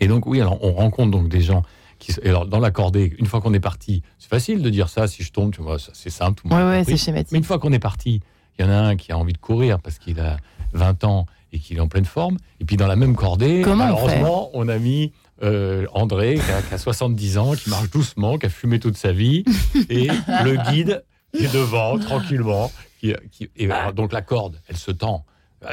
Et 0.00 0.08
donc, 0.08 0.26
oui, 0.26 0.40
alors 0.40 0.58
on 0.64 0.72
rencontre 0.72 1.10
donc 1.10 1.28
des 1.28 1.42
gens 1.42 1.62
qui. 1.98 2.12
et 2.22 2.28
alors, 2.30 2.46
dans 2.46 2.60
la 2.60 2.70
cordée, 2.70 3.14
une 3.18 3.26
fois 3.26 3.40
qu'on 3.42 3.52
est 3.54 3.60
parti, 3.60 4.02
c'est 4.18 4.28
facile 4.30 4.62
de 4.62 4.70
dire 4.70 4.88
ça, 4.88 5.06
si 5.06 5.22
je 5.22 5.32
tombe, 5.32 5.52
tu 5.52 5.60
vois, 5.62 5.76
c'est 5.92 6.10
simple. 6.10 6.40
tout 6.42 6.48
Ouais, 6.48 6.62
ouais, 6.62 6.84
c'est 6.84 6.96
schématique. 6.96 7.32
Mais 7.32 7.38
une 7.38 7.44
fois 7.44 7.58
qu'on 7.58 7.72
est 7.72 7.78
parti, 7.78 8.20
il 8.58 8.64
y 8.64 8.68
en 8.68 8.70
a 8.70 8.76
un 8.76 8.96
qui 8.96 9.12
a 9.12 9.18
envie 9.18 9.34
de 9.34 9.38
courir 9.38 9.80
parce 9.80 9.98
qu'il 9.98 10.18
a 10.18 10.38
20 10.72 11.04
ans 11.04 11.26
et 11.52 11.58
qu'il 11.58 11.76
est 11.76 11.80
en 11.80 11.88
pleine 11.88 12.04
forme. 12.06 12.38
Et 12.60 12.64
puis 12.64 12.76
dans 12.76 12.86
la 12.86 12.96
même 12.96 13.14
cordée, 13.16 13.60
Comment 13.62 13.84
on 13.84 13.86
malheureusement, 13.88 14.50
on, 14.54 14.66
a 14.68 14.78
mis 14.78 15.12
euh, 15.42 15.86
André 15.92 16.34
qui 16.34 16.50
a, 16.50 16.62
qui 16.62 16.74
a 16.74 16.78
70 16.78 17.38
ans, 17.38 17.52
qui 17.54 17.68
marche 17.70 17.90
doucement, 17.90 18.38
qui 18.38 18.46
a 18.46 18.48
fumé 18.48 18.78
toute 18.80 18.96
sa 18.96 19.12
vie, 19.12 19.44
et 19.90 20.08
le 20.44 20.70
guide 20.70 21.04
qui 21.36 21.44
est 21.44 21.52
devant, 21.54 21.98
tranquillement. 21.98 22.70
Qui, 23.00 23.14
qui- 23.30 23.50
et 23.56 23.70
alors, 23.70 23.92
donc 23.92 24.12
la 24.12 24.22
corde, 24.22 24.60
elle 24.68 24.76
se 24.78 24.90
tend. 24.90 25.24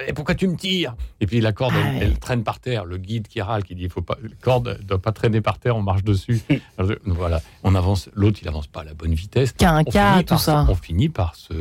Et 0.07 0.13
pourquoi 0.13 0.33
tu 0.35 0.47
me 0.47 0.55
tires? 0.55 0.95
Et 1.21 1.27
puis 1.27 1.39
la 1.39 1.51
corde, 1.53 1.73
elle, 1.75 1.85
Ah 1.85 1.99
elle 2.03 2.17
traîne 2.19 2.43
par 2.43 2.59
terre. 2.59 2.83
Le 2.85 2.97
guide 2.97 3.27
qui 3.27 3.41
râle, 3.41 3.63
qui 3.63 3.75
dit 3.75 3.87
faut 3.89 4.01
pas, 4.01 4.17
la 4.21 4.29
corde 4.41 4.77
ne 4.79 4.83
doit 4.83 5.01
pas 5.01 5.11
traîner 5.11 5.39
par 5.41 5.59
terre, 5.59 5.75
on 5.77 5.81
marche 5.81 6.03
dessus. 6.03 6.41
Voilà, 7.05 7.41
on 7.63 7.75
avance. 7.75 8.09
L'autre, 8.13 8.39
il 8.41 8.47
avance 8.47 8.67
pas 8.67 8.81
à 8.81 8.83
la 8.85 8.93
bonne 8.93 9.13
vitesse. 9.13 9.51
Qu'un 9.53 9.79
On 9.79 9.83
cas, 9.83 10.19
tout 10.19 10.25
par 10.29 10.39
ça. 10.41 10.65
On 10.69 10.75
finit 10.75 11.09
par 11.09 11.35
se 11.35 11.53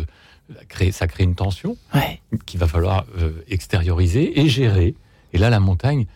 créer, 0.68 0.92
ça 0.92 1.06
crée 1.06 1.24
une 1.24 1.34
tension 1.34 1.76
Ouais. 1.94 2.20
qu'il 2.46 2.58
va 2.60 2.66
falloir 2.66 3.04
euh, 3.18 3.32
extérioriser 3.48 4.40
et 4.40 4.48
gérer. 4.48 4.94
Et 5.32 5.38
là, 5.38 5.50
la 5.50 5.60
montagne, 5.60 6.06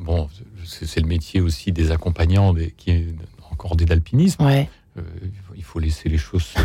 bon, 0.00 0.28
c'est 0.64 1.00
le 1.00 1.06
métier 1.08 1.40
aussi 1.40 1.72
des 1.72 1.90
accompagnants 1.90 2.52
des, 2.52 2.70
qui 2.72 2.90
est 2.90 3.06
en 3.50 3.54
cordée 3.56 3.84
d'alpinisme. 3.84 4.44
Ouais. 4.44 4.68
Euh, 4.98 5.02
il 5.54 5.62
faut 5.62 5.78
laisser 5.78 6.08
les 6.08 6.16
choses 6.16 6.42
se- 6.44 6.58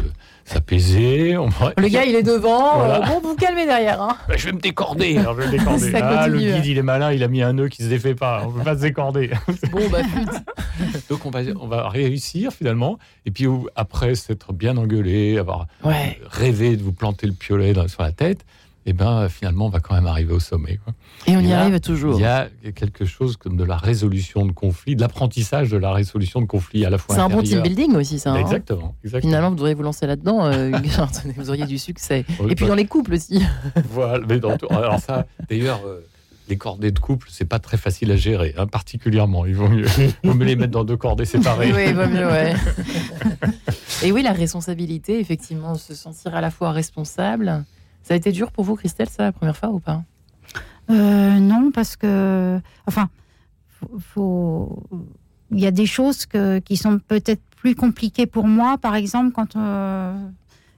s'apaiser. 0.46 1.38
On 1.38 1.50
Le 1.78 1.88
gars, 1.90 2.06
il 2.06 2.16
est 2.16 2.24
devant. 2.24 2.78
Voilà. 2.78 3.04
euh, 3.04 3.08
bon, 3.08 3.20
vous 3.22 3.36
calmez 3.36 3.66
derrière. 3.66 4.02
Hein. 4.02 4.16
Bah, 4.28 4.36
je 4.38 4.46
vais 4.46 4.54
me 4.54 4.60
décorder. 4.60 5.18
alors 5.18 5.36
je 5.36 5.42
vais 5.42 5.48
me 5.48 5.52
décorder. 5.52 5.92
Ah, 5.96 6.28
le 6.28 6.38
guide, 6.40 6.66
il 6.66 6.78
est 6.78 6.82
malin, 6.84 7.12
il 7.12 7.24
a 7.24 7.28
mis 7.28 7.42
un 7.42 7.54
nœud 7.54 7.68
qui 7.68 7.84
se 7.84 7.90
défait 7.90 8.16
pas. 8.16 8.44
On 8.48 8.52
peut 8.52 8.64
pas 8.64 8.76
se 8.76 8.82
décorder. 8.82 9.32
Bon, 9.72 9.82
bah. 9.90 10.00
Donc 11.10 11.26
on 11.26 11.30
va, 11.30 11.42
on 11.60 11.68
va 11.68 11.90
réussir 11.90 12.52
finalement. 12.54 13.00
Et 13.26 13.32
puis 13.32 13.48
après 13.76 14.16
s'être 14.16 14.54
bien 14.54 14.78
engueulé, 14.78 15.38
avoir 15.38 15.68
Ouais. 15.84 16.20
rêvé 16.30 16.78
de 16.78 16.84
vous 16.84 16.94
planter 16.94 17.28
le 17.28 17.34
piolet 17.34 17.74
dans- 17.74 17.88
sur 17.88 18.02
la 18.02 18.12
tête, 18.12 18.46
et 18.86 18.94
ben 18.94 19.30
finalement 19.30 19.68
on 19.68 19.70
va 19.70 19.80
quand 19.80 19.94
même 19.94 20.08
arriver 20.08 20.34
au 20.34 20.40
sommet. 20.40 20.80
quoi. 20.84 20.94
Et 21.28 21.38
on 21.38 21.40
y 21.40 21.48
là, 21.50 21.62
arrive 21.62 21.80
toujours. 21.80 22.16
Il 22.20 22.24
y 22.24 22.26
a 22.26 22.50
quelque 22.76 23.06
chose 23.06 23.38
comme 23.38 23.56
de 23.58 23.64
la 23.64 23.78
résolution 23.78 24.46
de 24.46 24.52
conflits, 24.52 24.96
de 24.96 25.02
l'apprentissage 25.02 25.70
de 25.70 25.78
la 25.78 25.92
résolution 25.94 26.42
de 26.42 26.48
conflits 26.48 26.86
à 26.86 26.90
la 26.90 26.98
fois. 26.98 27.14
C'est 27.16 27.22
un 27.22 27.30
bon 27.30 27.42
team 27.44 27.62
building 27.62 27.96
aussi, 27.96 28.18
ça. 28.20 28.32
hein. 28.34 28.36
Exactement. 28.40 28.96
Finalement, 29.20 29.50
vous 29.50 29.56
devriez 29.56 29.76
vous 29.76 29.84
lancer 29.84 30.08
là-dedans. 30.08 30.46
euh, 30.46 30.72
vous 31.38 31.50
auriez 31.50 31.66
du 31.66 31.78
succès. 31.78 32.26
Oui, 32.40 32.52
Et 32.52 32.56
puis 32.56 32.66
bah- 32.66 32.70
dans 32.70 32.76
les 32.76 32.86
couples 32.86 33.14
aussi. 33.14 33.42
Voilà, 33.92 34.26
mais 34.28 34.40
dans 34.40 34.58
tout- 34.58 34.68
alors 34.72 35.00
ça, 35.00 35.26
d'ailleurs, 35.50 35.82
euh, 35.86 36.00
les 36.50 36.58
cordées 36.58 36.92
de 36.92 37.00
couple, 37.00 37.28
c'est 37.32 37.46
pas 37.46 37.60
très 37.60 37.78
facile 37.78 38.12
à 38.12 38.16
gérer, 38.18 38.54
hein, 38.58 38.66
particulièrement. 38.68 39.46
Il 39.46 39.56
vaut 39.56 39.70
mieux, 39.70 39.86
vaut 40.24 40.34
mieux 40.34 40.46
les 40.46 40.56
mettre 40.56 40.72
dans 40.72 40.84
deux 40.84 40.98
cordées 40.98 41.26
séparées. 41.26 41.72
Oui, 41.74 41.84
il 41.90 41.94
vaut 41.96 42.08
mieux, 42.08 42.26
ouais. 42.28 42.54
Et 44.04 44.12
oui, 44.12 44.22
la 44.24 44.34
responsabilité, 44.34 45.20
effectivement, 45.20 45.76
se 45.76 45.94
sentir 45.94 46.36
à 46.36 46.42
la 46.42 46.50
fois 46.52 46.72
responsable. 46.72 47.64
Ça 48.04 48.14
a 48.14 48.18
été 48.18 48.32
dur 48.32 48.52
pour 48.52 48.64
vous, 48.64 48.76
Christelle, 48.76 49.10
ça, 49.10 49.24
la 49.24 49.32
première 49.32 49.56
fois 49.58 49.70
ou 49.70 49.80
pas? 49.80 50.04
Euh, 50.90 51.40
non, 51.40 51.72
parce 51.72 51.96
que, 51.96 52.60
enfin, 52.88 53.10
faut- 53.70 54.00
faut- 54.00 54.84
il 55.52 55.60
y 55.60 55.68
a 55.68 55.72
des 55.72 55.86
choses 55.86 56.26
que- 56.26 56.60
qui 56.60 56.78
sont 56.78 57.00
peut-être 57.00 57.42
plus 57.58 57.76
compliquées 57.76 58.26
pour 58.26 58.48
moi. 58.48 58.78
Par 58.78 58.96
exemple, 58.96 59.32
quand 59.32 59.56
euh, 59.56 60.14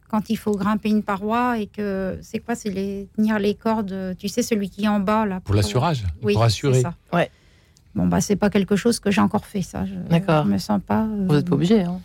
quand 0.09 0.29
il 0.29 0.35
faut 0.37 0.55
grimper 0.55 0.89
une 0.89 1.01
paroi 1.01 1.57
et 1.57 1.65
que 1.65 2.19
c'est 2.21 2.37
quoi, 2.39 2.53
c'est 2.53 2.69
les 2.69 3.07
tenir 3.15 3.39
les 3.39 3.55
cordes. 3.55 4.15
Tu 4.19 4.27
sais, 4.27 4.43
celui 4.43 4.69
qui 4.69 4.83
est 4.83 4.87
en 4.87 4.99
bas 4.99 5.25
là. 5.25 5.39
Pour 5.39 5.55
l'assurage, 5.55 6.03
Oui, 6.21 6.33
pour 6.33 6.43
assurer. 6.43 6.81
ça. 6.81 6.93
Ouais. 7.11 7.31
Bon 7.95 8.07
bah 8.07 8.21
c'est 8.21 8.35
pas 8.35 8.49
quelque 8.49 8.75
chose 8.75 8.99
que 8.99 9.11
j'ai 9.11 9.21
encore 9.21 9.45
fait 9.45 9.61
ça. 9.61 9.85
Je, 9.85 9.93
D'accord. 10.09 10.45
Je 10.45 10.51
me 10.51 10.57
sens 10.57 10.81
pas. 10.85 11.01
euh, 11.03 11.25
Vous 11.29 11.35
n'êtes 11.35 11.47
pas 11.47 11.53
obligé. 11.55 11.81
Hein. 11.83 11.99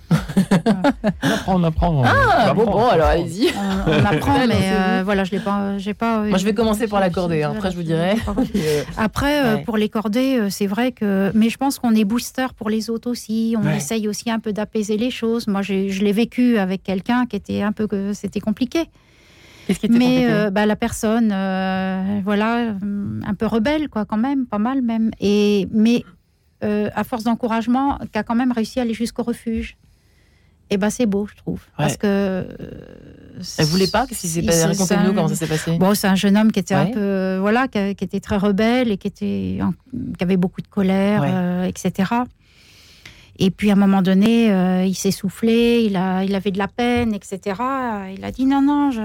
On 1.46 1.64
apprend, 1.64 1.88
on 1.94 2.02
apprend. 2.04 2.04
Ah, 2.04 2.48
on 2.50 2.54
bon, 2.54 2.62
apprend, 2.62 2.72
bon, 2.78 2.84
on 2.84 2.88
alors 2.88 3.06
allez-y. 3.08 3.48
On, 3.56 3.90
on 3.90 4.04
apprend, 4.04 4.46
mais 4.46 4.54
euh, 4.72 5.02
voilà, 5.02 5.24
je 5.24 5.30
l'ai 5.30 5.40
pas, 5.40 5.78
j'ai 5.78 5.94
pas. 5.94 6.20
Moi, 6.24 6.36
je 6.36 6.44
vais 6.44 6.52
commencer 6.54 6.88
par 6.88 7.00
la 7.00 7.08
cordée, 7.10 7.42
hein, 7.42 7.52
après, 7.54 7.70
je 7.70 7.76
vous 7.76 7.82
dirai. 7.82 8.16
Après, 8.96 9.44
euh, 9.44 9.54
Ouais. 9.56 9.62
pour 9.62 9.76
les 9.78 9.88
cordées, 9.88 10.38
euh, 10.38 10.50
c'est 10.50 10.66
vrai 10.66 10.92
que. 10.92 11.30
Mais 11.34 11.48
je 11.48 11.56
pense 11.56 11.78
qu'on 11.78 11.94
est 11.94 12.04
booster 12.04 12.46
pour 12.56 12.68
les 12.68 12.90
autres 12.90 13.10
aussi. 13.10 13.56
On 13.58 13.64
Ouais. 13.66 13.78
essaye 13.78 14.08
aussi 14.08 14.30
un 14.30 14.38
peu 14.40 14.52
d'apaiser 14.52 14.96
les 14.98 15.10
choses. 15.10 15.46
Moi, 15.46 15.62
je 15.62 15.72
l'ai 16.04 16.12
vécu 16.12 16.58
avec 16.58 16.82
quelqu'un 16.82 17.24
qui 17.26 17.36
était 17.36 17.62
un 17.62 17.72
peu. 17.72 17.86
que 17.86 18.12
C'était 18.12 18.40
compliqué. 18.40 18.90
Qu'est-ce 19.68 19.80
qui 19.80 19.86
était 19.86 19.98
Mais 19.98 20.24
euh, 20.24 20.50
bah, 20.50 20.64
la 20.64 20.76
personne, 20.76 21.30
euh, 21.30 22.20
voilà, 22.24 22.74
un 23.26 23.34
peu 23.34 23.44
rebelle, 23.44 23.90
quoi, 23.90 24.06
quand 24.06 24.16
même, 24.16 24.46
pas 24.46 24.56
mal 24.56 24.80
même. 24.80 25.10
Et, 25.20 25.68
mais 25.70 26.06
euh, 26.64 26.88
à 26.94 27.04
force 27.04 27.24
d'encouragement, 27.24 27.98
qui 28.10 28.18
a 28.18 28.22
quand 28.22 28.34
même 28.34 28.50
réussi 28.50 28.78
à 28.78 28.82
aller 28.82 28.94
jusqu'au 28.94 29.24
refuge. 29.24 29.76
eh 30.70 30.78
ben 30.78 30.88
c'est 30.88 31.04
beau, 31.04 31.26
je 31.26 31.36
trouve. 31.36 31.60
Parce 31.76 31.98
que. 31.98 32.48
Elle 33.58 33.66
voulait 33.66 33.88
pas 33.88 34.06
Qu'est-ce 34.06 34.22
qui 34.22 34.28
s'est 34.28 34.42
passé? 34.42 34.64
Racontez-nous 34.64 35.12
comment 35.12 35.28
ça 35.28 35.34
s'est 35.34 35.46
passé. 35.46 35.76
Bon, 35.76 35.92
c'est 35.94 36.08
un 36.08 36.14
jeune 36.14 36.38
homme 36.38 36.50
qui 36.50 36.60
était 36.60 36.74
un 36.74 36.86
peu. 36.86 37.36
Voilà, 37.38 37.68
qui, 37.68 37.78
était 37.78 38.20
très 38.20 38.38
rebelle 38.38 38.90
et 38.90 38.96
qui, 38.96 39.08
était, 39.08 39.58
qui 40.16 40.24
avait 40.24 40.38
beaucoup 40.38 40.62
de 40.62 40.68
colère, 40.68 41.24
etc. 41.66 42.22
Et 43.38 43.50
puis 43.50 43.70
à 43.70 43.74
un 43.74 43.76
moment 43.76 44.02
donné, 44.02 44.52
euh, 44.52 44.84
il 44.84 44.94
s'est 44.94 45.12
soufflé, 45.12 45.84
il, 45.84 45.96
a, 45.96 46.24
il 46.24 46.34
avait 46.34 46.50
de 46.50 46.58
la 46.58 46.68
peine, 46.68 47.14
etc. 47.14 47.60
Il 48.16 48.24
a 48.24 48.30
dit 48.30 48.46
non, 48.46 48.62
non. 48.62 48.90
Je... 48.90 49.02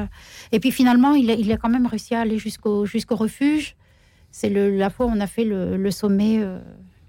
Et 0.52 0.60
puis 0.60 0.72
finalement, 0.72 1.14
il 1.14 1.30
a, 1.30 1.34
il 1.34 1.52
a 1.52 1.58
quand 1.58 1.70
même 1.70 1.86
réussi 1.86 2.16
à 2.16 2.22
aller 2.22 2.40
jusqu'au 2.40 2.86
jusqu'au 2.86 3.16
refuge. 3.16 3.76
C'est 4.32 4.50
la 4.50 4.90
fois 4.90 5.06
où 5.06 5.10
on 5.10 5.20
a 5.20 5.28
fait 5.28 5.44
le, 5.44 5.92
sommet, 5.92 6.44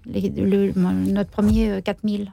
le, 0.05 0.71
notre 0.75 1.31
premier 1.31 1.81
4000. 1.83 2.31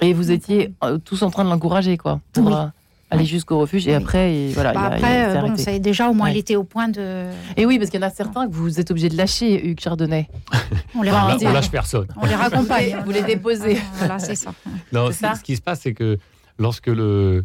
Et 0.00 0.12
vous 0.12 0.30
étiez 0.30 0.72
euh, 0.84 0.98
tous 0.98 1.22
en 1.22 1.30
train 1.30 1.44
de 1.44 1.50
l'encourager, 1.50 1.96
quoi, 1.96 2.20
pour 2.32 2.54
euh, 2.54 2.66
aller 3.10 3.24
jusqu'au 3.24 3.58
refuge. 3.58 3.86
Et 3.88 3.94
après, 3.94 4.34
et 4.34 4.52
voilà. 4.52 4.72
Bah 4.72 4.90
après, 4.92 5.36
euh, 5.36 5.40
bon, 5.40 5.56
ça, 5.56 5.78
déjà, 5.78 6.08
au 6.08 6.14
moins, 6.14 6.30
il 6.30 6.36
était 6.36 6.56
au 6.56 6.64
point 6.64 6.88
de. 6.88 7.26
Et 7.56 7.66
oui, 7.66 7.78
parce 7.78 7.90
qu'il 7.90 8.00
y 8.00 8.04
en 8.04 8.06
a 8.06 8.10
certains 8.10 8.46
que 8.46 8.52
vous 8.52 8.80
êtes 8.80 8.90
obligé 8.90 9.08
de 9.08 9.16
lâcher, 9.16 9.66
Hugues 9.66 9.80
Chardonnay. 9.80 10.28
on 10.94 11.02
les 11.02 11.10
on, 11.10 11.52
lâche 11.52 11.70
personne. 11.70 12.06
On 12.20 12.26
les 12.26 12.34
raccompagne. 12.34 12.96
vous 13.04 13.10
les 13.10 13.22
déposez. 13.22 13.78
Voilà, 13.94 14.18
c'est 14.18 14.34
ça. 14.34 14.52
Non, 14.92 15.10
ça. 15.12 15.34
ce 15.34 15.42
qui 15.42 15.56
se 15.56 15.62
passe, 15.62 15.80
c'est 15.82 15.94
que 15.94 16.18
lorsque 16.58 16.88
le. 16.88 17.44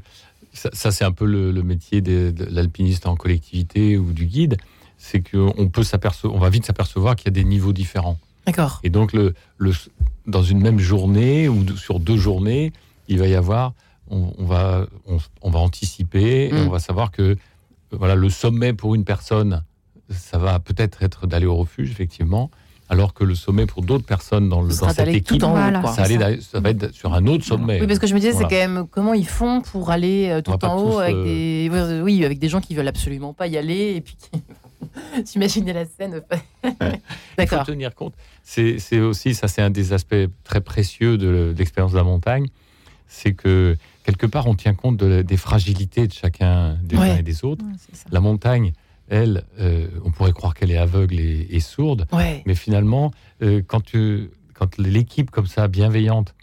Ça, 0.54 0.92
c'est 0.92 1.04
un 1.04 1.12
peu 1.12 1.26
le, 1.26 1.52
métier 1.64 2.02
de, 2.02 2.32
l'alpiniste 2.52 3.08
en 3.08 3.16
collectivité 3.16 3.98
ou 3.98 4.12
du 4.12 4.28
guide, 4.28 4.58
c'est 5.00 5.28
qu'on 5.28 5.68
peut 5.68 5.82
s'apercevoir, 5.82 6.36
on 6.36 6.40
va 6.40 6.52
vite 6.52 6.68
s'apercevoir 6.68 7.16
qu'il 7.16 7.26
y 7.26 7.30
a 7.30 7.32
des 7.32 7.44
niveaux 7.44 7.74
différents. 7.74 8.20
D'accord. 8.46 8.80
Et 8.84 8.92
donc, 8.92 9.14
le, 9.14 9.34
le, 9.58 9.72
dans 10.28 10.44
une 10.44 10.60
même 10.60 10.78
journée 10.78 11.48
ou 11.48 11.76
sur 11.76 12.00
deux 12.00 12.18
journées, 12.18 12.72
il 13.08 13.18
va 13.18 13.28
y 13.28 13.34
avoir, 13.34 13.74
on, 14.14 14.46
va, 14.46 14.86
on, 15.42 15.50
va 15.50 15.60
anticiper, 15.60 16.48
et 16.48 16.54
mm. 16.54 16.68
on 16.68 16.70
va 16.70 16.80
savoir 16.80 17.12
que 17.12 17.36
voilà, 17.92 18.16
le 18.16 18.30
sommet 18.30 18.74
pour 18.74 18.96
une 18.96 19.06
personne, 19.06 19.64
ça 20.10 20.38
va 20.38 20.60
peut-être 20.60 21.04
être, 21.04 21.28
d'aller 21.28 21.46
au 21.46 21.56
refuge, 21.56 21.92
effectivement, 21.92 22.50
alors 22.90 23.14
que 23.14 23.24
le 23.24 23.36
sommet 23.36 23.66
pour 23.66 23.82
d'autres 23.82 24.06
personnes 24.06 24.50
dans, 24.50 24.62
le, 24.62 24.76
dans 24.76 24.90
cette 24.90 25.08
équipe, 25.08 25.40
tout 25.40 25.44
en 25.44 25.54
haut, 25.54 25.88
ça, 25.88 26.06
ça, 26.06 26.60
va 26.60 26.70
être 26.70 26.94
sur 26.94 27.14
un 27.14 27.26
autre 27.28 27.44
sommet. 27.44 27.80
Oui, 27.82 27.88
parce 27.88 28.00
que 28.00 28.08
je 28.08 28.14
me 28.14 28.20
disais, 28.20 28.34
c'est 28.34 28.44
quand 28.44 28.50
même 28.50 28.86
comment 28.90 29.14
ils 29.14 29.28
font 29.28 29.62
pour 29.62 29.90
aller 29.90 30.30
euh, 30.30 30.42
tout 30.42 30.64
en 30.66 30.82
haut 30.82 31.00
avec, 31.00 31.16
des, 31.16 32.02
oui, 32.04 32.24
avec 32.26 32.40
des 32.40 32.50
gens 32.50 32.62
qui 32.62 32.76
veulent 32.76 32.88
absolument 32.88 33.34
pas 33.34 33.48
y 33.48 33.58
aller 33.58 33.96
et 33.96 34.02
puis 34.02 34.16
qui 34.16 34.42
J'imaginais 35.32 35.74
la 35.74 35.86
scène. 35.86 36.22
Il 37.40 37.48
faut 37.48 37.64
tenir 37.64 37.96
compte. 37.96 38.14
C'est 38.44 39.00
aussi, 39.00 39.34
ça 39.34 39.48
c'est 39.48 39.62
un 39.62 39.70
des 39.70 39.94
aspects 39.94 40.28
très 40.44 40.62
précieux 40.62 41.18
de 41.18 41.54
l'expérience 41.58 41.94
de 41.94 41.98
la 41.98 42.04
montagne, 42.04 42.48
c'est 43.08 43.34
que 43.34 43.78
quelque 44.04 44.26
part 44.26 44.48
on 44.48 44.56
tient 44.56 44.74
compte 44.74 44.98
des 45.04 45.38
fragilités 45.38 46.08
de 46.08 46.14
chacun 46.14 46.78
des 46.84 46.98
uns 46.98 47.18
et 47.18 47.24
des 47.24 47.44
autres. 47.44 47.66
la 48.12 48.20
montagne, 48.20 48.74
elle, 49.10 49.44
euh, 49.60 49.88
on 50.04 50.12
pourrait 50.12 50.32
croire 50.32 50.54
qu'elle 50.54 50.72
est 50.72 50.78
aveugle 50.78 51.20
et, 51.20 51.60
sourde, 51.60 52.08
mais 52.46 52.56
finalement, 52.56 53.12
euh, 53.42 53.62
quand, 53.66 53.92
quand 54.54 54.78
l'équipe 54.78 55.30
comme 55.30 55.48
ça, 55.48 55.68
bienveillante, 55.68 56.36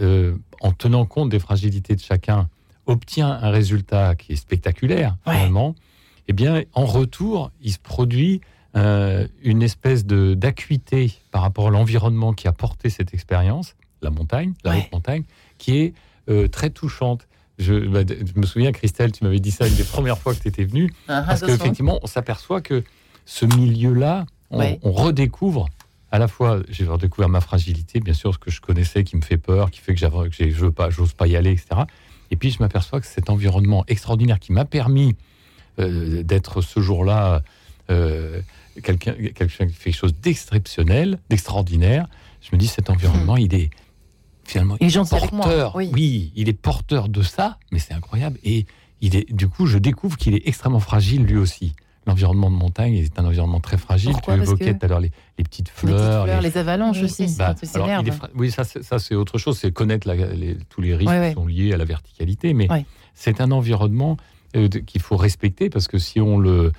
euh, 0.00 0.36
en 0.60 0.72
tenant 0.72 1.06
compte 1.06 1.28
des 1.28 1.38
fragilités 1.38 1.94
de 1.94 2.00
chacun, 2.00 2.48
obtient 2.86 3.30
un 3.30 3.50
résultat 3.50 4.14
qui 4.14 4.32
est 4.32 4.36
spectaculaire, 4.36 5.16
finalement, 5.24 5.74
eh 6.28 6.32
bien, 6.32 6.62
en 6.72 6.84
retour, 6.84 7.50
il 7.62 7.72
se 7.72 7.78
produit 7.78 8.40
euh, 8.76 9.28
une 9.42 9.62
espèce 9.62 10.04
de 10.04 10.34
d'acuité 10.34 11.12
par 11.30 11.42
rapport 11.42 11.68
à 11.68 11.70
l'environnement 11.70 12.32
qui 12.32 12.48
a 12.48 12.52
porté 12.52 12.90
cette 12.90 13.14
expérience, 13.14 13.76
la 14.02 14.10
montagne, 14.10 14.54
la 14.64 14.76
haute 14.76 14.92
montagne, 14.92 15.22
qui 15.58 15.78
est 15.78 15.94
euh, 16.28 16.48
très 16.48 16.70
touchante. 16.70 17.26
Bah, 17.58 17.64
je, 17.66 18.38
me 18.38 18.46
souviens, 18.46 18.72
Christelle, 18.72 19.12
tu 19.12 19.22
m'avais 19.22 19.38
dit 19.38 19.52
ça 19.52 19.66
une 19.68 19.74
des 19.74 19.84
premières 19.84 20.18
fois 20.18 20.34
que 20.34 20.40
tu 20.40 20.48
étais 20.48 20.64
venue, 20.64 20.92
ah, 21.06 21.22
parce 21.26 21.40
qu'effectivement, 21.42 22.00
on 22.02 22.06
s'aperçoit 22.06 22.60
que 22.60 22.82
ce 23.26 23.46
milieu-là, 23.46 24.26
on, 24.50 24.92
redécouvre 24.92 25.68
à 26.10 26.18
la 26.18 26.28
fois, 26.28 26.60
j'ai 26.68 26.86
redécouvert 26.86 27.28
ma 27.28 27.40
fragilité, 27.40 28.00
bien 28.00 28.14
sûr, 28.14 28.34
ce 28.34 28.38
que 28.38 28.50
je 28.50 28.60
connaissais 28.60 29.02
qui 29.02 29.16
me 29.16 29.22
fait 29.22 29.36
peur, 29.36 29.70
qui 29.70 29.80
fait 29.80 29.94
que, 29.94 30.28
que 30.28 30.50
je 30.50 30.60
veux 30.60 30.72
pas, 30.72 30.90
j'ose 30.90 31.12
pas 31.12 31.26
y 31.26 31.36
aller, 31.36 31.50
etc. 31.50 31.82
Et 32.30 32.36
puis 32.36 32.50
je 32.50 32.58
m'aperçois 32.60 33.00
que 33.00 33.06
cet 33.06 33.30
environnement 33.30 33.84
extraordinaire 33.88 34.38
qui 34.38 34.52
m'a 34.52 34.64
permis 34.64 35.16
euh, 35.80 36.22
d'être 36.22 36.60
ce 36.60 36.80
jour-là 36.80 37.42
euh, 37.90 38.40
quelqu'un 38.82 39.12
qui 39.14 39.48
fait 39.48 39.66
quelque 39.66 39.92
chose 39.92 40.14
d'exceptionnel, 40.14 41.18
d'extraordinaire. 41.30 42.06
Je 42.40 42.50
me 42.52 42.58
dis, 42.58 42.66
cet 42.66 42.90
environnement, 42.90 43.36
il 43.36 43.54
est 43.54 43.70
finalement 44.44 44.76
il 44.80 44.92
porteur. 44.92 45.74
oui. 45.76 46.32
il 46.36 46.48
est 46.48 46.52
porteur 46.52 47.08
de 47.08 47.22
ça, 47.22 47.58
mais 47.72 47.78
c'est 47.78 47.94
incroyable. 47.94 48.38
Et 48.44 48.66
il 49.00 49.16
est, 49.16 49.32
du 49.32 49.48
coup, 49.48 49.66
je 49.66 49.78
découvre 49.78 50.16
qu'il 50.16 50.34
est 50.34 50.46
extrêmement 50.46 50.80
fragile 50.80 51.24
lui 51.24 51.36
aussi. 51.36 51.74
L'environnement 52.06 52.50
de 52.50 52.56
montagne 52.56 52.94
est 52.94 53.18
un 53.18 53.24
environnement 53.24 53.60
très 53.60 53.78
fragile. 53.78 54.12
tu 54.22 54.30
évoquais 54.30 54.74
tout 54.74 54.84
à 54.84 54.88
l'heure 54.88 55.00
les, 55.00 55.10
petites 55.38 55.70
fleurs, 55.70 56.42
les, 56.42 56.58
avalanches 56.58 57.02
aussi. 57.02 57.34
Bah, 57.38 57.54
oui, 58.34 58.50
ça, 58.50 58.64
ça 58.64 58.98
c'est 58.98 59.14
autre 59.14 59.38
chose, 59.38 59.58
c'est 59.58 59.72
connaître 59.72 60.10
tous 60.68 60.82
les 60.82 60.94
risques 60.94 61.10
qui 61.10 61.32
sont 61.32 61.46
liés 61.46 61.72
à 61.72 61.78
la 61.78 61.86
verticalité. 61.86 62.52
Mais 62.52 62.68
c'est 63.14 63.40
un 63.40 63.50
environnement 63.50 64.18
euh, 64.54 64.68
qu'il 64.68 65.00
faut 65.00 65.16
respecter 65.16 65.70
parce 65.70 65.88
que 65.88 65.98
si 65.98 66.20
on 66.20 66.38
le 66.38 66.72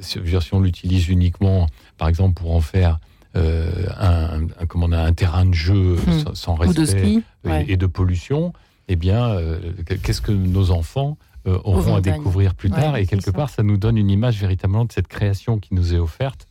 si 0.00 0.18
on 0.52 0.60
l'utilise 0.60 1.08
uniquement, 1.08 1.66
par 1.96 2.08
exemple, 2.08 2.40
pour 2.40 2.54
en 2.54 2.60
faire 2.60 2.98
euh, 3.36 3.86
un, 3.98 4.46
comment 4.66 4.86
on 4.86 4.92
a, 4.92 5.00
un 5.00 5.12
terrain 5.12 5.46
de 5.46 5.54
jeu 5.54 5.96
hmm. 5.96 6.34
sans, 6.34 6.54
respect 6.54 7.22
et, 7.44 7.76
de 7.76 7.86
pollution, 7.86 8.52
eh 8.88 8.96
bien, 8.96 9.30
euh, 9.30 9.58
qu'est-ce 10.02 10.20
que 10.20 10.32
nos 10.32 10.70
enfants 10.70 11.18
auront 11.46 11.96
à 11.96 12.00
découvrir 12.00 12.54
plus 12.54 12.70
tard? 12.70 12.96
Et 12.96 13.06
quelque 13.06 13.30
part, 13.30 13.50
ça 13.50 13.62
nous 13.62 13.76
donne 13.76 13.98
une 13.98 14.10
image 14.10 14.38
véritablement 14.38 14.84
de 14.84 14.92
cette 14.92 15.08
création 15.08 15.58
qui 15.58 15.74
nous 15.74 15.94
est 15.94 15.98
offerte, 15.98 16.48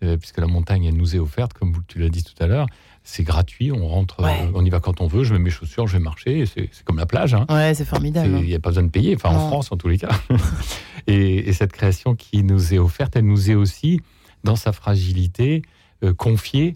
puisque 0.00 0.38
la 0.38 0.46
montagne, 0.46 0.84
elle 0.84 0.96
nous 0.96 1.14
est 1.14 1.18
offerte, 1.18 1.52
comme 1.52 1.74
tu 1.86 1.98
l'as 1.98 2.08
dit 2.08 2.24
tout 2.24 2.42
à 2.42 2.46
l'heure 2.46 2.66
c'est 3.04 3.24
gratuit, 3.24 3.72
on 3.72 3.88
rentre, 3.88 4.20
euh, 4.20 4.50
on 4.54 4.64
y 4.64 4.70
va 4.70 4.80
quand 4.80 5.00
on 5.00 5.06
veut, 5.06 5.24
je 5.24 5.32
mets 5.32 5.40
mes 5.40 5.50
chaussures, 5.50 5.86
je 5.86 5.94
vais 5.94 6.02
marcher, 6.02 6.44
c'est 6.46 6.70
comme 6.84 6.98
la 6.98 7.06
plage. 7.06 7.34
Hein. 7.34 7.46
Ouais, 7.48 7.74
c'est 7.74 7.84
formidable. 7.84 8.38
Il 8.40 8.46
n'y 8.46 8.54
a 8.54 8.60
pas 8.60 8.70
besoin 8.70 8.84
de 8.84 8.90
payer, 8.90 9.16
enfin 9.16 9.30
en 9.30 9.48
France 9.48 9.72
en 9.72 9.76
tous 9.76 9.88
les 9.88 9.98
cas. 9.98 10.10
et, 11.06 11.52
cette 11.52 11.72
création 11.72 12.14
qui 12.14 12.44
nous 12.44 12.74
est 12.74 12.78
offerte, 12.78 13.16
elle 13.16 13.26
nous 13.26 13.50
est 13.50 13.54
aussi, 13.54 14.00
dans 14.44 14.56
sa 14.56 14.72
fragilité, 14.72 15.62
euh, 16.02 16.12
confiée 16.14 16.74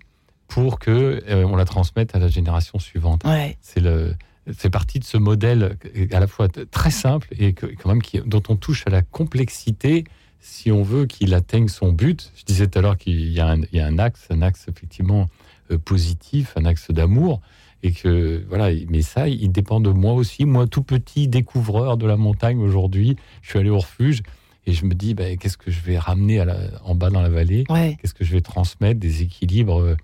pour 0.48 0.78
que 0.78 1.22
euh, 1.28 1.44
on 1.44 1.56
la 1.56 1.64
transmette 1.64 2.14
à 2.14 2.18
la 2.18 2.28
génération 2.28 2.78
suivante. 2.78 3.22
C'est 3.60 3.80
le 3.80 4.14
c'est 4.56 4.70
partie 4.70 5.00
de 5.00 5.04
ce 5.04 5.16
modèle 5.16 5.76
à 6.12 6.20
la 6.20 6.28
fois 6.28 6.46
très 6.48 6.92
simple 6.92 7.26
et 7.36 7.52
que, 7.52 7.66
quand 7.66 7.88
même 7.88 8.00
qui, 8.00 8.20
dont 8.24 8.42
on 8.48 8.54
touche 8.54 8.86
à 8.86 8.90
la 8.90 9.02
complexité 9.02 10.04
si 10.38 10.70
on 10.70 10.82
veut 10.82 11.06
qu'il 11.06 11.34
atteigne 11.34 11.66
son 11.66 11.92
but. 11.92 12.32
Je 12.36 12.44
disais 12.44 12.68
tout 12.68 12.78
à 12.78 12.82
l'heure 12.82 12.96
qu'il 12.96 13.32
y, 13.32 13.40
a 13.40 13.48
un 13.48 13.98
axe, 13.98 14.28
un 14.30 14.42
axe 14.42 14.66
effectivement 14.68 15.28
euh, 15.72 15.78
positif, 15.78 16.52
un 16.56 16.64
axe 16.64 16.90
d'amour. 16.92 17.40
Et 17.82 17.92
que, 17.92 18.44
voilà, 18.48 18.70
mais 18.88 19.02
ça, 19.02 19.28
il 19.28 19.50
dépend 19.50 19.80
de 19.80 19.90
moi 19.90 20.12
aussi. 20.14 20.44
Moi, 20.44 20.66
tout 20.66 20.82
petit 20.82 21.28
découvreur 21.28 21.96
de 21.96 22.06
la 22.06 22.16
montagne 22.16 22.60
aujourd'hui, 22.60 23.16
je 23.42 23.50
suis 23.50 23.58
allé 23.58 23.70
au 23.70 23.78
refuge 23.78 24.22
et 24.66 24.72
je 24.72 24.84
me 24.84 24.94
dis, 24.94 25.14
ben, 25.14 25.36
qu'est-ce 25.38 25.56
que 25.56 25.70
je 25.70 25.80
vais 25.80 25.98
ramener 25.98 26.40
à 26.40 26.46
en 26.84 26.94
bas 26.94 27.10
dans 27.10 27.22
la 27.22 27.28
vallée? 27.28 27.64
Qu'est-ce 27.68 28.14
que 28.14 28.24
je 28.24 28.32
vais 28.32 28.40
transmettre 28.40 29.00
Des 29.00 29.22
équilibres 29.22 29.80
euh, 29.80 29.96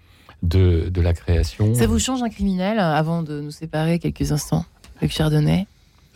de, 0.42 0.88
de, 0.88 1.00
la 1.00 1.12
création? 1.12 1.74
Ça 1.74 1.86
vous 1.86 1.98
change 1.98 2.22
un 2.22 2.28
criminel 2.28 2.78
euh, 2.78 2.94
avant 2.94 3.22
de 3.22 3.40
nous 3.40 3.50
séparer 3.50 3.98
quelques 3.98 4.32
instants, 4.32 4.64
avec 4.98 5.12
Chardonnay? 5.12 5.66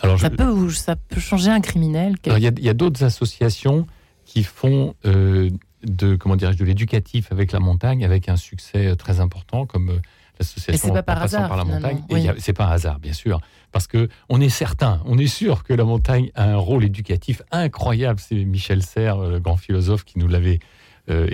Alors, 0.00 0.20
ça, 0.20 0.30
peut, 0.30 0.70
ça 0.70 0.94
peut 0.94 1.20
changer 1.20 1.50
un 1.50 1.60
criminel 1.60 2.16
Il 2.26 2.42
y 2.42 2.68
a, 2.68 2.74
d'autres 2.74 3.02
associations 3.02 3.86
qui 4.26 4.42
font 4.42 4.94
de 5.86 6.16
comment 6.16 6.36
dirais-je 6.36 6.58
de 6.58 6.64
l'éducatif 6.64 7.32
avec 7.32 7.52
la 7.52 7.60
montagne 7.60 8.04
avec 8.04 8.28
un 8.28 8.36
succès 8.36 8.86
euh, 8.86 8.94
très 8.94 9.20
important 9.20 9.66
comme 9.66 9.90
euh, 9.90 9.98
l'association 10.38 10.92
pas 10.92 11.02
par, 11.02 11.22
hasard, 11.22 11.48
par 11.48 11.56
la 11.56 11.64
montagne 11.64 12.02
c'est 12.38 12.52
pas 12.52 12.66
un 12.66 12.70
hasard 12.70 12.98
bien 12.98 13.12
sûr. 13.12 13.40
Parce 13.72 13.86
que 13.86 14.08
on 14.28 14.40
est 14.40 14.48
certain 14.48 15.00
on 15.04 15.18
est 15.18 15.26
sûr 15.26 15.64
que 15.64 15.74
la 15.74 15.84
montagne 15.84 16.30
a 16.34 16.44
un 16.44 16.56
rôle 16.56 16.84
éducatif 16.84 17.42
incroyable. 17.50 18.20
C'est 18.20 18.44
Michel 18.44 18.82
Serres 18.82 19.18
le 19.18 19.40
grand 19.40 19.56
philosophe 19.56 20.04
qui 20.04 20.18
nous 20.18 20.28
l'avait 20.28 20.60
euh, 21.08 21.28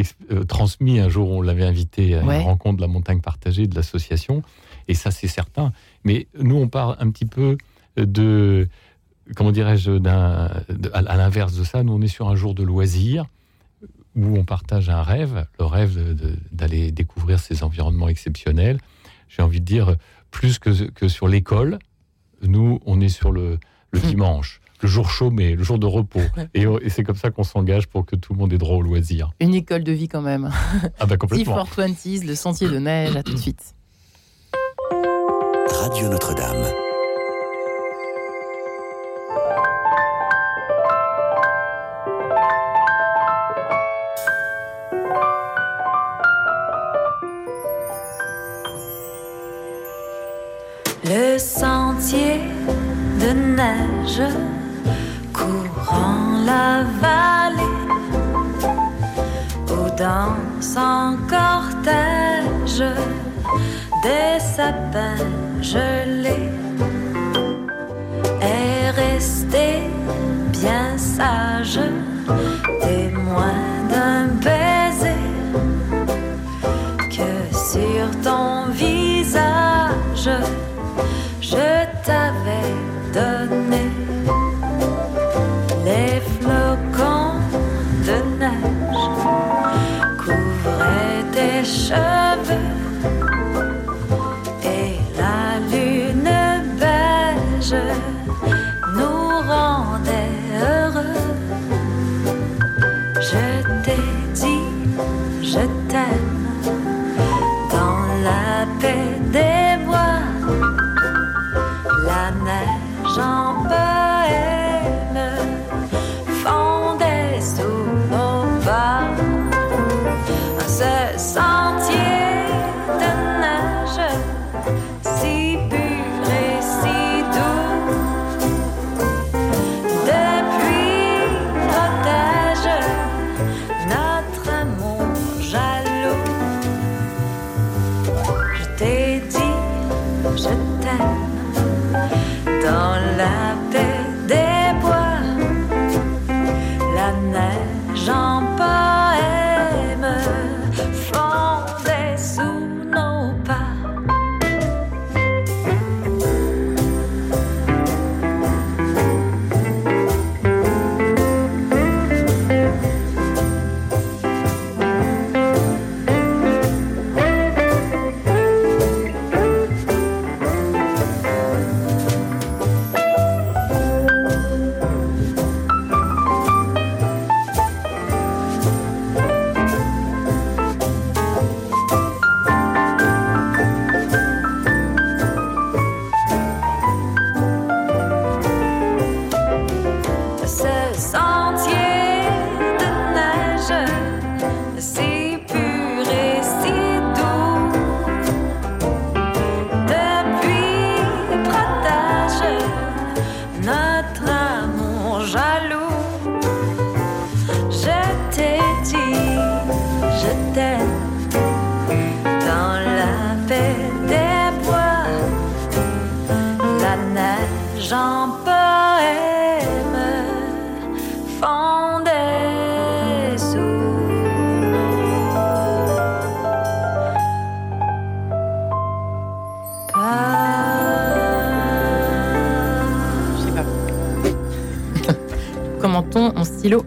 transmis 0.48 1.00
un 1.00 1.08
jour. 1.08 1.30
On 1.30 1.42
l'avait 1.42 1.64
invité 1.64 2.14
à 2.14 2.22
une 2.22 2.42
rencontre 2.42 2.76
de 2.76 2.82
la 2.82 2.88
montagne 2.88 3.20
partagée 3.20 3.66
de 3.66 3.74
l'association. 3.74 4.42
Et 4.88 4.94
ça 4.94 5.10
c'est 5.10 5.28
certain. 5.28 5.72
Mais 6.04 6.26
nous 6.38 6.56
on 6.56 6.68
parle 6.68 6.96
un 6.98 7.10
petit 7.10 7.26
peu 7.26 7.56
de 7.96 8.68
comment 9.36 9.52
dirais-je 9.52 9.92
à 10.92 11.16
l'inverse 11.16 11.54
de 11.54 11.64
ça. 11.64 11.82
Nous 11.82 11.92
on 11.92 12.02
est 12.02 12.08
sur 12.08 12.28
un 12.28 12.36
jour 12.36 12.54
de 12.54 12.62
loisir 12.62 13.26
où 14.16 14.36
on 14.36 14.44
partage 14.44 14.88
un 14.88 15.02
rêve, 15.02 15.46
le 15.58 15.64
rêve 15.64 16.16
d'aller 16.50 16.92
découvrir 16.92 17.38
ces 17.38 17.62
environnements 17.62 18.08
exceptionnels. 18.08 18.78
J'ai 19.28 19.42
envie 19.42 19.60
de 19.60 19.64
dire, 19.64 19.96
plus 20.30 20.58
que, 20.58 20.90
que 20.90 21.08
sur 21.08 21.28
l'école, 21.28 21.78
nous, 22.42 22.80
on 22.84 23.00
est 23.00 23.08
sur 23.08 23.32
le, 23.32 23.58
le 23.92 24.00
hmm. 24.00 24.02
dimanche, 24.02 24.60
le 24.82 24.88
jour 24.88 25.10
chômé, 25.10 25.54
le 25.54 25.62
jour 25.62 25.78
de 25.78 25.86
repos. 25.86 26.20
Et, 26.54 26.66
c'est 26.88 27.04
comme 27.04 27.16
ça 27.16 27.30
qu'on 27.30 27.44
s'engage 27.44 27.86
pour 27.86 28.04
que 28.04 28.16
tout 28.16 28.32
le 28.32 28.38
monde 28.38 28.52
ait 28.52 28.58
droit 28.58 28.76
au 28.76 28.82
loisir. 28.82 29.30
Une 29.40 29.54
école 29.54 29.84
de 29.84 29.92
vie 29.92 30.08
quand 30.08 30.22
même. 30.22 30.50
Ah 30.98 31.06
bah 31.06 31.16
complètement. 31.16 31.64
T420, 31.64 32.26
le 32.26 32.34
sentier 32.34 32.68
de 32.68 32.78
neige, 32.78 33.16
à 33.16 33.22
tout 33.22 33.32
de 33.32 33.38
suite. 33.38 33.74
Radio 35.70 36.08
Notre-Dame. 36.08 36.91
Neige 53.62 54.22
courant 55.32 56.44
la 56.46 56.84
vallée 57.02 57.78
où 59.72 59.80
danse 59.96 60.76
en 60.76 61.16
cortège 61.34 62.84
des 64.04 64.38
sapins 64.54 65.26
gelés 65.60 66.50
est 68.40 68.90
resté 68.90 69.66
bien 70.52 70.96
sage 70.96 71.80
témoin 72.80 73.61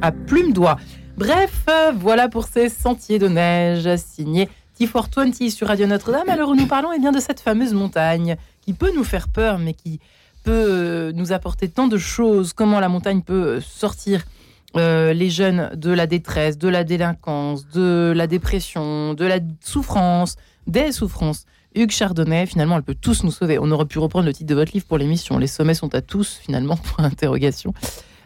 À 0.02 0.12
plume 0.12 0.52
doigt. 0.52 0.78
Bref, 1.16 1.66
euh, 1.70 1.92
voilà 1.96 2.28
pour 2.28 2.46
ces 2.46 2.70
sentiers 2.70 3.20
de 3.20 3.28
neige 3.28 3.88
signés 3.98 4.50
T420 4.80 5.52
sur 5.52 5.68
Radio 5.68 5.86
Notre-Dame. 5.86 6.28
Alors 6.28 6.56
nous 6.56 6.66
parlons 6.66 6.90
eh 6.92 7.00
bien, 7.00 7.12
de 7.12 7.20
cette 7.20 7.40
fameuse 7.40 7.74
montagne 7.74 8.36
qui 8.62 8.74
peut 8.74 8.92
nous 8.96 9.04
faire 9.04 9.28
peur, 9.28 9.60
mais 9.60 9.74
qui 9.74 10.00
peut 10.44 10.52
euh, 10.52 11.12
nous 11.14 11.34
apporter 11.34 11.70
tant 11.70 11.88
de 11.88 12.00
choses. 12.00 12.54
Comment 12.54 12.80
la 12.80 12.90
montagne 12.90 13.22
peut 13.22 13.60
sortir 13.62 14.24
euh, 14.76 15.14
les 15.14 15.30
jeunes 15.30 15.70
de 15.76 15.92
la 15.92 16.08
détresse, 16.08 16.58
de 16.58 16.68
la 16.68 16.84
délinquance, 16.84 17.68
de 17.68 18.12
la 18.16 18.26
dépression, 18.26 19.14
de 19.14 19.26
la 19.26 19.38
souffrance, 19.62 20.36
des 20.66 20.92
souffrances? 20.92 21.46
Hugues 21.76 21.92
Chardonnay, 21.92 22.48
finalement, 22.48 22.78
elle 22.78 22.84
peut 22.84 22.96
tous 23.00 23.24
nous 23.24 23.32
sauver. 23.32 23.60
On 23.60 23.70
aurait 23.70 23.86
pu 23.86 24.00
reprendre 24.00 24.26
le 24.26 24.34
titre 24.34 24.50
de 24.50 24.56
votre 24.56 24.72
livre 24.74 24.86
pour 24.88 24.98
l'émission. 24.98 25.38
Les 25.38 25.48
sommets 25.48 25.76
sont 25.76 25.94
à 25.94 26.02
tous, 26.02 26.40
finalement, 26.42 26.78
pour 26.96 27.02
interrogation. 27.02 27.74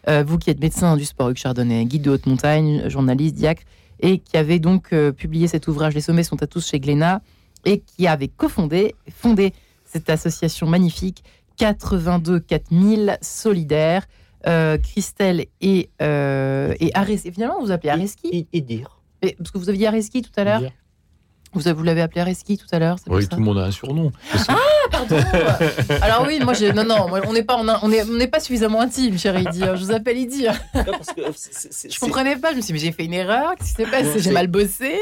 Euh, 0.07 0.23
vous 0.25 0.37
qui 0.37 0.49
êtes 0.49 0.59
médecin 0.61 0.95
du 0.97 1.05
sport, 1.05 1.29
Hugues 1.29 1.37
Chardonnay, 1.37 1.85
guide 1.85 2.03
de 2.03 2.11
haute 2.11 2.25
montagne, 2.25 2.87
journaliste, 2.89 3.35
diacre, 3.35 3.63
et 3.99 4.19
qui 4.19 4.37
avait 4.37 4.59
donc 4.59 4.93
euh, 4.93 5.11
publié 5.11 5.47
cet 5.47 5.67
ouvrage 5.67 5.93
Les 5.93 6.01
sommets 6.01 6.23
sont 6.23 6.41
à 6.41 6.47
tous 6.47 6.65
chez 6.67 6.79
Glénat, 6.79 7.21
et 7.65 7.79
qui 7.79 8.07
avait 8.07 8.29
cofondé, 8.29 8.95
fondé 9.13 9.53
cette 9.85 10.09
association 10.09 10.67
magnifique 10.67 11.23
82 11.57 12.39
4000 12.39 13.17
solidaires. 13.21 14.05
Euh, 14.47 14.77
Christelle 14.77 15.47
et, 15.59 15.89
euh, 16.01 16.73
et 16.79 16.91
Areski. 16.93 17.29
Finalement, 17.33 17.59
vous 17.59 17.65
vous 17.65 17.71
appelez 17.71 17.89
Areski 17.89 18.47
Et, 18.53 18.61
dire. 18.61 19.01
Et- 19.21 19.35
Parce 19.37 19.51
que 19.51 19.57
vous 19.57 19.67
aviez 19.67 19.87
Areski 19.87 20.21
tout 20.21 20.31
à 20.37 20.45
l'heure. 20.45 20.61
Vous, 21.53 21.67
avez- 21.67 21.75
vous 21.77 21.83
l'avez 21.83 22.01
appelé 22.01 22.21
Areski 22.21 22.57
tout 22.57 22.67
à 22.71 22.77
l'heure. 22.79 22.97
Oui, 23.07 23.27
tout 23.27 23.37
le 23.37 23.43
monde 23.43 23.57
a 23.57 23.63
un 23.63 23.71
surnom. 23.71 24.11
Ah, 24.47 24.55
pardon 24.91 25.17
Alors 26.01 26.25
oui, 26.27 26.39
moi, 26.43 26.53
non, 26.75 26.83
non, 26.83 27.07
on 27.27 27.33
n'est 27.33 27.43
pas, 27.43 27.57
on 27.57 27.67
a- 27.67 27.79
on 27.81 27.91
est, 27.91 28.03
on 28.03 28.13
n'est 28.17 28.27
pas 28.27 28.39
suffisamment 28.39 28.81
intime, 28.81 29.17
cher 29.17 29.35
Idir. 29.39 29.75
Je 29.75 29.83
vous 29.85 29.91
appelle 29.91 30.17
Idir. 30.17 30.53
Je 30.75 31.99
comprenais 31.99 32.35
pas. 32.35 32.51
Je 32.51 32.57
me 32.57 32.61
suis 32.61 32.67
dit, 32.67 32.73
mais 32.73 32.79
j'ai 32.79 32.91
fait 32.91 33.05
une 33.05 33.13
erreur. 33.13 33.53
Qu'est-ce 33.57 33.69
qui 33.75 33.83
s'est 33.83 33.89
passé? 33.89 34.19
J'ai 34.19 34.31
mal 34.31 34.47
bossé. 34.47 34.99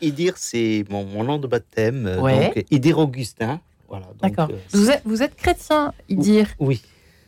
Idir, 0.00 0.34
c'est 0.36 0.84
mon, 0.90 1.04
mon 1.04 1.24
nom 1.24 1.38
de 1.38 1.46
baptême. 1.46 2.06
euh, 2.06 2.20
Ouais. 2.20 2.52
Donc, 2.54 2.64
Idir 2.70 2.98
Augustin. 2.98 3.60
Voilà, 3.88 4.06
D'accord. 4.22 4.48
euh, 4.50 4.56
Vous 4.72 4.90
êtes, 4.90 5.02
vous 5.04 5.22
êtes 5.22 5.34
chrétien, 5.36 5.92
Idir? 6.08 6.46
Oui. 6.58 6.82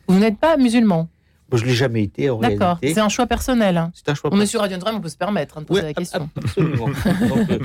Vous 0.08 0.18
n'êtes 0.18 0.38
pas 0.38 0.56
musulman? 0.56 1.08
Bon, 1.52 1.58
je 1.58 1.64
ne 1.64 1.68
l'ai 1.68 1.74
jamais 1.76 2.02
été 2.02 2.30
en 2.30 2.38
D'accord. 2.38 2.78
réalité. 2.80 2.94
C'est 2.94 3.00
un 3.00 3.08
choix 3.08 3.26
personnel. 3.26 3.76
hein. 3.76 3.92
C'est 3.94 4.08
un 4.08 4.14
choix 4.14 4.30
On 4.32 4.36
est 4.36 4.38
personnel. 4.40 4.48
sur 4.48 4.60
Radio 4.62 4.76
Notre-Dame, 4.78 4.96
on 4.96 5.00
peut 5.00 5.08
se 5.10 5.16
permettre 5.16 5.58
hein, 5.58 5.60
de 5.60 5.66
poser 5.66 5.80
Ouais, 5.82 5.86
la 5.88 5.94
question. 5.94 6.28
Absolument. 6.36 6.86
Donc, 7.28 7.50
euh, 7.50 7.58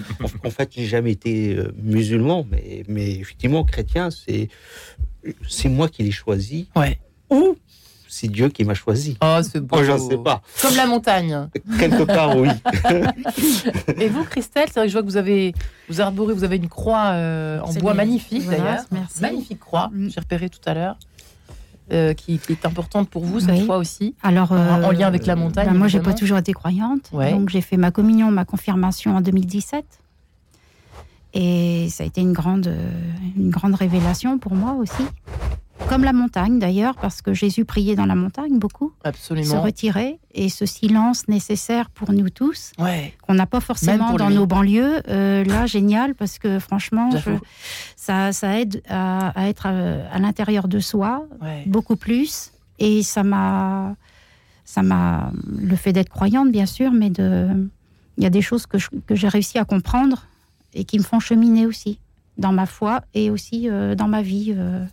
en, 0.43 0.47
en 0.47 0.51
fait, 0.51 0.69
j'ai 0.75 0.85
jamais 0.85 1.11
été 1.11 1.55
euh, 1.55 1.73
musulman, 1.81 2.45
mais, 2.51 2.83
mais 2.87 3.11
effectivement, 3.15 3.63
chrétien, 3.63 4.09
c'est 4.11 4.49
moi 5.69 5.87
qui 5.89 6.03
l'ai 6.03 6.11
choisi. 6.11 6.67
Ouais. 6.75 6.99
Ou 7.29 7.55
c'est 8.09 8.29
Dieu 8.29 8.49
qui 8.49 8.63
m'a 8.63 8.73
choisi. 8.73 9.17
Oh, 9.23 9.39
c'est 9.43 9.59
beau. 9.59 9.75
Moi, 9.75 9.85
j'en 9.85 9.97
sais 9.99 10.17
pas. 10.17 10.41
Comme 10.61 10.75
la 10.75 10.85
montagne. 10.87 11.49
Quelque 11.77 12.03
part, 12.03 12.37
oui. 12.37 12.47
Et 13.99 14.07
vous, 14.09 14.23
Christelle, 14.23 14.67
c'est 14.67 14.79
vrai 14.79 14.83
que 14.83 14.87
je 14.87 14.93
vois 14.93 15.01
que 15.01 15.07
vous 15.07 15.17
avez, 15.17 15.53
vous 15.89 16.01
arborez, 16.01 16.33
vous 16.33 16.43
avez 16.43 16.55
une 16.55 16.69
croix 16.69 17.07
euh, 17.13 17.59
en 17.61 17.73
bois 17.73 17.93
magnifique 17.93 18.43
voilà, 18.43 18.57
d'ailleurs. 18.63 18.83
merci. 18.91 19.21
Magnifique 19.21 19.59
croix, 19.59 19.89
Mm. 19.93 20.09
j'ai 20.09 20.19
repéré 20.19 20.49
tout 20.49 20.59
à 20.65 20.73
l'heure, 20.73 20.97
euh, 21.91 22.13
qui, 22.13 22.37
qui 22.39 22.51
est 22.51 22.65
importante 22.65 23.09
pour 23.09 23.23
vous 23.23 23.39
cette 23.39 23.51
Oui. 23.51 23.65
fois 23.65 23.77
aussi. 23.77 24.15
Alors, 24.23 24.51
En- 24.51 24.55
en 24.55 24.89
euh, 24.89 24.91
lien 24.91 25.07
avec 25.07 25.25
la 25.25 25.35
montagne, 25.35 25.67
ben, 25.67 25.73
moi, 25.77 25.87
j'ai 25.87 25.99
pas 26.01 26.13
toujours 26.13 26.37
été 26.37 26.51
croyante. 26.53 27.09
Ouais. 27.13 27.31
Donc, 27.31 27.49
j'ai 27.49 27.61
fait 27.61 27.77
ma 27.77 27.91
communion, 27.91 28.29
ma 28.31 28.45
confirmation 28.45 29.15
en 29.15 29.21
2017. 29.21 29.85
Et 31.33 31.87
ça 31.89 32.03
a 32.03 32.07
été 32.07 32.21
une 32.21 32.33
grande, 32.33 32.67
euh, 32.67 32.91
une 33.37 33.49
grande 33.49 33.75
révélation 33.75 34.37
pour 34.39 34.55
moi 34.55 34.73
aussi. 34.73 35.03
Comme 35.87 36.03
la 36.03 36.13
montagne 36.13 36.59
d'ailleurs, 36.59 36.95
parce 36.95 37.21
que 37.21 37.33
Jésus 37.33 37.65
priait 37.65 37.95
dans 37.95 38.05
la 38.05 38.15
montagne 38.15 38.59
beaucoup. 38.59 38.93
Absolument. 39.03 39.45
Se 39.45 39.55
retirer 39.55 40.19
et 40.33 40.49
ce 40.49 40.65
silence 40.65 41.27
nécessaire 41.27 41.89
pour 41.89 42.11
nous 42.11 42.29
tous, 42.29 42.71
ouais. 42.79 43.13
qu'on 43.21 43.33
n'a 43.33 43.45
pas 43.45 43.59
forcément 43.59 44.13
dans 44.13 44.29
lui. 44.29 44.35
nos 44.35 44.45
banlieues. 44.45 45.01
Euh, 45.07 45.43
là, 45.43 45.65
génial, 45.65 46.15
parce 46.15 46.39
que 46.39 46.59
franchement, 46.59 47.09
je, 47.11 47.31
ça, 47.95 48.31
ça, 48.31 48.59
aide 48.59 48.81
à, 48.89 49.29
à 49.29 49.47
être 49.47 49.65
à, 49.65 49.71
à 50.11 50.19
l'intérieur 50.19 50.67
de 50.67 50.79
soi 50.79 51.25
ouais. 51.41 51.63
beaucoup 51.65 51.95
plus. 51.95 52.51
Et 52.79 53.01
ça 53.03 53.23
m'a, 53.23 53.95
ça 54.65 54.83
m'a, 54.83 55.31
le 55.57 55.75
fait 55.75 55.93
d'être 55.93 56.09
croyante, 56.09 56.51
bien 56.51 56.65
sûr, 56.65 56.91
mais 56.91 57.09
de, 57.09 57.49
il 58.17 58.23
y 58.23 58.27
a 58.27 58.29
des 58.29 58.41
choses 58.41 58.65
que, 58.65 58.77
je, 58.77 58.89
que 59.05 59.15
j'ai 59.15 59.27
réussi 59.27 59.57
à 59.57 59.65
comprendre 59.65 60.27
et 60.73 60.83
qui 60.83 60.97
me 60.97 61.03
font 61.03 61.19
cheminer 61.19 61.65
aussi 61.65 61.99
dans 62.37 62.51
ma 62.51 62.65
foi 62.65 63.01
et 63.13 63.31
aussi 63.31 63.69
euh, 63.69 63.95
dans 63.95 64.07
ma 64.07 64.21
vie. 64.21 64.53
Euh, 64.55 64.85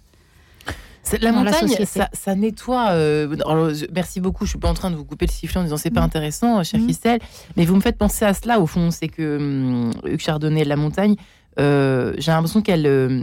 la 1.20 1.32
montagne, 1.32 1.74
la 1.78 1.86
ça, 1.86 2.08
ça, 2.12 2.34
nettoie. 2.34 2.90
Euh, 2.92 3.36
alors, 3.46 3.70
merci 3.92 4.20
beaucoup. 4.20 4.44
Je 4.44 4.50
suis 4.50 4.58
pas 4.58 4.68
en 4.68 4.74
train 4.74 4.90
de 4.90 4.96
vous 4.96 5.04
couper 5.04 5.26
le 5.26 5.32
sifflet 5.32 5.60
en 5.60 5.64
disant 5.64 5.76
c'est 5.76 5.90
pas 5.90 6.00
Mm. 6.00 6.04
intéressant, 6.04 6.62
chère 6.62 6.80
mmh. 6.80 6.84
Christelle, 6.84 7.20
mais 7.56 7.64
vous 7.64 7.76
me 7.76 7.80
faites 7.80 7.98
penser 7.98 8.24
à 8.24 8.34
cela 8.34 8.60
au 8.60 8.66
fond. 8.66 8.90
C'est 8.90 9.08
que 9.08 9.36
hum, 9.36 9.92
Hugues 10.04 10.20
Chardonnay, 10.20 10.64
la 10.64 10.76
montagne, 10.76 11.16
euh, 11.58 12.14
j'ai 12.18 12.30
l'impression 12.32 12.62
qu'elle, 12.62 12.86
euh, 12.86 13.22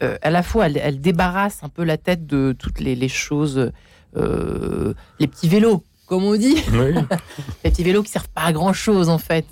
à 0.00 0.30
la 0.30 0.42
fois, 0.42 0.66
elle, 0.66 0.78
elle, 0.78 1.00
débarrasse 1.00 1.62
un 1.62 1.68
peu 1.68 1.84
la 1.84 1.96
tête 1.96 2.26
de 2.26 2.54
toutes 2.58 2.80
les, 2.80 2.94
les 2.94 3.08
choses, 3.08 3.72
euh, 4.16 4.94
les 5.18 5.26
petits 5.26 5.48
vélos, 5.48 5.84
comme 6.06 6.24
on 6.24 6.36
dit, 6.36 6.56
oui. 6.72 6.94
les 7.64 7.70
petits 7.70 7.84
vélos 7.84 8.02
qui 8.02 8.10
servent 8.10 8.28
pas 8.28 8.42
à 8.42 8.52
grand 8.52 8.72
chose 8.72 9.08
en 9.08 9.18
fait 9.18 9.46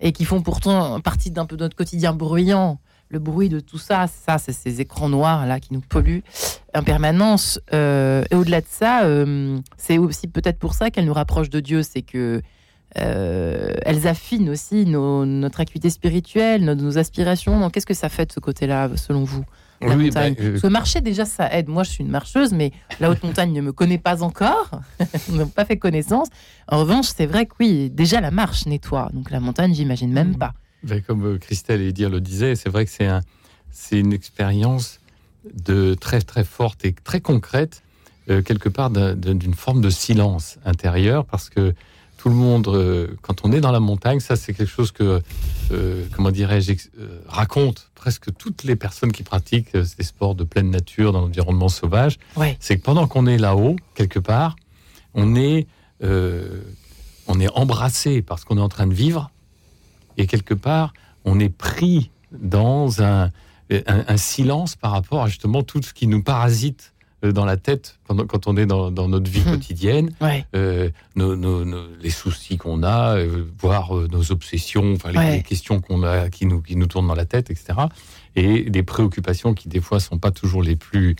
et 0.00 0.12
qui 0.12 0.24
font 0.24 0.40
pourtant 0.40 1.00
partie 1.00 1.30
d'un 1.30 1.46
peu 1.46 1.56
de 1.56 1.64
notre 1.64 1.76
quotidien 1.76 2.12
bruyant 2.12 2.80
le 3.10 3.18
bruit 3.18 3.48
de 3.48 3.60
tout 3.60 3.78
ça, 3.78 4.06
ça, 4.06 4.38
c'est 4.38 4.52
ces 4.52 4.80
écrans 4.80 5.08
noirs 5.08 5.46
là 5.46 5.60
qui 5.60 5.74
nous 5.74 5.80
polluent 5.80 6.22
en 6.74 6.82
permanence. 6.82 7.60
Euh, 7.72 8.24
et 8.30 8.34
au-delà 8.36 8.60
de 8.60 8.66
ça, 8.68 9.04
euh, 9.04 9.58
c'est 9.76 9.98
aussi 9.98 10.28
peut-être 10.28 10.58
pour 10.58 10.74
ça 10.74 10.90
qu'elles 10.90 11.06
nous 11.06 11.12
rapprochent 11.12 11.50
de 11.50 11.60
Dieu, 11.60 11.82
c'est 11.82 12.02
que 12.02 12.40
euh, 12.98 13.72
elles 13.82 14.08
affinent 14.08 14.50
aussi 14.50 14.84
nos, 14.86 15.24
notre 15.24 15.60
acuité 15.60 15.90
spirituelle, 15.90 16.64
nos, 16.64 16.74
nos 16.74 16.98
aspirations. 16.98 17.58
Donc, 17.60 17.72
qu'est-ce 17.72 17.86
que 17.86 17.94
ça 17.94 18.08
fait 18.08 18.26
de 18.26 18.32
ce 18.32 18.40
côté-là, 18.40 18.90
selon 18.96 19.24
vous 19.24 19.44
la 19.80 19.96
oui, 19.96 20.06
montagne? 20.06 20.34
bah, 20.34 20.42
euh, 20.42 20.50
Parce 20.52 20.62
que 20.62 20.66
marcher, 20.68 21.00
déjà, 21.00 21.24
ça 21.24 21.52
aide. 21.52 21.68
Moi, 21.68 21.84
je 21.84 21.90
suis 21.90 22.04
une 22.04 22.10
marcheuse, 22.10 22.52
mais 22.52 22.72
la 22.98 23.10
haute 23.10 23.22
montagne 23.22 23.52
ne 23.52 23.60
me 23.60 23.72
connaît 23.72 23.98
pas 23.98 24.22
encore. 24.22 24.70
Nous 25.28 25.36
n'avons 25.36 25.50
pas 25.50 25.64
fait 25.64 25.76
connaissance. 25.78 26.28
En 26.68 26.78
revanche, 26.80 27.06
c'est 27.16 27.26
vrai 27.26 27.46
que 27.46 27.54
oui, 27.60 27.90
déjà, 27.90 28.20
la 28.20 28.30
marche 28.30 28.66
nettoie. 28.66 29.08
Donc, 29.12 29.30
la 29.30 29.40
montagne, 29.40 29.72
j'imagine 29.74 30.12
même 30.12 30.36
pas. 30.36 30.52
Ben, 30.82 31.02
comme 31.02 31.38
Christelle 31.38 31.82
et 31.82 31.92
Dire 31.92 32.10
le 32.10 32.20
disaient, 32.20 32.56
c'est 32.56 32.70
vrai 32.70 32.84
que 32.84 32.90
c'est 32.90 33.06
un, 33.06 33.22
c'est 33.70 33.98
une 33.98 34.12
expérience 34.12 35.00
de 35.52 35.94
très 35.94 36.20
très 36.20 36.44
forte 36.44 36.84
et 36.84 36.92
très 36.92 37.20
concrète, 37.20 37.82
euh, 38.28 38.42
quelque 38.42 38.68
part 38.68 38.90
d'une 38.90 39.54
forme 39.54 39.80
de 39.80 39.90
silence 39.90 40.58
intérieur, 40.64 41.24
parce 41.24 41.48
que 41.48 41.74
tout 42.16 42.28
le 42.28 42.34
monde, 42.34 42.68
euh, 42.68 43.08
quand 43.22 43.46
on 43.46 43.52
est 43.52 43.60
dans 43.60 43.72
la 43.72 43.80
montagne, 43.80 44.20
ça 44.20 44.36
c'est 44.36 44.52
quelque 44.52 44.68
chose 44.68 44.92
que, 44.92 45.22
euh, 45.72 46.06
comment 46.14 46.30
dirais-je, 46.30 46.74
raconte 47.26 47.90
presque 47.94 48.34
toutes 48.36 48.64
les 48.64 48.76
personnes 48.76 49.12
qui 49.12 49.22
pratiquent 49.22 49.74
euh, 49.74 49.84
ces 49.84 50.02
sports 50.02 50.34
de 50.34 50.44
pleine 50.44 50.70
nature 50.70 51.12
dans 51.12 51.20
l'environnement 51.20 51.68
sauvage. 51.68 52.18
Ouais. 52.36 52.56
C'est 52.60 52.78
que 52.78 52.82
pendant 52.82 53.06
qu'on 53.06 53.26
est 53.26 53.38
là-haut, 53.38 53.76
quelque 53.94 54.18
part, 54.18 54.56
on 55.14 55.34
est, 55.34 55.66
euh, 56.02 56.62
on 57.26 57.38
est 57.40 57.48
embrassé 57.48 58.22
par 58.22 58.38
ce 58.38 58.44
qu'on 58.44 58.56
est 58.56 58.62
en 58.62 58.68
train 58.68 58.86
de 58.86 58.94
vivre 58.94 59.30
et 60.20 60.26
quelque 60.26 60.54
part, 60.54 60.92
on 61.24 61.40
est 61.40 61.48
pris 61.48 62.10
dans 62.30 63.02
un, 63.02 63.30
un, 63.70 64.04
un, 64.06 64.16
silence 64.16 64.76
par 64.76 64.92
rapport 64.92 65.22
à 65.22 65.28
justement 65.28 65.62
tout 65.62 65.80
ce 65.82 65.94
qui 65.94 66.06
nous 66.06 66.22
parasite 66.22 66.92
euh, 67.24 67.32
dans 67.32 67.46
la 67.46 67.56
tête 67.56 67.98
pendant, 68.06 68.26
quand 68.26 68.46
on 68.46 68.56
est 68.56 68.66
dans, 68.66 68.90
dans 68.90 69.08
notre 69.08 69.30
vie 69.30 69.40
mmh. 69.40 69.50
quotidienne, 69.50 70.10
ouais. 70.20 70.44
euh, 70.54 70.90
nos, 71.16 71.36
nos, 71.36 71.64
nos, 71.64 71.86
les 72.00 72.10
soucis 72.10 72.58
qu'on 72.58 72.82
a, 72.82 73.16
euh, 73.16 73.46
voire 73.58 73.94
nos 73.94 74.30
obsessions, 74.30 74.92
enfin, 74.92 75.10
les, 75.10 75.18
ouais. 75.18 75.36
les, 75.36 75.42
questions 75.42 75.80
qu'on 75.80 76.02
a 76.02 76.28
qui 76.28 76.44
nous, 76.44 76.60
qui 76.60 76.76
nous 76.76 76.86
tournent 76.86 77.08
dans 77.08 77.14
la 77.14 77.26
tête, 77.26 77.50
etc. 77.50 77.78
Et 78.36 78.68
des 78.68 78.82
préoccupations 78.82 79.54
qui, 79.54 79.68
des 79.68 79.80
fois, 79.80 80.00
sont 80.00 80.18
pas 80.18 80.30
toujours 80.30 80.62
les 80.62 80.76
plus 80.76 81.16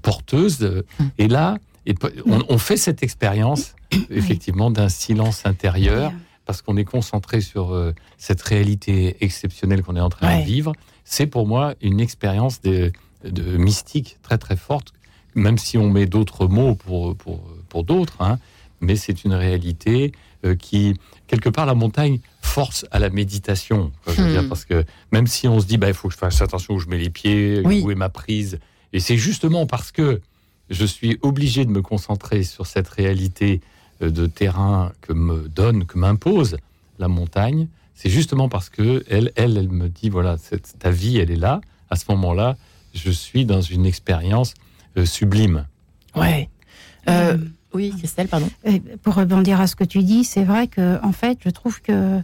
porteuses. 0.00 0.84
Mmh. 0.98 1.04
Et 1.18 1.28
là, 1.28 1.58
et, 1.86 1.94
on, 2.26 2.42
on, 2.48 2.58
fait 2.58 2.76
cette 2.76 3.02
expérience, 3.02 3.74
effectivement, 4.10 4.70
d'un 4.70 4.88
silence 4.88 5.44
intérieur 5.44 6.12
parce 6.44 6.62
qu'on 6.62 6.76
est 6.76 6.84
concentré 6.84 7.40
sur 7.40 7.72
euh, 7.72 7.94
cette 8.18 8.42
réalité 8.42 9.16
exceptionnelle 9.20 9.82
qu'on 9.82 9.96
est 9.96 10.00
en 10.00 10.10
train 10.10 10.28
ouais. 10.28 10.42
de 10.42 10.46
vivre. 10.46 10.72
C'est 11.04 11.26
pour 11.26 11.46
moi 11.46 11.74
une 11.80 12.00
expérience 12.00 12.60
de, 12.60 12.92
de, 13.24 13.56
mystique 13.56 14.18
très 14.22 14.38
très 14.38 14.56
forte, 14.56 14.92
même 15.34 15.58
si 15.58 15.78
on 15.78 15.88
met 15.90 16.06
d'autres 16.06 16.46
mots 16.46 16.74
pour, 16.74 17.16
pour, 17.16 17.42
pour 17.68 17.84
d'autres, 17.84 18.20
hein, 18.20 18.38
mais 18.80 18.96
c'est 18.96 19.24
une 19.24 19.34
réalité 19.34 20.12
euh, 20.44 20.56
qui, 20.56 20.94
quelque 21.28 21.48
part, 21.48 21.66
la 21.66 21.74
montagne 21.74 22.18
force 22.40 22.84
à 22.90 22.98
la 22.98 23.10
méditation. 23.10 23.92
Quoi, 24.04 24.14
hmm. 24.14 24.28
dire, 24.28 24.48
parce 24.48 24.64
que 24.64 24.84
même 25.12 25.26
si 25.26 25.46
on 25.48 25.60
se 25.60 25.66
dit, 25.66 25.74
il 25.74 25.78
bah, 25.78 25.92
faut 25.92 26.08
que 26.08 26.14
je 26.14 26.18
fasse 26.18 26.42
attention 26.42 26.74
où 26.74 26.78
je 26.78 26.88
mets 26.88 26.98
les 26.98 27.10
pieds, 27.10 27.62
oui. 27.64 27.82
où 27.84 27.90
est 27.90 27.96
ma 27.96 28.08
prise, 28.08 28.58
et 28.92 29.00
c'est 29.00 29.16
justement 29.16 29.66
parce 29.66 29.92
que 29.92 30.20
je 30.70 30.84
suis 30.84 31.18
obligé 31.22 31.64
de 31.64 31.70
me 31.70 31.82
concentrer 31.82 32.42
sur 32.42 32.66
cette 32.66 32.88
réalité 32.88 33.60
de 34.04 34.26
terrain 34.26 34.92
que 35.00 35.12
me 35.12 35.48
donne, 35.48 35.84
que 35.84 35.98
m'impose 35.98 36.56
la 36.98 37.08
montagne, 37.08 37.68
c'est 37.94 38.10
justement 38.10 38.48
parce 38.48 38.68
que 38.68 39.04
elle, 39.08 39.32
elle, 39.36 39.56
elle 39.56 39.68
me 39.68 39.88
dit 39.88 40.08
voilà, 40.08 40.36
cette, 40.38 40.78
ta 40.78 40.90
vie, 40.90 41.18
elle 41.18 41.30
est 41.30 41.36
là. 41.36 41.60
À 41.90 41.96
ce 41.96 42.04
moment-là, 42.10 42.56
je 42.94 43.10
suis 43.10 43.44
dans 43.44 43.60
une 43.60 43.86
expérience 43.86 44.54
euh, 44.96 45.04
sublime. 45.04 45.66
Ouais. 46.16 46.48
Euh, 47.08 47.36
mmh. 47.36 47.52
Oui, 47.74 47.94
Christelle, 47.96 48.28
pardon. 48.28 48.50
Pour 49.02 49.14
rebondir 49.14 49.60
à 49.60 49.66
ce 49.66 49.76
que 49.76 49.84
tu 49.84 50.02
dis, 50.02 50.24
c'est 50.24 50.44
vrai 50.44 50.68
que 50.68 51.02
en 51.02 51.12
fait, 51.12 51.38
je 51.44 51.50
trouve 51.50 51.80
que 51.80 52.20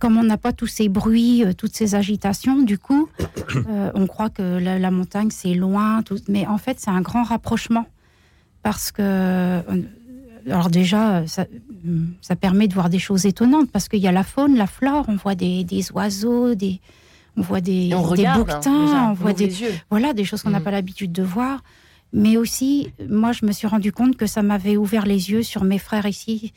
comme 0.00 0.16
on 0.16 0.22
n'a 0.22 0.36
pas 0.36 0.52
tous 0.52 0.66
ces 0.66 0.88
bruits, 0.88 1.44
euh, 1.44 1.52
toutes 1.52 1.74
ces 1.74 1.94
agitations, 1.94 2.62
du 2.62 2.78
coup, 2.78 3.08
euh, 3.56 3.90
on 3.94 4.06
croit 4.06 4.30
que 4.30 4.42
la, 4.42 4.78
la 4.78 4.90
montagne 4.90 5.30
c'est 5.30 5.54
loin, 5.54 6.02
tout, 6.02 6.18
mais 6.28 6.46
en 6.46 6.58
fait, 6.58 6.78
c'est 6.80 6.90
un 6.90 7.00
grand 7.00 7.24
rapprochement 7.24 7.86
parce 8.62 8.92
que 8.92 9.62
alors 10.46 10.70
déjà, 10.70 11.26
ça, 11.26 11.46
ça, 12.20 12.36
permet 12.36 12.68
de 12.68 12.74
voir 12.74 12.90
des 12.90 12.98
choses 12.98 13.26
étonnantes 13.26 13.70
parce 13.70 13.88
qu'il 13.88 14.00
y 14.00 14.08
a 14.08 14.12
la 14.12 14.22
faune, 14.24 14.56
la 14.56 14.66
flore, 14.66 15.06
on 15.08 15.16
voit 15.16 15.34
des, 15.34 15.64
des 15.64 15.90
oiseaux, 15.92 16.54
des, 16.54 16.80
on 17.36 17.42
voit 17.42 17.60
des, 17.60 17.90
on 17.94 18.02
des 18.02 18.08
regarde, 18.08 18.40
bouquetins, 18.40 18.70
hein, 18.72 19.08
on 19.10 19.14
voit 19.14 19.32
des, 19.32 19.52
voilà, 19.90 20.12
des 20.12 20.24
choses 20.24 20.42
qu'on 20.42 20.50
n'a 20.50 20.60
mmh. 20.60 20.64
pas 20.64 20.70
l'habitude 20.70 21.12
de 21.12 21.22
voir. 21.22 21.62
Mais 22.12 22.36
aussi, 22.36 22.92
moi, 23.08 23.32
je 23.32 23.46
me 23.46 23.52
suis 23.52 23.66
rendu 23.66 23.92
compte 23.92 24.16
que 24.16 24.26
ça 24.26 24.42
m'avait 24.42 24.76
ouvert 24.76 25.06
les 25.06 25.30
yeux 25.30 25.42
sur 25.42 25.64
mes 25.64 25.78
frères 25.78 26.06
ici, 26.06 26.52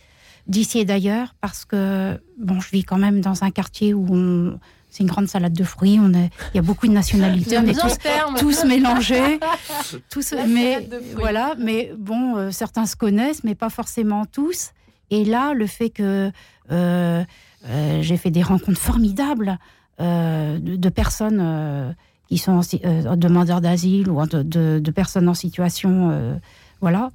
d'ici 0.47 0.79
et 0.79 0.85
d'ailleurs, 0.85 1.35
parce 1.41 1.63
que 1.65 2.19
bon, 2.39 2.59
je 2.59 2.69
vis 2.71 2.83
quand 2.83 2.97
même 2.97 3.21
dans 3.21 3.43
un 3.43 3.51
quartier 3.51 3.93
où 3.93 4.07
on, 4.09 4.59
c'est 4.93 5.01
une 5.01 5.09
grande 5.09 5.27
salade 5.27 5.53
de 5.53 5.63
fruits. 5.63 5.99
On 5.99 6.13
est, 6.13 6.29
il 6.53 6.57
y 6.57 6.59
a 6.59 6.61
beaucoup 6.61 6.87
de 6.87 6.91
nationalités. 6.91 7.57
on 7.57 7.65
est 7.65 7.73
tous, 7.73 7.97
tous 8.37 8.63
mélangés. 8.65 9.39
tous, 10.11 10.35
mais 10.47 10.87
voilà. 11.15 11.55
Mais 11.57 11.91
bon, 11.97 12.37
euh, 12.37 12.51
certains 12.51 12.85
se 12.85 12.95
connaissent, 12.95 13.43
mais 13.43 13.55
pas 13.55 13.71
forcément 13.71 14.25
tous. 14.25 14.69
Et 15.09 15.25
là, 15.25 15.55
le 15.55 15.65
fait 15.65 15.89
que 15.89 16.31
euh, 16.71 17.23
euh, 17.65 18.01
j'ai 18.01 18.17
fait 18.17 18.29
des 18.29 18.43
rencontres 18.43 18.79
formidables 18.79 19.57
de, 19.99 20.57
de, 20.59 20.89
personnes 20.89 21.95
qui 22.27 22.37
sont 22.37 22.61
en, 22.61 23.15
demandeurs 23.15 23.61
d'asile 23.61 24.09
ou 24.09 24.23
de, 24.27 24.43
de, 24.43 24.79
de, 24.79 24.91
personnes 24.91 25.27
en 25.27 25.33
situation, 25.33 26.39
voilà, 26.81 27.11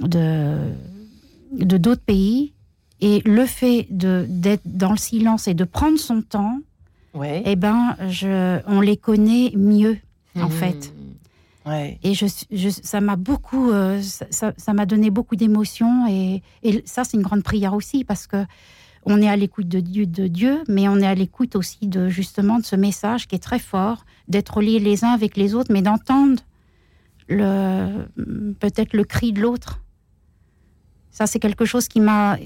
de 0.00 0.58
de 1.52 1.76
d'autres 1.76 2.02
pays. 2.02 2.52
Et 3.00 3.20
le 3.26 3.46
fait 3.46 3.86
d'être 3.90 4.62
dans 4.64 4.90
le 4.90 4.96
silence 4.96 5.46
et 5.46 5.54
de 5.54 5.64
prendre 5.64 5.98
son 5.98 6.22
temps, 6.22 6.60
ouais. 7.16 7.42
eh 7.44 7.56
ben, 7.56 7.96
je, 8.08 8.60
on 8.66 8.80
les 8.80 8.96
connaît 8.96 9.52
mieux, 9.56 9.98
mmh. 10.34 10.42
en 10.42 10.50
fait. 10.50 10.92
Ouais. 11.66 11.98
Et 12.04 12.14
je, 12.14 12.26
je, 12.52 12.68
ça 12.68 13.00
m'a 13.00 13.16
beaucoup, 13.16 13.70
euh, 13.70 14.00
ça 14.30 14.72
m'a 14.72 14.86
donné 14.86 15.10
beaucoup 15.10 15.34
d'émotions 15.34 16.06
et, 16.08 16.42
et, 16.62 16.82
ça 16.86 17.02
c'est 17.02 17.16
une 17.16 17.24
grande 17.24 17.42
prière 17.42 17.74
aussi 17.74 18.04
parce 18.04 18.28
que 18.28 18.44
on 19.04 19.20
est 19.20 19.28
à 19.28 19.36
l'écoute 19.36 19.68
de 19.68 19.80
Dieu, 19.80 20.06
de 20.06 20.26
Dieu, 20.26 20.62
mais 20.68 20.88
on 20.88 20.96
est 20.96 21.06
à 21.06 21.14
l'écoute 21.14 21.56
aussi 21.56 21.86
de 21.86 22.08
justement 22.08 22.58
de 22.58 22.64
ce 22.64 22.76
message 22.76 23.26
qui 23.26 23.34
est 23.34 23.42
très 23.42 23.58
fort, 23.60 24.04
d'être 24.28 24.60
liés 24.60 24.78
les 24.78 25.04
uns 25.04 25.10
avec 25.10 25.36
les 25.36 25.54
autres, 25.54 25.72
mais 25.72 25.82
d'entendre 25.82 26.42
le 27.28 28.06
peut-être 28.60 28.92
le 28.92 29.04
cri 29.04 29.32
de 29.32 29.40
l'autre. 29.40 29.80
Ça 31.10 31.26
c'est 31.26 31.40
quelque 31.40 31.64
chose 31.64 31.88
qui 31.88 32.00
m'a, 32.00 32.36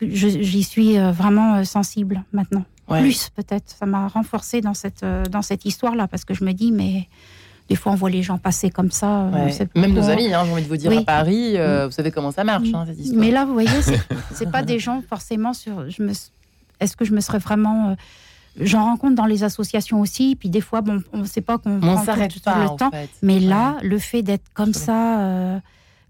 j'y 0.00 0.62
suis 0.62 0.98
euh, 0.98 1.12
vraiment 1.12 1.62
sensible 1.64 2.24
maintenant. 2.32 2.64
Ouais. 2.92 3.00
Plus 3.00 3.30
peut-être, 3.30 3.74
ça 3.78 3.86
m'a 3.86 4.08
renforcé 4.08 4.60
dans 4.60 4.74
cette 4.74 5.02
euh, 5.02 5.24
dans 5.24 5.42
cette 5.42 5.64
histoire 5.64 5.94
là 5.94 6.06
parce 6.08 6.24
que 6.24 6.34
je 6.34 6.44
me 6.44 6.52
dis 6.52 6.72
mais 6.72 7.08
des 7.68 7.76
fois, 7.76 7.92
on 7.92 7.94
voit 7.94 8.10
les 8.10 8.22
gens 8.22 8.38
passer 8.38 8.70
comme 8.70 8.90
ça. 8.90 9.30
Ouais. 9.32 9.56
Même 9.76 9.94
nos 9.94 10.10
amis, 10.10 10.34
hein, 10.34 10.42
j'ai 10.44 10.52
envie 10.52 10.62
de 10.64 10.68
vous 10.68 10.76
dire, 10.76 10.90
oui. 10.90 10.98
à 10.98 11.02
Paris, 11.04 11.56
euh, 11.56 11.86
vous 11.86 11.92
savez 11.92 12.10
comment 12.10 12.32
ça 12.32 12.42
marche, 12.42 12.68
hein, 12.74 12.84
cette 12.86 12.98
histoire. 12.98 13.20
Mais 13.20 13.30
là, 13.30 13.44
vous 13.44 13.52
voyez, 13.52 13.70
c'est 14.32 14.50
pas 14.52 14.62
des 14.62 14.80
gens 14.80 15.00
forcément 15.08 15.54
sur. 15.54 15.88
Je 15.88 16.02
me, 16.02 16.10
est-ce 16.80 16.96
que 16.96 17.04
je 17.04 17.14
me 17.14 17.20
serais 17.20 17.38
vraiment 17.38 17.96
J'en 18.60 18.84
rencontre 18.84 19.14
dans 19.14 19.24
les 19.26 19.44
associations 19.44 20.00
aussi, 20.00 20.36
puis 20.36 20.50
des 20.50 20.60
fois, 20.60 20.82
bon, 20.82 21.02
on 21.12 21.18
ne 21.18 21.24
sait 21.24 21.40
pas 21.40 21.56
qu'on 21.58 21.76
On 21.76 21.80
prend 21.80 22.04
s'arrête 22.04 22.32
tout, 22.32 22.40
pas, 22.40 22.62
le 22.62 22.76
temps. 22.76 22.90
fait. 22.90 23.08
Mais 23.22 23.40
là, 23.40 23.76
le 23.82 23.98
fait 23.98 24.22
d'être 24.22 24.44
comme 24.52 24.74
ça, 24.74 25.20
euh, 25.20 25.58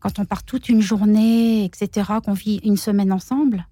quand 0.01 0.18
on 0.18 0.24
part 0.24 0.43
toute 0.43 0.68
une 0.68 0.80
journée, 0.80 1.64
etc., 1.64 2.11
qu'on 2.24 2.33
vit 2.33 2.61
une 2.64 2.76
semaine 2.76 3.12
ensemble, 3.12 3.66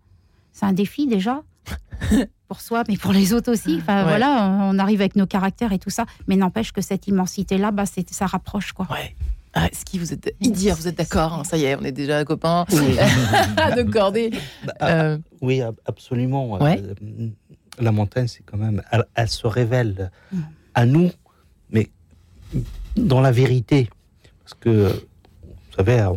c'est 0.53 0.67
un 0.67 0.73
défi 0.73 1.09
déjà. 1.09 1.43
pour 2.51 2.61
soi, 2.61 2.83
mais 2.89 2.97
pour 2.97 3.13
les 3.13 3.33
autres 3.33 3.53
aussi. 3.53 3.77
Enfin, 3.81 3.99
Ouais. 4.03 4.09
voilà, 4.09 4.59
on 4.65 4.77
arrive 4.81 5.01
avec 5.01 5.15
nos 5.15 5.25
caractères 5.27 5.73
et 5.73 5.79
tout 5.79 5.89
ça. 5.89 6.05
Mais 6.27 6.35
n'empêche 6.35 6.73
que 6.73 6.81
cette 6.81 7.07
immensité-là, 7.07 7.71
bah, 7.71 7.87
c'est- 7.87 8.13
ça 8.13 8.27
rapproche, 8.27 8.73
quoi. 8.73 8.89
Ouais. 8.91 9.15
Ah, 9.55 9.69
ce 9.73 9.85
qui 9.85 10.01
vous 10.01 10.13
êtes 10.13 10.35
Idir, 10.41 10.75
vous 10.75 10.89
êtes 10.89 10.99
d'accord 10.99 11.33
hein, 11.33 11.45
Ça 11.45 11.57
y 11.57 11.63
est, 11.65 11.77
on 11.77 11.83
est 11.85 11.93
déjà 11.93 12.25
copains 12.25 12.65
de 13.77 13.83
cordée. 13.89 14.31
Bah, 14.67 14.73
Euh, 14.83 15.19
Oui, 15.41 15.63
ab- 15.63 15.79
absolument. 15.87 16.59
Ouais. 16.59 16.83
Euh, 16.83 17.29
La 17.79 17.93
montagne, 17.93 18.27
c'est 18.27 18.43
quand 18.45 18.59
même. 18.59 18.83
Elle, 18.91 19.05
elle 19.15 19.29
se 19.29 19.47
révèle 19.47 20.11
Mm. 20.33 20.39
à 20.75 20.87
nous, 20.87 21.11
mais 21.71 21.89
dans 22.97 23.21
la 23.21 23.31
vérité. 23.31 23.89
Parce 24.43 24.55
que, 24.55 24.89
vous 24.91 25.77
savez, 25.77 26.01
à, 26.01 26.13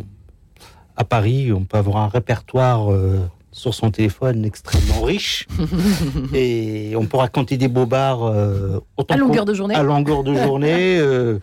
à 0.97 1.03
Paris, 1.03 1.53
on 1.53 1.63
peut 1.63 1.77
avoir 1.77 1.97
un 1.97 2.07
répertoire 2.07 2.91
euh, 2.91 3.19
sur 3.53 3.73
son 3.73 3.89
téléphone 3.91 4.43
extrêmement 4.43 5.01
riche. 5.03 5.47
et 6.33 6.93
on 6.97 7.05
peut 7.05 7.17
raconter 7.17 7.55
des 7.57 7.67
bobards 7.69 8.23
euh, 8.25 8.79
À 9.09 9.15
longueur 9.15 9.45
de 9.45 9.53
journée. 9.53 9.75
À 9.75 9.83
longueur 9.83 10.23
de 10.23 10.33
journée. 10.35 10.97
euh, 10.99 11.39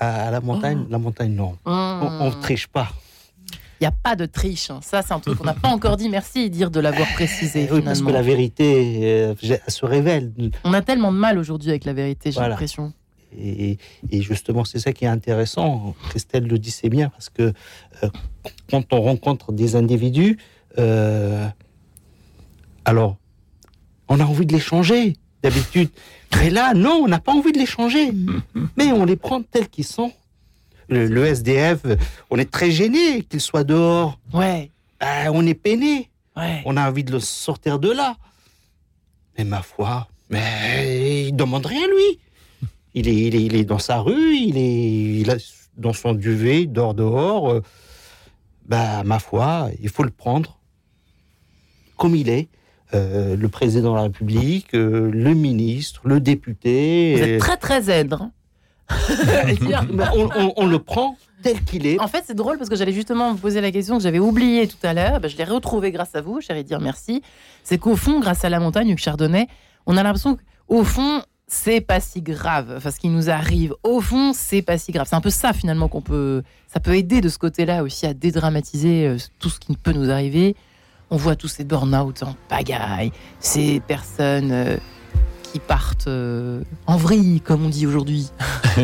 à, 0.00 0.28
à 0.28 0.30
la 0.30 0.40
montagne, 0.40 0.84
la 0.90 0.98
montagne, 0.98 1.32
non. 1.34 1.56
On 1.64 2.26
ne 2.34 2.40
triche 2.42 2.66
pas. 2.66 2.88
Il 3.80 3.84
n'y 3.84 3.86
a 3.86 3.92
pas 3.92 4.14
de 4.16 4.26
triche. 4.26 4.70
hein. 4.70 4.80
Ça, 4.82 5.00
c'est 5.00 5.14
un 5.14 5.20
truc 5.20 5.38
qu'on 5.38 5.44
n'a 5.44 5.54
pas 5.54 5.68
encore 5.68 5.96
dit. 5.96 6.08
Merci, 6.10 6.50
dire 6.50 6.70
de 6.70 6.80
l'avoir 6.80 7.08
précisé. 7.14 7.66
Oui, 7.72 7.80
parce 7.80 8.02
que 8.02 8.10
la 8.10 8.20
vérité, 8.22 8.98
euh, 9.04 9.34
se 9.68 9.86
révèle. 9.86 10.32
On 10.64 10.72
a 10.74 10.82
tellement 10.82 11.12
de 11.12 11.16
mal 11.16 11.38
aujourd'hui 11.38 11.70
avec 11.70 11.84
la 11.86 11.94
vérité, 11.94 12.30
j'ai 12.30 12.34
Voilà. 12.34 12.50
l'impression. 12.50 12.92
Et, 13.38 13.78
et 14.10 14.22
justement, 14.22 14.64
c'est 14.64 14.80
ça 14.80 14.92
qui 14.92 15.04
est 15.04 15.08
intéressant. 15.08 15.94
Christelle 16.10 16.46
le 16.46 16.58
dit, 16.58 16.70
c'est 16.72 16.88
bien, 16.90 17.08
parce 17.10 17.30
que 17.30 17.52
euh, 18.02 18.08
quand 18.70 18.92
on 18.92 19.00
rencontre 19.00 19.52
des 19.52 19.76
individus, 19.76 20.36
euh, 20.78 21.46
alors, 22.84 23.16
on 24.08 24.18
a 24.20 24.24
envie 24.24 24.46
de 24.46 24.52
les 24.52 24.60
changer, 24.60 25.16
d'habitude. 25.42 25.90
Mais 26.36 26.50
là, 26.50 26.74
non, 26.74 27.00
on 27.04 27.08
n'a 27.08 27.20
pas 27.20 27.32
envie 27.32 27.52
de 27.52 27.58
les 27.58 27.66
changer. 27.66 28.12
Mais 28.76 28.92
on 28.92 29.04
les 29.04 29.16
prend 29.16 29.42
tels 29.42 29.68
qu'ils 29.68 29.84
sont. 29.86 30.12
Le, 30.88 31.06
le 31.06 31.24
SDF, 31.26 31.80
on 32.30 32.38
est 32.38 32.50
très 32.50 32.70
gêné 32.70 33.22
qu'il 33.22 33.40
soit 33.40 33.64
dehors. 33.64 34.18
Ouais. 34.32 34.70
Ah, 34.98 35.26
on 35.32 35.46
est 35.46 35.54
peiné. 35.54 36.10
Ouais. 36.36 36.62
On 36.64 36.76
a 36.76 36.88
envie 36.88 37.04
de 37.04 37.12
le 37.12 37.20
sortir 37.20 37.78
de 37.78 37.90
là. 37.90 38.16
Mais 39.38 39.44
ma 39.44 39.62
foi, 39.62 40.08
mais 40.28 41.28
il 41.28 41.36
demande 41.36 41.66
rien, 41.66 41.86
lui. 41.86 42.18
Il 42.94 43.08
est, 43.08 43.14
il 43.14 43.34
est, 43.36 43.42
il 43.44 43.54
est 43.54 43.64
dans 43.64 43.78
sa 43.78 43.98
rue, 43.98 44.34
il 44.36 44.56
est 44.58 45.20
il 45.20 45.30
a, 45.30 45.36
dans 45.76 45.92
son 45.92 46.12
duvet, 46.12 46.62
il 46.62 46.72
dort 46.72 46.94
dehors. 46.94 47.50
Euh, 47.50 47.62
Bah, 48.66 49.02
ma 49.04 49.18
foi, 49.18 49.68
il 49.80 49.88
faut 49.88 50.02
le 50.04 50.10
prendre 50.10 50.59
comme 52.00 52.16
il 52.16 52.28
est. 52.30 52.48
Euh, 52.92 53.36
le 53.36 53.48
président 53.48 53.92
de 53.92 53.96
la 53.96 54.02
République, 54.02 54.74
euh, 54.74 55.10
le 55.12 55.32
ministre, 55.34 56.00
le 56.04 56.18
député. 56.18 57.14
Vous 57.14 57.22
euh, 57.22 57.34
êtes 57.34 57.40
très, 57.40 57.56
très 57.56 57.82
zen. 57.82 58.12
hein. 58.12 58.32
bah, 59.92 60.10
on, 60.16 60.28
on- 60.36 60.52
on 60.56 60.66
le 60.66 60.78
prend 60.80 61.16
tel 61.42 61.62
qu'il 61.62 61.86
est. 61.86 62.00
En 62.00 62.08
fait, 62.08 62.24
c'est 62.26 62.34
drôle 62.34 62.58
parce 62.58 62.68
que 62.68 62.74
j'allais 62.74 62.92
justement 62.92 63.30
vous 63.32 63.38
poser 63.38 63.60
la 63.60 63.70
question 63.70 63.96
que 63.98 64.02
j'avais 64.02 64.18
oubliée 64.18 64.66
tout 64.66 64.84
à 64.84 64.92
l'heure. 64.92 65.20
Ben, 65.20 65.28
je 65.28 65.36
l'ai 65.36 65.44
retrouvée 65.44 65.92
grâce 65.92 66.16
à 66.16 66.20
vous, 66.20 66.40
chérie, 66.40 66.64
dire 66.64 66.80
merci. 66.80 67.22
C'est 67.62 67.78
qu'au 67.78 67.94
fond, 67.94 68.18
grâce 68.18 68.44
à 68.44 68.48
la 68.48 68.58
montagne, 68.58 68.88
Hugues 68.88 68.98
Chardonnay, 68.98 69.46
on 69.86 69.96
a 69.96 70.02
l'impression 70.02 70.36
qu'au 70.66 70.82
fond, 70.82 71.22
c'est 71.46 71.80
pas 71.80 72.00
si 72.00 72.22
grave. 72.22 72.74
Enfin, 72.76 72.90
ce 72.90 72.98
qui 72.98 73.08
nous 73.08 73.30
arrive, 73.30 73.74
au 73.84 74.00
fond, 74.00 74.32
c'est 74.34 74.62
pas 74.62 74.78
si 74.78 74.90
grave. 74.90 75.06
C'est 75.08 75.16
un 75.16 75.20
peu 75.20 75.30
ça 75.30 75.52
finalement 75.52 75.86
qu'on 75.86 76.02
peut. 76.02 76.42
Ça 76.66 76.80
peut 76.80 76.96
aider 76.96 77.20
de 77.20 77.28
ce 77.28 77.38
côté-là 77.38 77.84
aussi 77.84 78.06
à 78.06 78.14
dédramatiser 78.14 79.06
euh, 79.06 79.16
tout 79.38 79.48
ce 79.50 79.60
qui 79.60 79.76
peut 79.76 79.92
nous 79.92 80.10
arriver. 80.10 80.56
On 81.10 81.16
voit 81.16 81.36
tous 81.36 81.48
ces 81.48 81.64
burn-out 81.64 82.22
en 82.22 82.36
pagaille, 82.48 83.10
ces 83.40 83.80
personnes 83.80 84.52
euh, 84.52 84.76
qui 85.52 85.58
partent 85.58 86.06
euh, 86.06 86.62
en 86.86 86.96
vrille, 86.96 87.40
comme 87.40 87.64
on 87.64 87.68
dit 87.68 87.86
aujourd'hui. 87.86 88.28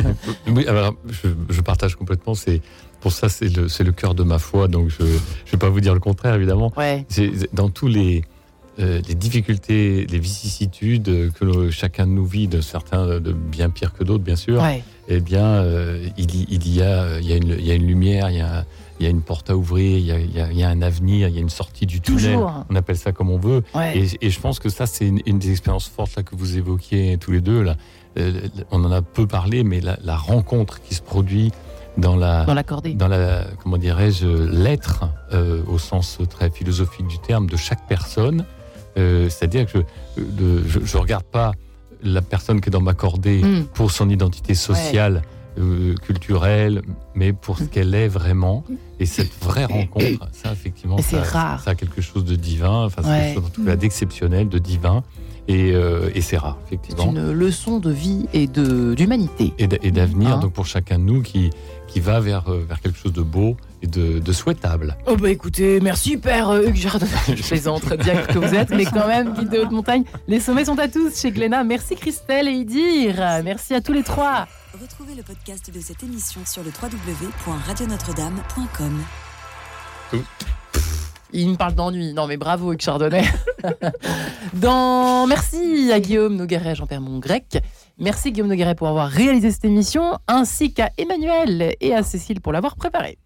Oui, 0.48 0.66
alors 0.66 0.94
je, 1.08 1.28
je 1.48 1.60
partage 1.60 1.94
complètement. 1.96 2.34
C'est 2.34 2.60
pour 3.00 3.12
ça, 3.12 3.28
c'est 3.28 3.48
le, 3.48 3.92
cœur 3.92 4.14
de 4.14 4.24
ma 4.24 4.38
foi. 4.38 4.66
Donc 4.68 4.88
je 4.88 5.02
ne 5.04 5.08
vais 5.52 5.58
pas 5.58 5.68
vous 5.68 5.80
dire 5.80 5.94
le 5.94 6.00
contraire, 6.00 6.34
évidemment. 6.34 6.72
Ouais. 6.76 7.06
Dans 7.52 7.68
tous 7.70 7.86
les 7.88 8.24
euh, 8.78 9.00
les 9.08 9.14
difficultés, 9.14 10.06
les 10.10 10.18
vicissitudes 10.18 11.32
que 11.32 11.44
le- 11.44 11.70
chacun 11.70 12.06
de 12.06 12.12
nous 12.12 12.26
vit, 12.26 12.46
de 12.48 12.60
certains 12.60 13.06
de 13.20 13.32
bien 13.32 13.70
pire 13.70 13.92
que 13.94 14.04
d'autres, 14.04 14.24
bien 14.24 14.36
sûr. 14.36 14.60
Ouais. 14.60 14.82
Eh 15.08 15.20
bien, 15.20 15.64
il, 16.18 16.34
y- 16.34 16.46
il 16.50 16.74
y 16.74 16.82
a 16.82 17.18
il 17.20 17.26
y 17.28 17.32
a 17.32 17.36
une 17.36 17.56
il 17.58 17.64
y 17.66 17.70
a 17.70 17.74
une 17.74 17.86
lumière, 17.86 18.28
il 18.30 18.38
y 18.38 18.40
a 18.40 18.64
il 19.00 19.04
y 19.04 19.06
a 19.06 19.10
une 19.10 19.22
porte 19.22 19.50
à 19.50 19.56
ouvrir, 19.56 19.98
il 19.98 20.06
y 20.06 20.12
a, 20.12 20.18
il 20.18 20.34
y 20.34 20.40
a- 20.40 20.50
il 20.52 20.58
y 20.58 20.62
a 20.62 20.68
un 20.68 20.82
avenir, 20.82 21.28
il 21.28 21.34
y 21.34 21.38
a 21.38 21.40
une 21.40 21.50
sortie 21.50 21.86
du 21.86 22.00
tunnel. 22.00 22.34
Toujours. 22.34 22.64
On 22.70 22.74
appelle 22.76 22.96
ça 22.96 23.12
comme 23.12 23.30
on 23.30 23.38
veut. 23.38 23.62
Ouais. 23.74 23.98
Et, 23.98 24.26
et 24.26 24.30
je 24.30 24.40
pense 24.40 24.58
que 24.58 24.68
ça, 24.68 24.86
c'est 24.86 25.06
une, 25.06 25.20
une 25.26 25.38
des 25.38 25.50
expériences 25.50 25.88
fortes 25.88 26.16
là, 26.16 26.22
que 26.22 26.34
vous 26.36 26.56
évoquiez 26.56 27.18
tous 27.18 27.32
les 27.32 27.40
deux. 27.40 27.62
Là. 27.62 27.76
Euh, 28.18 28.40
on 28.70 28.82
en 28.84 28.92
a 28.92 29.02
peu 29.02 29.26
parlé, 29.26 29.62
mais 29.64 29.80
la, 29.80 29.98
la 30.02 30.16
rencontre 30.16 30.80
qui 30.82 30.94
se 30.94 31.02
produit 31.02 31.52
dans 31.98 32.16
la, 32.16 32.44
Dans 32.44 32.54
l'accordé. 32.54 32.94
dans 32.94 33.08
la 33.08 33.44
comment 33.62 33.78
dirais-je, 33.78 34.26
l'être 34.26 35.04
euh, 35.32 35.62
au 35.66 35.78
sens 35.78 36.18
très 36.30 36.50
philosophique 36.50 37.06
du 37.06 37.18
terme 37.18 37.48
de 37.48 37.56
chaque 37.56 37.86
personne. 37.86 38.44
Euh, 38.98 39.28
C'est-à-dire 39.28 39.66
que 39.70 39.80
je, 40.16 40.22
de- 40.22 40.62
je, 40.66 40.80
je 40.84 40.96
regarde 40.96 41.24
pas 41.24 41.52
la 42.02 42.20
personne 42.22 42.60
qui 42.60 42.68
est 42.68 42.72
dans 42.72 42.80
ma 42.82 42.94
cordée 42.94 43.42
Mm. 43.42 43.64
pour 43.74 43.90
son 43.90 44.08
identité 44.10 44.54
sociale, 44.54 45.22
euh, 45.58 45.94
culturelle, 45.96 46.82
mais 47.14 47.32
pour 47.32 47.58
ce 47.58 47.64
qu'elle 47.64 47.94
est 47.94 48.08
vraiment. 48.08 48.64
Et 49.00 49.06
cette 49.06 49.32
vraie 49.42 49.64
rencontre, 49.66 50.28
ça 50.32 50.52
effectivement, 50.52 50.98
ça, 50.98 51.22
rare. 51.22 51.60
ça 51.62 51.70
a 51.70 51.74
quelque 51.74 52.00
chose 52.00 52.24
de 52.24 52.34
divin, 52.36 52.84
enfin 52.84 53.02
c'est 53.02 53.08
Ouais. 53.08 53.18
quelque 53.20 53.34
chose 53.34 53.44
en 53.46 53.50
tout 53.50 53.64
cas 53.64 53.76
d'exceptionnel, 53.76 54.48
de 54.48 54.58
divin, 54.58 55.02
et, 55.48 55.72
euh, 55.72 56.10
et 56.14 56.20
c'est 56.20 56.36
rare 56.38 56.58
C'est 56.68 56.74
effectivement. 56.74 57.10
une 57.12 57.32
leçon 57.32 57.78
de 57.78 57.90
vie 57.90 58.26
et 58.32 58.46
de 58.46 58.94
d'humanité. 58.94 59.52
Et 59.58 59.66
d'a- 59.68 59.76
et 59.82 59.90
d'avenir, 59.90 60.36
Hein. 60.36 60.40
donc 60.40 60.52
pour 60.52 60.66
chacun 60.66 60.98
de 60.98 61.04
nous 61.04 61.22
qui, 61.22 61.50
qui 61.88 62.00
va 62.00 62.20
vers, 62.20 62.48
euh, 62.50 62.64
vers 62.68 62.80
quelque 62.80 62.98
chose 62.98 63.12
de 63.12 63.22
beau 63.22 63.56
et 63.82 63.86
de, 63.86 64.18
de 64.18 64.32
souhaitable. 64.32 64.96
Oh 65.06 65.16
bah 65.16 65.30
écoutez, 65.30 65.78
merci 65.80 66.16
Père 66.16 66.48
euh, 66.50 66.62
Hugues 66.66 66.76
Jardin. 66.76 67.06
Je 67.28 67.42
plaisante 67.42 67.82
très 67.82 67.96
bien 67.96 68.16
que 68.22 68.38
vous 68.38 68.54
êtes, 68.54 68.70
mais 68.70 68.84
quand 68.86 69.06
même, 69.06 69.34
guide 69.34 69.50
de 69.50 69.58
haute 69.60 69.70
montagne, 69.70 70.04
les 70.28 70.40
sommets 70.40 70.64
sont 70.64 70.78
à 70.78 70.88
tous 70.88 71.20
chez 71.20 71.30
Glénat. 71.30 71.62
Merci 71.64 71.94
Christelle 71.96 72.48
et 72.48 72.52
Idir. 72.52 73.14
Merci 73.44 73.74
à 73.74 73.80
tous 73.80 73.92
les 73.92 74.02
trois. 74.02 74.46
Retrouvez 74.80 75.14
le 75.14 75.22
podcast 75.22 75.70
de 75.72 75.80
cette 75.80 76.02
émission 76.02 76.40
sur 76.44 76.62
le 76.62 76.70
www.radionotre-dame.com. 76.70 78.98
Il 81.32 81.50
me 81.50 81.56
parle 81.56 81.74
d'ennui. 81.74 82.12
Non 82.12 82.26
mais 82.26 82.36
bravo 82.36 82.72
Hugues 82.72 82.80
Chardonnay. 82.82 83.24
Merci 85.28 85.90
à 85.92 86.00
Guillaume 86.00 86.36
Nogueret, 86.36 86.74
Jean-Pierre 86.74 87.00
Mongrec. 87.00 87.58
Merci 87.98 88.32
Guillaume 88.32 88.48
Nogueret 88.48 88.74
pour 88.74 88.88
avoir 88.88 89.08
réalisé 89.08 89.50
cette 89.50 89.64
émission, 89.64 90.18
ainsi 90.28 90.72
qu'à 90.72 90.90
Emmanuel 90.98 91.74
et 91.80 91.94
à 91.94 92.02
Cécile 92.02 92.40
pour 92.40 92.52
l'avoir 92.52 92.76
préparée. 92.76 93.18